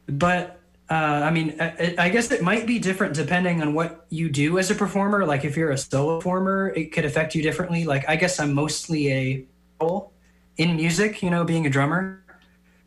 but 0.07 0.59
uh, 0.89 1.21
i 1.23 1.29
mean 1.29 1.55
I, 1.59 1.95
I 1.97 2.09
guess 2.09 2.31
it 2.31 2.41
might 2.41 2.65
be 2.65 2.79
different 2.79 3.13
depending 3.13 3.61
on 3.61 3.75
what 3.75 4.07
you 4.09 4.29
do 4.29 4.57
as 4.57 4.71
a 4.71 4.75
performer. 4.75 5.25
Like 5.25 5.45
if 5.45 5.55
you're 5.55 5.69
a 5.69 5.77
solo 5.77 6.17
performer 6.17 6.69
it 6.69 6.91
could 6.91 7.05
affect 7.05 7.35
you 7.35 7.43
differently. 7.43 7.85
Like 7.85 8.09
i 8.09 8.15
guess 8.15 8.39
i'm 8.39 8.53
mostly 8.53 9.13
a 9.13 9.45
role 9.79 10.11
in 10.57 10.75
music 10.75 11.21
you 11.21 11.29
know 11.29 11.43
being 11.43 11.67
a 11.67 11.69
drummer. 11.69 12.23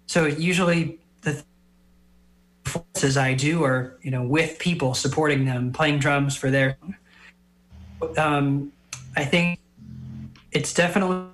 So 0.07 0.26
usually 0.26 0.99
the 1.22 1.45
performances 2.64 3.16
i 3.16 3.32
do 3.32 3.62
are 3.62 3.97
you 4.03 4.11
know 4.11 4.24
with 4.24 4.59
people 4.59 4.95
supporting 4.95 5.45
them 5.45 5.72
playing 5.72 6.01
drums 6.01 6.36
for 6.36 6.51
their 6.51 6.76
um, 8.18 8.72
I 9.16 9.24
think 9.24 9.61
it's 10.55 10.72
definitely 10.72 11.26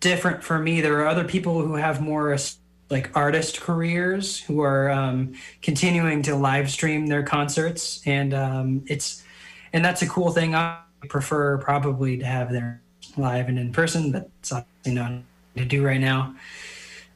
different 0.00 0.42
for 0.42 0.58
me. 0.58 0.80
There 0.80 0.98
are 1.00 1.06
other 1.06 1.24
people 1.24 1.60
who 1.60 1.74
have 1.74 2.00
more 2.00 2.36
like 2.88 3.10
artist 3.16 3.60
careers 3.60 4.40
who 4.40 4.60
are 4.60 4.90
um, 4.90 5.34
continuing 5.60 6.22
to 6.22 6.36
live 6.36 6.70
stream 6.70 7.08
their 7.08 7.24
concerts, 7.24 8.00
and 8.06 8.32
um, 8.32 8.84
it's 8.86 9.22
and 9.72 9.84
that's 9.84 10.00
a 10.02 10.08
cool 10.08 10.30
thing. 10.30 10.54
I 10.54 10.78
prefer 11.08 11.58
probably 11.58 12.16
to 12.18 12.24
have 12.24 12.52
them 12.52 12.80
live 13.16 13.48
and 13.48 13.58
in 13.58 13.72
person, 13.72 14.12
but 14.12 14.30
it's 14.38 14.52
obviously 14.52 14.94
not 14.94 15.12
to 15.56 15.64
do 15.64 15.84
right 15.84 16.00
now. 16.00 16.34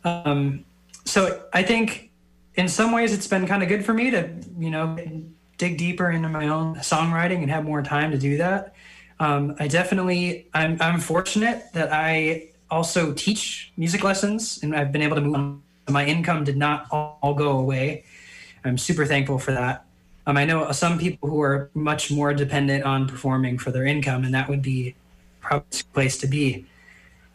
Um, 0.05 0.65
so 1.05 1.45
I 1.53 1.63
think 1.63 2.11
in 2.57 2.69
some 2.69 2.93
ways 2.93 3.15
it's 3.15 3.27
been 3.27 3.47
kind 3.47 3.63
of 3.63 3.69
good 3.69 3.85
for 3.85 3.95
me 3.95 4.11
to 4.11 4.31
you 4.59 4.71
know 4.71 4.97
dig 5.59 5.77
deeper 5.77 6.11
into 6.11 6.29
my 6.29 6.49
own 6.49 6.77
songwriting 6.77 7.43
and 7.43 7.51
have 7.51 7.65
more 7.65 7.83
time 7.83 8.11
to 8.11 8.19
do 8.19 8.39
that. 8.39 8.75
Um, 9.21 9.57
I 9.59 9.67
definitely, 9.67 10.47
I'm, 10.55 10.77
I'm 10.81 11.01
fortunate 11.01 11.73
that 11.73 11.93
I 11.93 12.49
also 12.71 13.13
teach 13.13 13.73
music 13.77 14.05
lessons 14.05 14.61
and 14.63 14.77
I've 14.77 14.93
been 14.93 15.03
able 15.03 15.17
to 15.17 15.23
move 15.23 15.35
on. 15.35 15.63
My 15.89 16.05
income 16.05 16.45
did 16.45 16.57
not 16.57 16.87
all, 16.91 17.19
all 17.23 17.35
go 17.35 17.59
away. 17.59 18.05
I'm 18.65 18.79
super 18.79 19.07
thankful 19.07 19.39
for 19.39 19.53
that. 19.53 19.87
Um, 20.27 20.37
I 20.37 20.45
know 20.45 20.71
some 20.73 20.99
people 20.99 21.31
who 21.31 21.41
are 21.41 21.71
much 21.73 22.11
more 22.11 22.35
dependent 22.35 22.85
on 22.85 23.09
performing 23.09 23.59
for 23.59 23.71
their 23.71 23.87
income, 23.87 24.25
and 24.25 24.35
that 24.35 24.49
would 24.49 24.61
be 24.61 24.95
probably 25.41 25.81
a 25.81 25.95
place 25.95 26.19
to 26.19 26.27
be. 26.27 26.67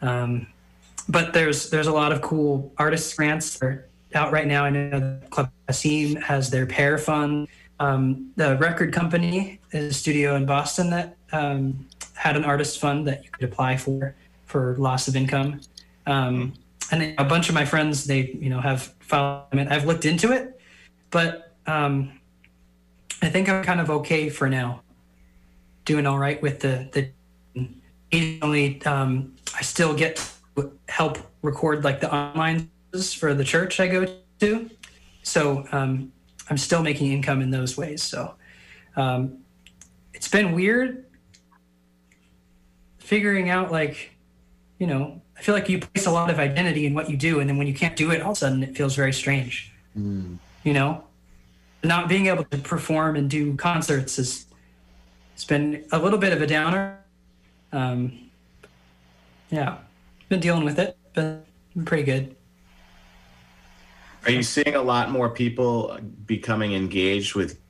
Um, 0.00 0.46
but 1.08 1.32
there's 1.32 1.70
there's 1.70 1.88
a 1.88 1.92
lot 1.92 2.12
of 2.12 2.22
cool 2.22 2.72
artist 2.78 3.16
grants 3.16 3.58
that 3.58 3.66
are 3.66 3.88
out 4.14 4.30
right 4.30 4.46
now. 4.46 4.64
I 4.64 4.70
know 4.70 4.90
the 4.90 5.26
Club 5.30 5.50
Passim 5.68 6.22
has 6.22 6.50
their 6.50 6.66
pair 6.66 6.96
fund. 6.98 7.48
Um, 7.80 8.30
the 8.36 8.56
record 8.58 8.92
company 8.92 9.58
is 9.72 9.90
a 9.90 9.92
studio 9.92 10.36
in 10.36 10.46
Boston 10.46 10.90
that 10.90 11.16
um, 11.34 11.86
had 12.14 12.36
an 12.36 12.44
artist 12.44 12.78
fund 12.78 13.06
that 13.08 13.24
you 13.24 13.30
could 13.30 13.44
apply 13.44 13.76
for 13.76 14.14
for 14.46 14.76
loss 14.76 15.08
of 15.08 15.16
income. 15.16 15.60
Um, 16.06 16.54
and 16.90 17.14
a 17.18 17.24
bunch 17.24 17.48
of 17.48 17.54
my 17.54 17.64
friends, 17.64 18.04
they 18.04 18.38
you 18.40 18.48
know 18.48 18.60
have 18.60 18.94
filed. 19.00 19.44
I 19.52 19.56
mean, 19.56 19.68
I've 19.68 19.84
looked 19.84 20.04
into 20.04 20.32
it, 20.32 20.60
but 21.10 21.52
um, 21.66 22.20
I 23.20 23.28
think 23.28 23.48
I'm 23.48 23.64
kind 23.64 23.80
of 23.80 23.90
okay 23.90 24.28
for 24.28 24.48
now. 24.48 24.82
Doing 25.84 26.06
all 26.06 26.18
right 26.18 26.40
with 26.40 26.60
the 26.60 26.88
the. 26.92 27.10
Occasionally, 28.12 28.80
um, 28.84 29.34
I 29.56 29.62
still 29.62 29.92
get 29.92 30.30
help 30.88 31.18
record 31.42 31.82
like 31.82 32.00
the 32.00 32.14
online 32.14 32.70
for 33.18 33.34
the 33.34 33.42
church 33.42 33.80
I 33.80 33.88
go 33.88 34.06
to, 34.38 34.70
so 35.24 35.66
um, 35.72 36.12
I'm 36.48 36.58
still 36.58 36.80
making 36.80 37.10
income 37.10 37.42
in 37.42 37.50
those 37.50 37.76
ways. 37.76 38.04
So 38.04 38.34
um, 38.94 39.38
it's 40.12 40.28
been 40.28 40.52
weird 40.52 41.04
figuring 43.04 43.50
out 43.50 43.70
like, 43.70 44.10
you 44.78 44.86
know, 44.86 45.20
I 45.38 45.42
feel 45.42 45.54
like 45.54 45.68
you 45.68 45.78
place 45.78 46.06
a 46.06 46.10
lot 46.10 46.30
of 46.30 46.38
identity 46.38 46.86
in 46.86 46.94
what 46.94 47.10
you 47.10 47.16
do, 47.16 47.40
and 47.40 47.48
then 47.48 47.58
when 47.58 47.66
you 47.66 47.74
can't 47.74 47.94
do 47.96 48.10
it, 48.10 48.22
all 48.22 48.32
of 48.32 48.36
a 48.36 48.40
sudden 48.40 48.62
it 48.62 48.76
feels 48.76 48.96
very 48.96 49.12
strange. 49.12 49.72
You 49.94 50.72
know, 50.72 51.04
not 51.84 52.08
being 52.08 52.26
able 52.26 52.44
to 52.44 52.58
perform 52.58 53.14
and 53.16 53.30
do 53.30 53.54
concerts 53.56 54.18
is 54.18 54.46
it's 55.34 55.44
been 55.44 55.84
a 55.92 55.98
little 55.98 56.18
bit 56.18 56.32
of 56.32 56.40
a 56.42 56.46
downer. 56.46 56.98
Um, 57.72 58.30
yeah, 59.50 59.78
been 60.28 60.40
dealing 60.40 60.64
with 60.64 60.78
it, 60.78 60.96
but 61.12 61.44
pretty 61.84 62.04
good. 62.04 62.34
Are 64.24 64.30
you 64.30 64.42
seeing 64.42 64.74
a 64.74 64.82
lot 64.82 65.10
more 65.10 65.28
people 65.28 65.98
becoming 66.26 66.72
engaged 66.72 67.34
with 67.34 67.60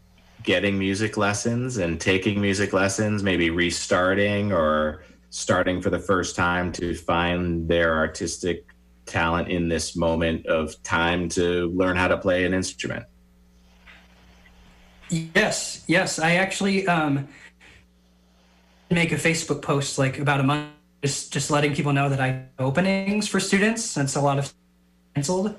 getting 0.45 0.79
music 0.79 1.17
lessons 1.17 1.79
and 1.79 2.01
taking 2.01 2.41
music 2.41 2.73
lessons, 2.73 3.23
maybe 3.23 3.51
restarting 3.51 4.53
or 4.53 5.03
starting 5.35 5.83
for 5.83 5.91
the 5.91 5.99
first 5.99 6.37
time 6.37 6.71
to 6.71 6.95
find 6.95 7.69
their 7.69 7.97
artistic 7.97 8.65
talent 9.05 9.49
in 9.49 9.69
this 9.69 9.97
moment 9.97 10.47
of 10.47 10.81
time 10.85 11.29
to 11.29 11.67
learn 11.75 11.97
how 11.97 12.07
to 12.07 12.17
play 12.17 12.45
an 12.45 12.55
instrument? 12.55 13.05
Yes, 15.11 15.83
yes. 15.89 16.21
I 16.21 16.37
actually 16.37 16.87
um, 16.87 17.27
make 18.93 19.11
a 19.11 19.17
Facebook 19.17 19.61
post 19.61 19.99
like 19.99 20.21
about 20.21 20.39
a 20.39 20.45
month, 20.45 20.71
just 21.03 21.33
just 21.33 21.51
letting 21.51 21.75
people 21.75 21.93
know 21.93 22.09
that 22.09 22.21
I 22.21 22.27
have 22.29 22.43
openings 22.61 23.27
for 23.27 23.41
students 23.41 23.85
since 23.85 24.15
a 24.15 24.21
lot 24.21 24.39
of 24.39 24.55
canceled. 25.17 25.57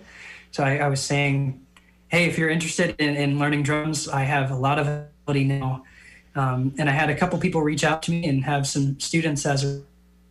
So 0.51 0.63
I, 0.63 0.77
I 0.77 0.87
was 0.87 1.01
saying, 1.01 1.65
hey, 2.07 2.25
if 2.27 2.37
you're 2.37 2.49
interested 2.49 2.95
in, 2.97 3.17
in 3.17 3.39
learning 3.39 3.63
drums, 3.63 4.07
I 4.07 4.23
have 4.23 4.51
a 4.51 4.55
lot 4.55 4.79
of 4.79 4.87
ability 4.87 5.43
now. 5.43 5.83
Um, 6.35 6.73
and 6.77 6.89
I 6.89 6.91
had 6.91 7.09
a 7.09 7.15
couple 7.15 7.39
people 7.39 7.61
reach 7.61 7.83
out 7.83 8.03
to 8.03 8.11
me 8.11 8.27
and 8.27 8.43
have 8.43 8.67
some 8.67 8.99
students 8.99 9.45
as 9.45 9.81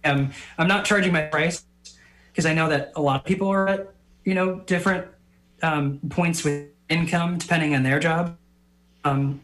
um, 0.04 0.32
I'm 0.58 0.68
not 0.68 0.84
charging 0.84 1.12
my 1.12 1.22
price 1.22 1.64
because 2.30 2.46
I 2.46 2.52
know 2.52 2.68
that 2.68 2.92
a 2.96 3.00
lot 3.00 3.20
of 3.20 3.26
people 3.26 3.48
are 3.48 3.68
at 3.68 3.90
you 4.24 4.34
know 4.34 4.60
different 4.60 5.06
um, 5.62 6.00
points 6.10 6.44
with 6.44 6.68
income 6.88 7.38
depending 7.38 7.74
on 7.74 7.82
their 7.82 7.98
job. 7.98 8.36
Um, 9.04 9.40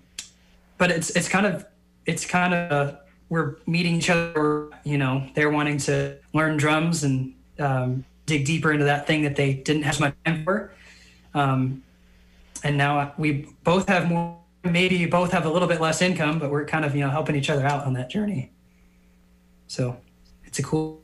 but 0.78 0.90
it's 0.90 1.11
it's 1.11 1.28
kind 1.28 1.46
of 1.46 1.66
it's 2.06 2.26
kind 2.26 2.54
of 2.54 2.72
uh, 2.72 2.96
we're 3.28 3.56
meeting 3.66 3.94
each 3.94 4.11
other. 4.11 4.70
You 4.84 4.98
know, 4.98 5.26
they're 5.34 5.50
wanting 5.50 5.78
to 5.78 6.18
learn 6.34 6.56
drums 6.56 7.04
and 7.04 7.34
um, 7.58 8.04
dig 8.26 8.44
deeper 8.44 8.72
into 8.72 8.84
that 8.84 9.06
thing 9.06 9.22
that 9.22 9.36
they 9.36 9.54
didn't 9.54 9.82
have 9.82 10.00
much 10.00 10.14
time 10.24 10.44
for. 10.44 10.72
Um, 11.34 11.82
and 12.62 12.76
now 12.76 13.14
we 13.16 13.48
both 13.64 13.88
have 13.88 14.08
more. 14.08 14.36
Maybe 14.64 14.96
you 14.96 15.08
both 15.08 15.32
have 15.32 15.46
a 15.46 15.50
little 15.50 15.68
bit 15.68 15.80
less 15.80 16.02
income, 16.02 16.38
but 16.38 16.50
we're 16.50 16.66
kind 16.66 16.84
of 16.84 16.94
you 16.94 17.00
know 17.00 17.11
helping 17.11 17.34
each 17.34 17.50
other 17.50 17.66
out 17.66 17.86
on 17.86 17.94
that 17.94 18.11
journey. 18.11 18.52
So 19.66 19.96
it's 20.44 20.58
a 20.58 20.62
cool. 20.62 21.02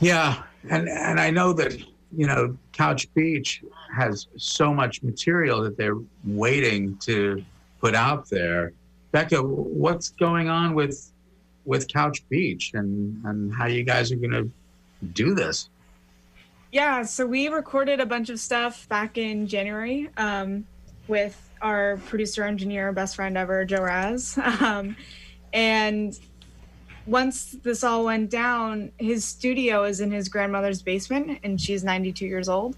Yeah, 0.00 0.42
and 0.68 0.88
and 0.88 1.18
I 1.18 1.30
know 1.30 1.52
that 1.54 1.78
you 2.14 2.26
know 2.26 2.56
Couch 2.72 3.12
Beach 3.14 3.62
has 3.94 4.26
so 4.36 4.74
much 4.74 5.02
material 5.02 5.62
that 5.62 5.76
they're 5.76 5.98
waiting 6.24 6.96
to 6.98 7.44
put 7.80 7.94
out 7.94 8.28
there. 8.28 8.72
Becca, 9.12 9.42
what's 9.42 10.10
going 10.10 10.48
on 10.48 10.74
with 10.74 11.12
with 11.64 11.88
Couch 11.88 12.28
Beach 12.28 12.72
and 12.74 13.24
and 13.24 13.54
how 13.54 13.66
you 13.66 13.84
guys 13.84 14.12
are 14.12 14.16
going 14.16 14.32
to 14.32 14.50
do 15.12 15.34
this? 15.34 15.68
Yeah, 16.72 17.02
so 17.02 17.26
we 17.26 17.48
recorded 17.48 18.00
a 18.00 18.06
bunch 18.06 18.30
of 18.30 18.40
stuff 18.40 18.88
back 18.88 19.18
in 19.18 19.46
January 19.46 20.08
um, 20.16 20.66
with 21.08 21.50
our 21.60 21.98
producer, 22.06 22.44
engineer, 22.44 22.92
best 22.92 23.16
friend 23.16 23.36
ever, 23.36 23.64
Joe 23.64 23.82
Raz. 23.82 24.38
Um, 24.60 24.96
and 25.52 26.18
once 27.06 27.56
this 27.62 27.84
all 27.84 28.04
went 28.04 28.30
down, 28.30 28.90
his 28.98 29.24
studio 29.24 29.84
is 29.84 30.00
in 30.00 30.10
his 30.10 30.28
grandmother's 30.28 30.82
basement, 30.82 31.40
and 31.42 31.60
she's 31.60 31.84
92 31.84 32.26
years 32.26 32.48
old. 32.48 32.76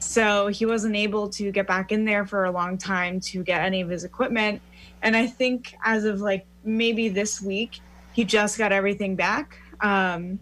So 0.00 0.48
he 0.48 0.66
wasn't 0.66 0.96
able 0.96 1.28
to 1.30 1.50
get 1.50 1.66
back 1.66 1.92
in 1.92 2.04
there 2.04 2.26
for 2.26 2.44
a 2.44 2.50
long 2.50 2.78
time 2.78 3.20
to 3.20 3.42
get 3.42 3.62
any 3.62 3.80
of 3.80 3.88
his 3.88 4.04
equipment. 4.04 4.60
And 5.02 5.16
I 5.16 5.26
think 5.26 5.74
as 5.84 6.04
of 6.04 6.20
like 6.20 6.46
maybe 6.64 7.08
this 7.08 7.40
week, 7.40 7.80
he 8.12 8.24
just 8.24 8.58
got 8.58 8.72
everything 8.72 9.16
back. 9.16 9.58
Um, 9.80 10.38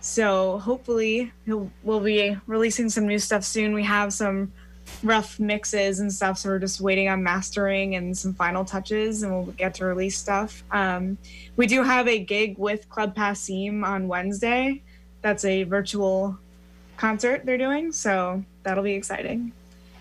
so 0.00 0.58
hopefully 0.58 1.32
he'll 1.44 1.70
we'll 1.82 2.00
be 2.00 2.36
releasing 2.46 2.88
some 2.88 3.06
new 3.06 3.18
stuff 3.18 3.44
soon. 3.44 3.74
We 3.74 3.82
have 3.84 4.12
some 4.12 4.52
rough 5.02 5.38
mixes 5.38 6.00
and 6.00 6.12
stuff, 6.12 6.38
so 6.38 6.48
we're 6.48 6.58
just 6.58 6.80
waiting 6.80 7.08
on 7.08 7.22
mastering 7.22 7.94
and 7.94 8.16
some 8.16 8.34
final 8.34 8.64
touches, 8.64 9.22
and 9.22 9.32
we'll 9.32 9.52
get 9.54 9.74
to 9.74 9.84
release 9.84 10.18
stuff. 10.18 10.62
Um, 10.70 11.18
we 11.56 11.66
do 11.66 11.82
have 11.82 12.08
a 12.08 12.18
gig 12.18 12.58
with 12.58 12.88
Club 12.88 13.14
Passim 13.14 13.84
on 13.84 14.08
Wednesday. 14.08 14.82
That's 15.22 15.44
a 15.44 15.64
virtual 15.64 16.38
concert 16.96 17.44
they're 17.44 17.58
doing, 17.58 17.92
so 17.92 18.42
that'll 18.62 18.84
be 18.84 18.94
exciting. 18.94 19.52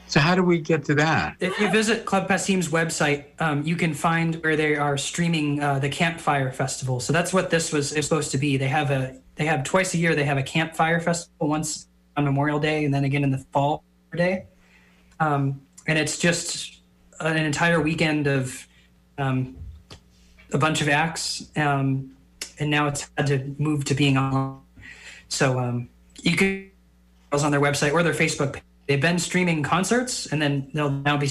So 0.07 0.21
how 0.21 0.35
do 0.35 0.43
we 0.43 0.59
get 0.59 0.85
to 0.85 0.95
that? 0.95 1.35
If 1.41 1.59
you 1.59 1.69
visit 1.69 2.05
Club 2.05 2.29
Passim's 2.29 2.69
website, 2.69 3.25
um, 3.39 3.63
you 3.63 3.75
can 3.75 3.93
find 3.93 4.35
where 4.35 4.55
they 4.55 4.77
are 4.77 4.97
streaming 4.97 5.61
uh, 5.61 5.79
the 5.79 5.89
Campfire 5.89 6.51
Festival. 6.51 7.01
So 7.01 7.11
that's 7.11 7.33
what 7.33 7.49
this 7.49 7.73
was 7.73 7.89
supposed 7.89 8.31
to 8.31 8.37
be. 8.37 8.55
They 8.55 8.69
have 8.69 8.89
a 8.89 9.19
they 9.35 9.45
have 9.45 9.65
twice 9.65 9.93
a 9.93 9.97
year. 9.97 10.15
They 10.15 10.23
have 10.23 10.37
a 10.37 10.43
Campfire 10.43 11.01
Festival 11.01 11.49
once 11.49 11.87
on 12.15 12.23
Memorial 12.23 12.57
Day 12.57 12.85
and 12.85 12.93
then 12.93 13.03
again 13.03 13.23
in 13.23 13.31
the 13.31 13.45
fall 13.51 13.83
day, 14.15 14.45
um, 15.19 15.61
and 15.87 15.97
it's 15.97 16.17
just 16.17 16.79
an 17.19 17.37
entire 17.37 17.81
weekend 17.81 18.27
of 18.27 18.67
um, 19.17 19.55
a 20.53 20.57
bunch 20.57 20.81
of 20.81 20.89
acts. 20.89 21.49
Um, 21.55 22.11
and 22.59 22.69
now 22.69 22.87
it's 22.87 23.09
had 23.17 23.27
to 23.27 23.55
move 23.57 23.85
to 23.85 23.93
being 23.93 24.17
online. 24.17 24.61
So 25.29 25.59
um, 25.59 25.89
you 26.21 26.35
can 26.35 26.71
it's 27.31 27.43
on 27.43 27.51
their 27.51 27.61
website 27.61 27.93
or 27.93 28.03
their 28.03 28.13
Facebook 28.13 28.53
page 28.53 28.63
they've 28.87 29.01
been 29.01 29.19
streaming 29.19 29.61
concerts, 29.63 30.27
and 30.27 30.41
then 30.41 30.69
they'll 30.73 30.89
now 30.89 31.17
be 31.17 31.29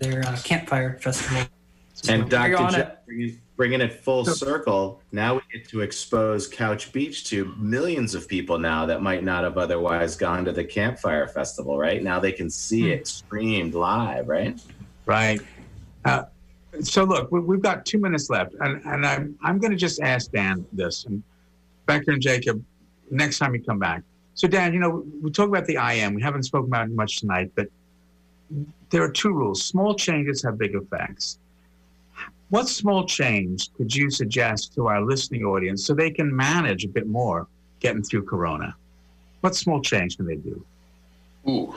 their 0.00 0.26
uh, 0.26 0.38
campfire 0.44 0.98
festival. 1.00 1.42
So 1.94 2.14
and 2.14 2.30
Dr. 2.30 2.56
Joe, 2.56 3.32
bringing, 3.62 3.78
bringing 3.78 3.94
it 3.94 4.04
full 4.04 4.24
circle, 4.24 5.00
now 5.12 5.34
we 5.34 5.40
get 5.52 5.68
to 5.68 5.80
expose 5.80 6.46
Couch 6.48 6.92
Beach 6.92 7.24
to 7.30 7.54
millions 7.56 8.14
of 8.14 8.28
people 8.28 8.58
now 8.58 8.86
that 8.86 9.02
might 9.02 9.24
not 9.24 9.44
have 9.44 9.58
otherwise 9.58 10.16
gone 10.16 10.44
to 10.44 10.52
the 10.52 10.64
campfire 10.64 11.26
festival. 11.26 11.78
Right 11.78 12.02
now, 12.02 12.18
they 12.18 12.32
can 12.32 12.50
see 12.50 12.92
it 12.92 13.06
streamed 13.06 13.74
live. 13.74 14.28
Right. 14.28 14.60
Right. 15.06 15.40
Uh, 16.04 16.24
so 16.80 17.04
look, 17.04 17.30
we, 17.30 17.56
have 17.56 17.62
got 17.62 17.86
two 17.86 17.98
minutes 17.98 18.30
left, 18.30 18.54
and, 18.60 18.82
and 18.84 19.06
I'm 19.06 19.38
I'm 19.42 19.58
going 19.58 19.72
to 19.72 19.76
just 19.76 20.00
ask 20.00 20.32
Dan 20.32 20.64
this, 20.72 21.04
and 21.04 21.22
Becca 21.86 22.10
and 22.10 22.22
Jacob, 22.22 22.64
next 23.10 23.38
time 23.38 23.54
you 23.54 23.62
come 23.62 23.78
back, 23.78 24.02
so, 24.34 24.48
Dan, 24.48 24.72
you 24.72 24.80
know, 24.80 25.04
we 25.20 25.30
talk 25.30 25.48
about 25.48 25.66
the 25.66 25.76
IM. 25.76 26.14
We 26.14 26.22
haven't 26.22 26.44
spoken 26.44 26.68
about 26.68 26.88
it 26.88 26.94
much 26.94 27.20
tonight, 27.20 27.52
but 27.54 27.68
there 28.90 29.02
are 29.02 29.10
two 29.10 29.32
rules. 29.32 29.62
Small 29.62 29.94
changes 29.94 30.42
have 30.42 30.58
big 30.58 30.74
effects. 30.74 31.38
What 32.52 32.68
small 32.68 33.06
change 33.06 33.72
could 33.78 33.94
you 33.94 34.10
suggest 34.10 34.74
to 34.74 34.86
our 34.86 35.00
listening 35.00 35.42
audience 35.42 35.86
so 35.86 35.94
they 35.94 36.10
can 36.10 36.36
manage 36.36 36.84
a 36.84 36.88
bit 36.88 37.06
more 37.06 37.48
getting 37.80 38.02
through 38.02 38.24
Corona? 38.24 38.76
What 39.40 39.54
small 39.54 39.80
change 39.80 40.18
can 40.18 40.26
they 40.26 40.36
do? 40.36 40.62
Ooh, 41.48 41.74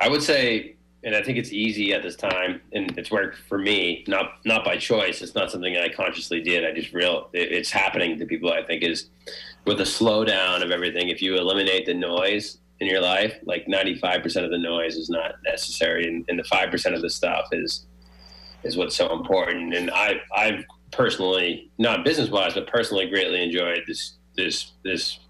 I 0.00 0.08
would 0.08 0.24
say, 0.24 0.74
and 1.04 1.14
I 1.14 1.22
think 1.22 1.38
it's 1.38 1.52
easy 1.52 1.94
at 1.94 2.02
this 2.02 2.16
time, 2.16 2.60
and 2.72 2.98
it's 2.98 3.12
worked 3.12 3.38
for 3.48 3.56
me, 3.56 4.02
not 4.08 4.44
not 4.44 4.64
by 4.64 4.78
choice. 4.78 5.22
It's 5.22 5.36
not 5.36 5.52
something 5.52 5.76
I 5.76 5.90
consciously 5.90 6.40
did. 6.40 6.64
I 6.64 6.72
just 6.72 6.92
real 6.92 7.30
it's 7.32 7.70
happening 7.70 8.18
to 8.18 8.26
people. 8.26 8.52
I 8.52 8.64
think 8.64 8.82
is 8.82 9.10
with 9.64 9.80
a 9.80 9.84
slowdown 9.84 10.64
of 10.64 10.72
everything, 10.72 11.08
if 11.08 11.22
you 11.22 11.36
eliminate 11.36 11.86
the 11.86 11.94
noise 11.94 12.58
in 12.80 12.88
your 12.88 13.00
life, 13.00 13.36
like 13.44 13.66
95% 13.66 14.44
of 14.44 14.50
the 14.50 14.58
noise 14.58 14.96
is 14.96 15.08
not 15.08 15.36
necessary, 15.44 16.08
and, 16.08 16.24
and 16.28 16.36
the 16.36 16.42
5% 16.42 16.94
of 16.96 17.00
the 17.00 17.10
stuff 17.10 17.46
is 17.52 17.86
is 18.66 18.76
what's 18.76 18.96
so 18.96 19.12
important. 19.12 19.74
And 19.74 19.90
I 19.90 20.20
I've 20.34 20.64
personally, 20.90 21.70
not 21.78 22.04
business 22.04 22.28
wise, 22.30 22.54
but 22.54 22.66
personally, 22.66 23.08
greatly 23.08 23.42
enjoyed 23.42 23.82
this 23.86 24.14
this 24.36 24.72
this 24.84 25.20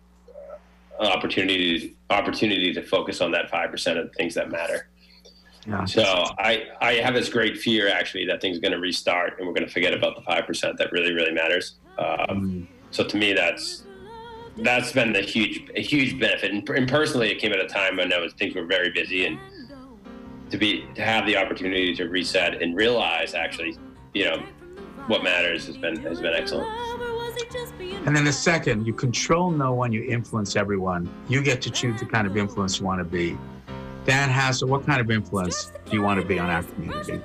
uh, 0.99 1.05
opportunity 1.05 1.97
opportunity 2.11 2.73
to 2.73 2.83
focus 2.83 3.21
on 3.21 3.31
that 3.33 3.51
five 3.51 3.71
percent 3.71 3.99
of 3.99 4.13
things 4.15 4.35
that 4.35 4.51
matter. 4.51 4.89
Yeah. 5.67 5.85
So 5.85 6.03
I 6.39 6.65
I 6.81 6.95
have 6.95 7.15
this 7.15 7.29
great 7.29 7.59
fear 7.59 7.89
actually 7.89 8.27
that 8.27 8.41
things 8.41 8.57
are 8.57 8.61
going 8.61 8.73
to 8.73 8.81
restart 8.81 9.39
and 9.39 9.47
we're 9.47 9.55
going 9.55 9.67
to 9.67 9.73
forget 9.73 9.93
about 9.93 10.17
the 10.17 10.23
five 10.23 10.47
percent 10.47 10.79
that 10.79 10.93
really 10.93 11.13
really 11.13 11.33
matters. 11.33 11.77
Um, 11.99 12.07
mm. 12.07 12.67
So 12.91 13.05
to 13.05 13.17
me, 13.17 13.33
that's 13.33 13.85
that's 14.59 14.93
been 14.93 15.13
the 15.13 15.21
huge 15.21 15.69
a 15.75 15.83
huge 15.83 16.19
benefit. 16.19 16.51
And, 16.53 16.69
and, 16.71 16.89
personally, 16.89 17.31
it 17.31 17.39
came 17.39 17.53
at 17.53 17.61
a 17.61 17.67
time 17.67 17.97
when 17.97 18.13
I 18.13 18.19
was 18.19 18.33
things 18.35 18.55
were 18.55 18.65
very 18.65 18.91
busy, 18.91 19.27
and 19.27 19.39
to 20.51 20.59
be 20.59 20.87
to 20.95 21.03
have 21.03 21.27
the 21.27 21.37
opportunity 21.37 21.95
to 21.95 22.09
reset 22.09 22.63
and 22.63 22.77
realize 22.77 23.35
actually, 23.35 23.77
you 24.15 24.25
know, 24.25 24.43
what 25.07 25.23
matters 25.23 25.67
has 25.67 25.77
been 25.77 25.97
has 26.03 26.21
been 26.21 26.35
excellent. 26.35 26.69
And 28.07 28.17
then 28.17 28.25
the 28.25 28.33
second, 28.33 28.87
you 28.87 28.93
control 28.93 29.51
no 29.51 29.73
one, 29.73 29.93
you 29.93 30.03
influence 30.03 30.57
everyone. 30.57 31.09
You 31.29 31.43
get 31.43 31.61
to 31.63 31.71
choose 31.71 32.01
the 32.01 32.07
kind 32.07 32.27
of 32.27 32.37
influence 32.37 32.79
you 32.79 32.87
want 32.87 33.01
to 33.01 33.05
be. 33.05 33.37
Dan 34.05 34.29
Hassett, 34.29 34.69
what 34.69 34.87
kind 34.87 35.01
of 35.01 35.11
influence 35.11 35.73
do 35.87 35.93
you 35.93 36.03
want 36.03 36.21
to 36.21 36.27
be 36.27 36.39
on 36.39 36.49
our 36.49 36.63
community? 36.63 37.21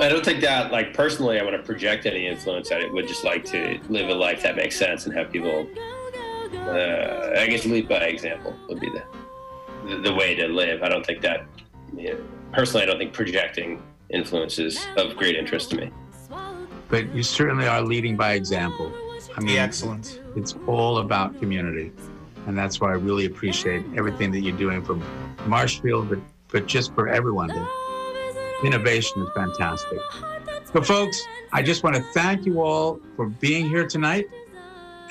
I 0.00 0.08
don't 0.08 0.24
think 0.24 0.40
that, 0.40 0.72
like, 0.72 0.94
personally, 0.94 1.38
I 1.38 1.44
want 1.44 1.56
to 1.56 1.62
project 1.62 2.06
any 2.06 2.26
influence. 2.26 2.72
I 2.72 2.86
would 2.86 3.06
just 3.06 3.22
like 3.24 3.44
to 3.46 3.78
live 3.88 4.08
a 4.08 4.14
life 4.14 4.42
that 4.42 4.56
makes 4.56 4.76
sense 4.76 5.06
and 5.06 5.14
have 5.14 5.30
people, 5.30 5.68
uh, 6.68 7.34
I 7.38 7.46
guess, 7.46 7.64
lead 7.64 7.88
by 7.88 7.96
example 7.96 8.54
would 8.68 8.80
be 8.80 8.90
the, 8.90 9.02
the, 9.88 9.96
the 9.96 10.14
way 10.14 10.34
to 10.34 10.46
live. 10.48 10.82
I 10.82 10.88
don't 10.88 11.04
think 11.04 11.20
that, 11.22 11.46
you 11.96 12.14
know, 12.14 12.24
personally, 12.52 12.82
I 12.82 12.86
don't 12.86 12.98
think 12.98 13.12
projecting 13.12 13.82
influences 14.10 14.86
of 14.96 15.16
great 15.16 15.36
interest 15.36 15.70
to 15.70 15.76
me. 15.76 15.90
But 16.88 17.14
you 17.14 17.22
certainly 17.22 17.66
are 17.66 17.82
leading 17.82 18.16
by 18.16 18.34
example. 18.34 18.92
I 19.36 19.40
mean, 19.40 19.58
excellent. 19.58 20.20
It's 20.36 20.54
all 20.66 20.98
about 20.98 21.38
community. 21.38 21.92
And 22.46 22.58
that's 22.58 22.80
why 22.80 22.90
I 22.90 22.94
really 22.94 23.24
appreciate 23.24 23.84
everything 23.96 24.30
that 24.32 24.40
you're 24.40 24.56
doing 24.56 24.82
from 24.82 25.02
Marshfield, 25.46 26.08
but, 26.08 26.18
but 26.48 26.66
just 26.66 26.94
for 26.94 27.08
everyone 27.08 27.50
innovation 28.64 29.22
is 29.22 29.28
fantastic. 29.34 29.98
So, 30.72 30.82
folks, 30.82 31.26
I 31.52 31.62
just 31.62 31.82
want 31.82 31.96
to 31.96 32.02
thank 32.02 32.46
you 32.46 32.62
all 32.62 33.00
for 33.16 33.26
being 33.26 33.68
here 33.68 33.86
tonight. 33.86 34.26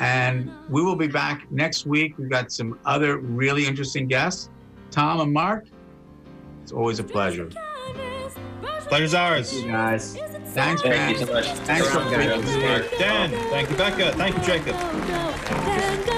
And 0.02 0.52
we 0.68 0.82
will 0.82 0.96
be 0.96 1.06
back 1.08 1.50
next 1.52 1.86
week. 1.86 2.18
We've 2.18 2.30
got 2.30 2.52
some 2.52 2.80
other 2.86 3.18
really 3.18 3.68
interesting 3.68 4.08
guests. 4.08 4.50
Tom 4.90 5.22
and 5.22 5.32
Mark, 5.32 5.68
it's 6.64 6.72
always 6.72 7.00
a 7.00 7.04
pleasure. 7.04 7.50
Pleasure's 8.88 9.14
ours. 9.14 9.52
Thank 9.52 9.66
you 9.66 9.72
guys. 9.72 10.18
Thanks, 10.54 10.82
thank 10.82 10.96
man. 10.96 11.12
you 11.12 11.18
so 11.20 11.32
much. 11.32 11.46
Thanks 11.46 11.88
for 11.88 12.00
being 12.10 12.90
Dan, 13.00 13.30
thank 13.52 13.70
you, 13.70 13.78
Becca. 13.78 14.14
Thank 14.14 14.38
you, 14.38 14.44
Jacob. 14.44 16.18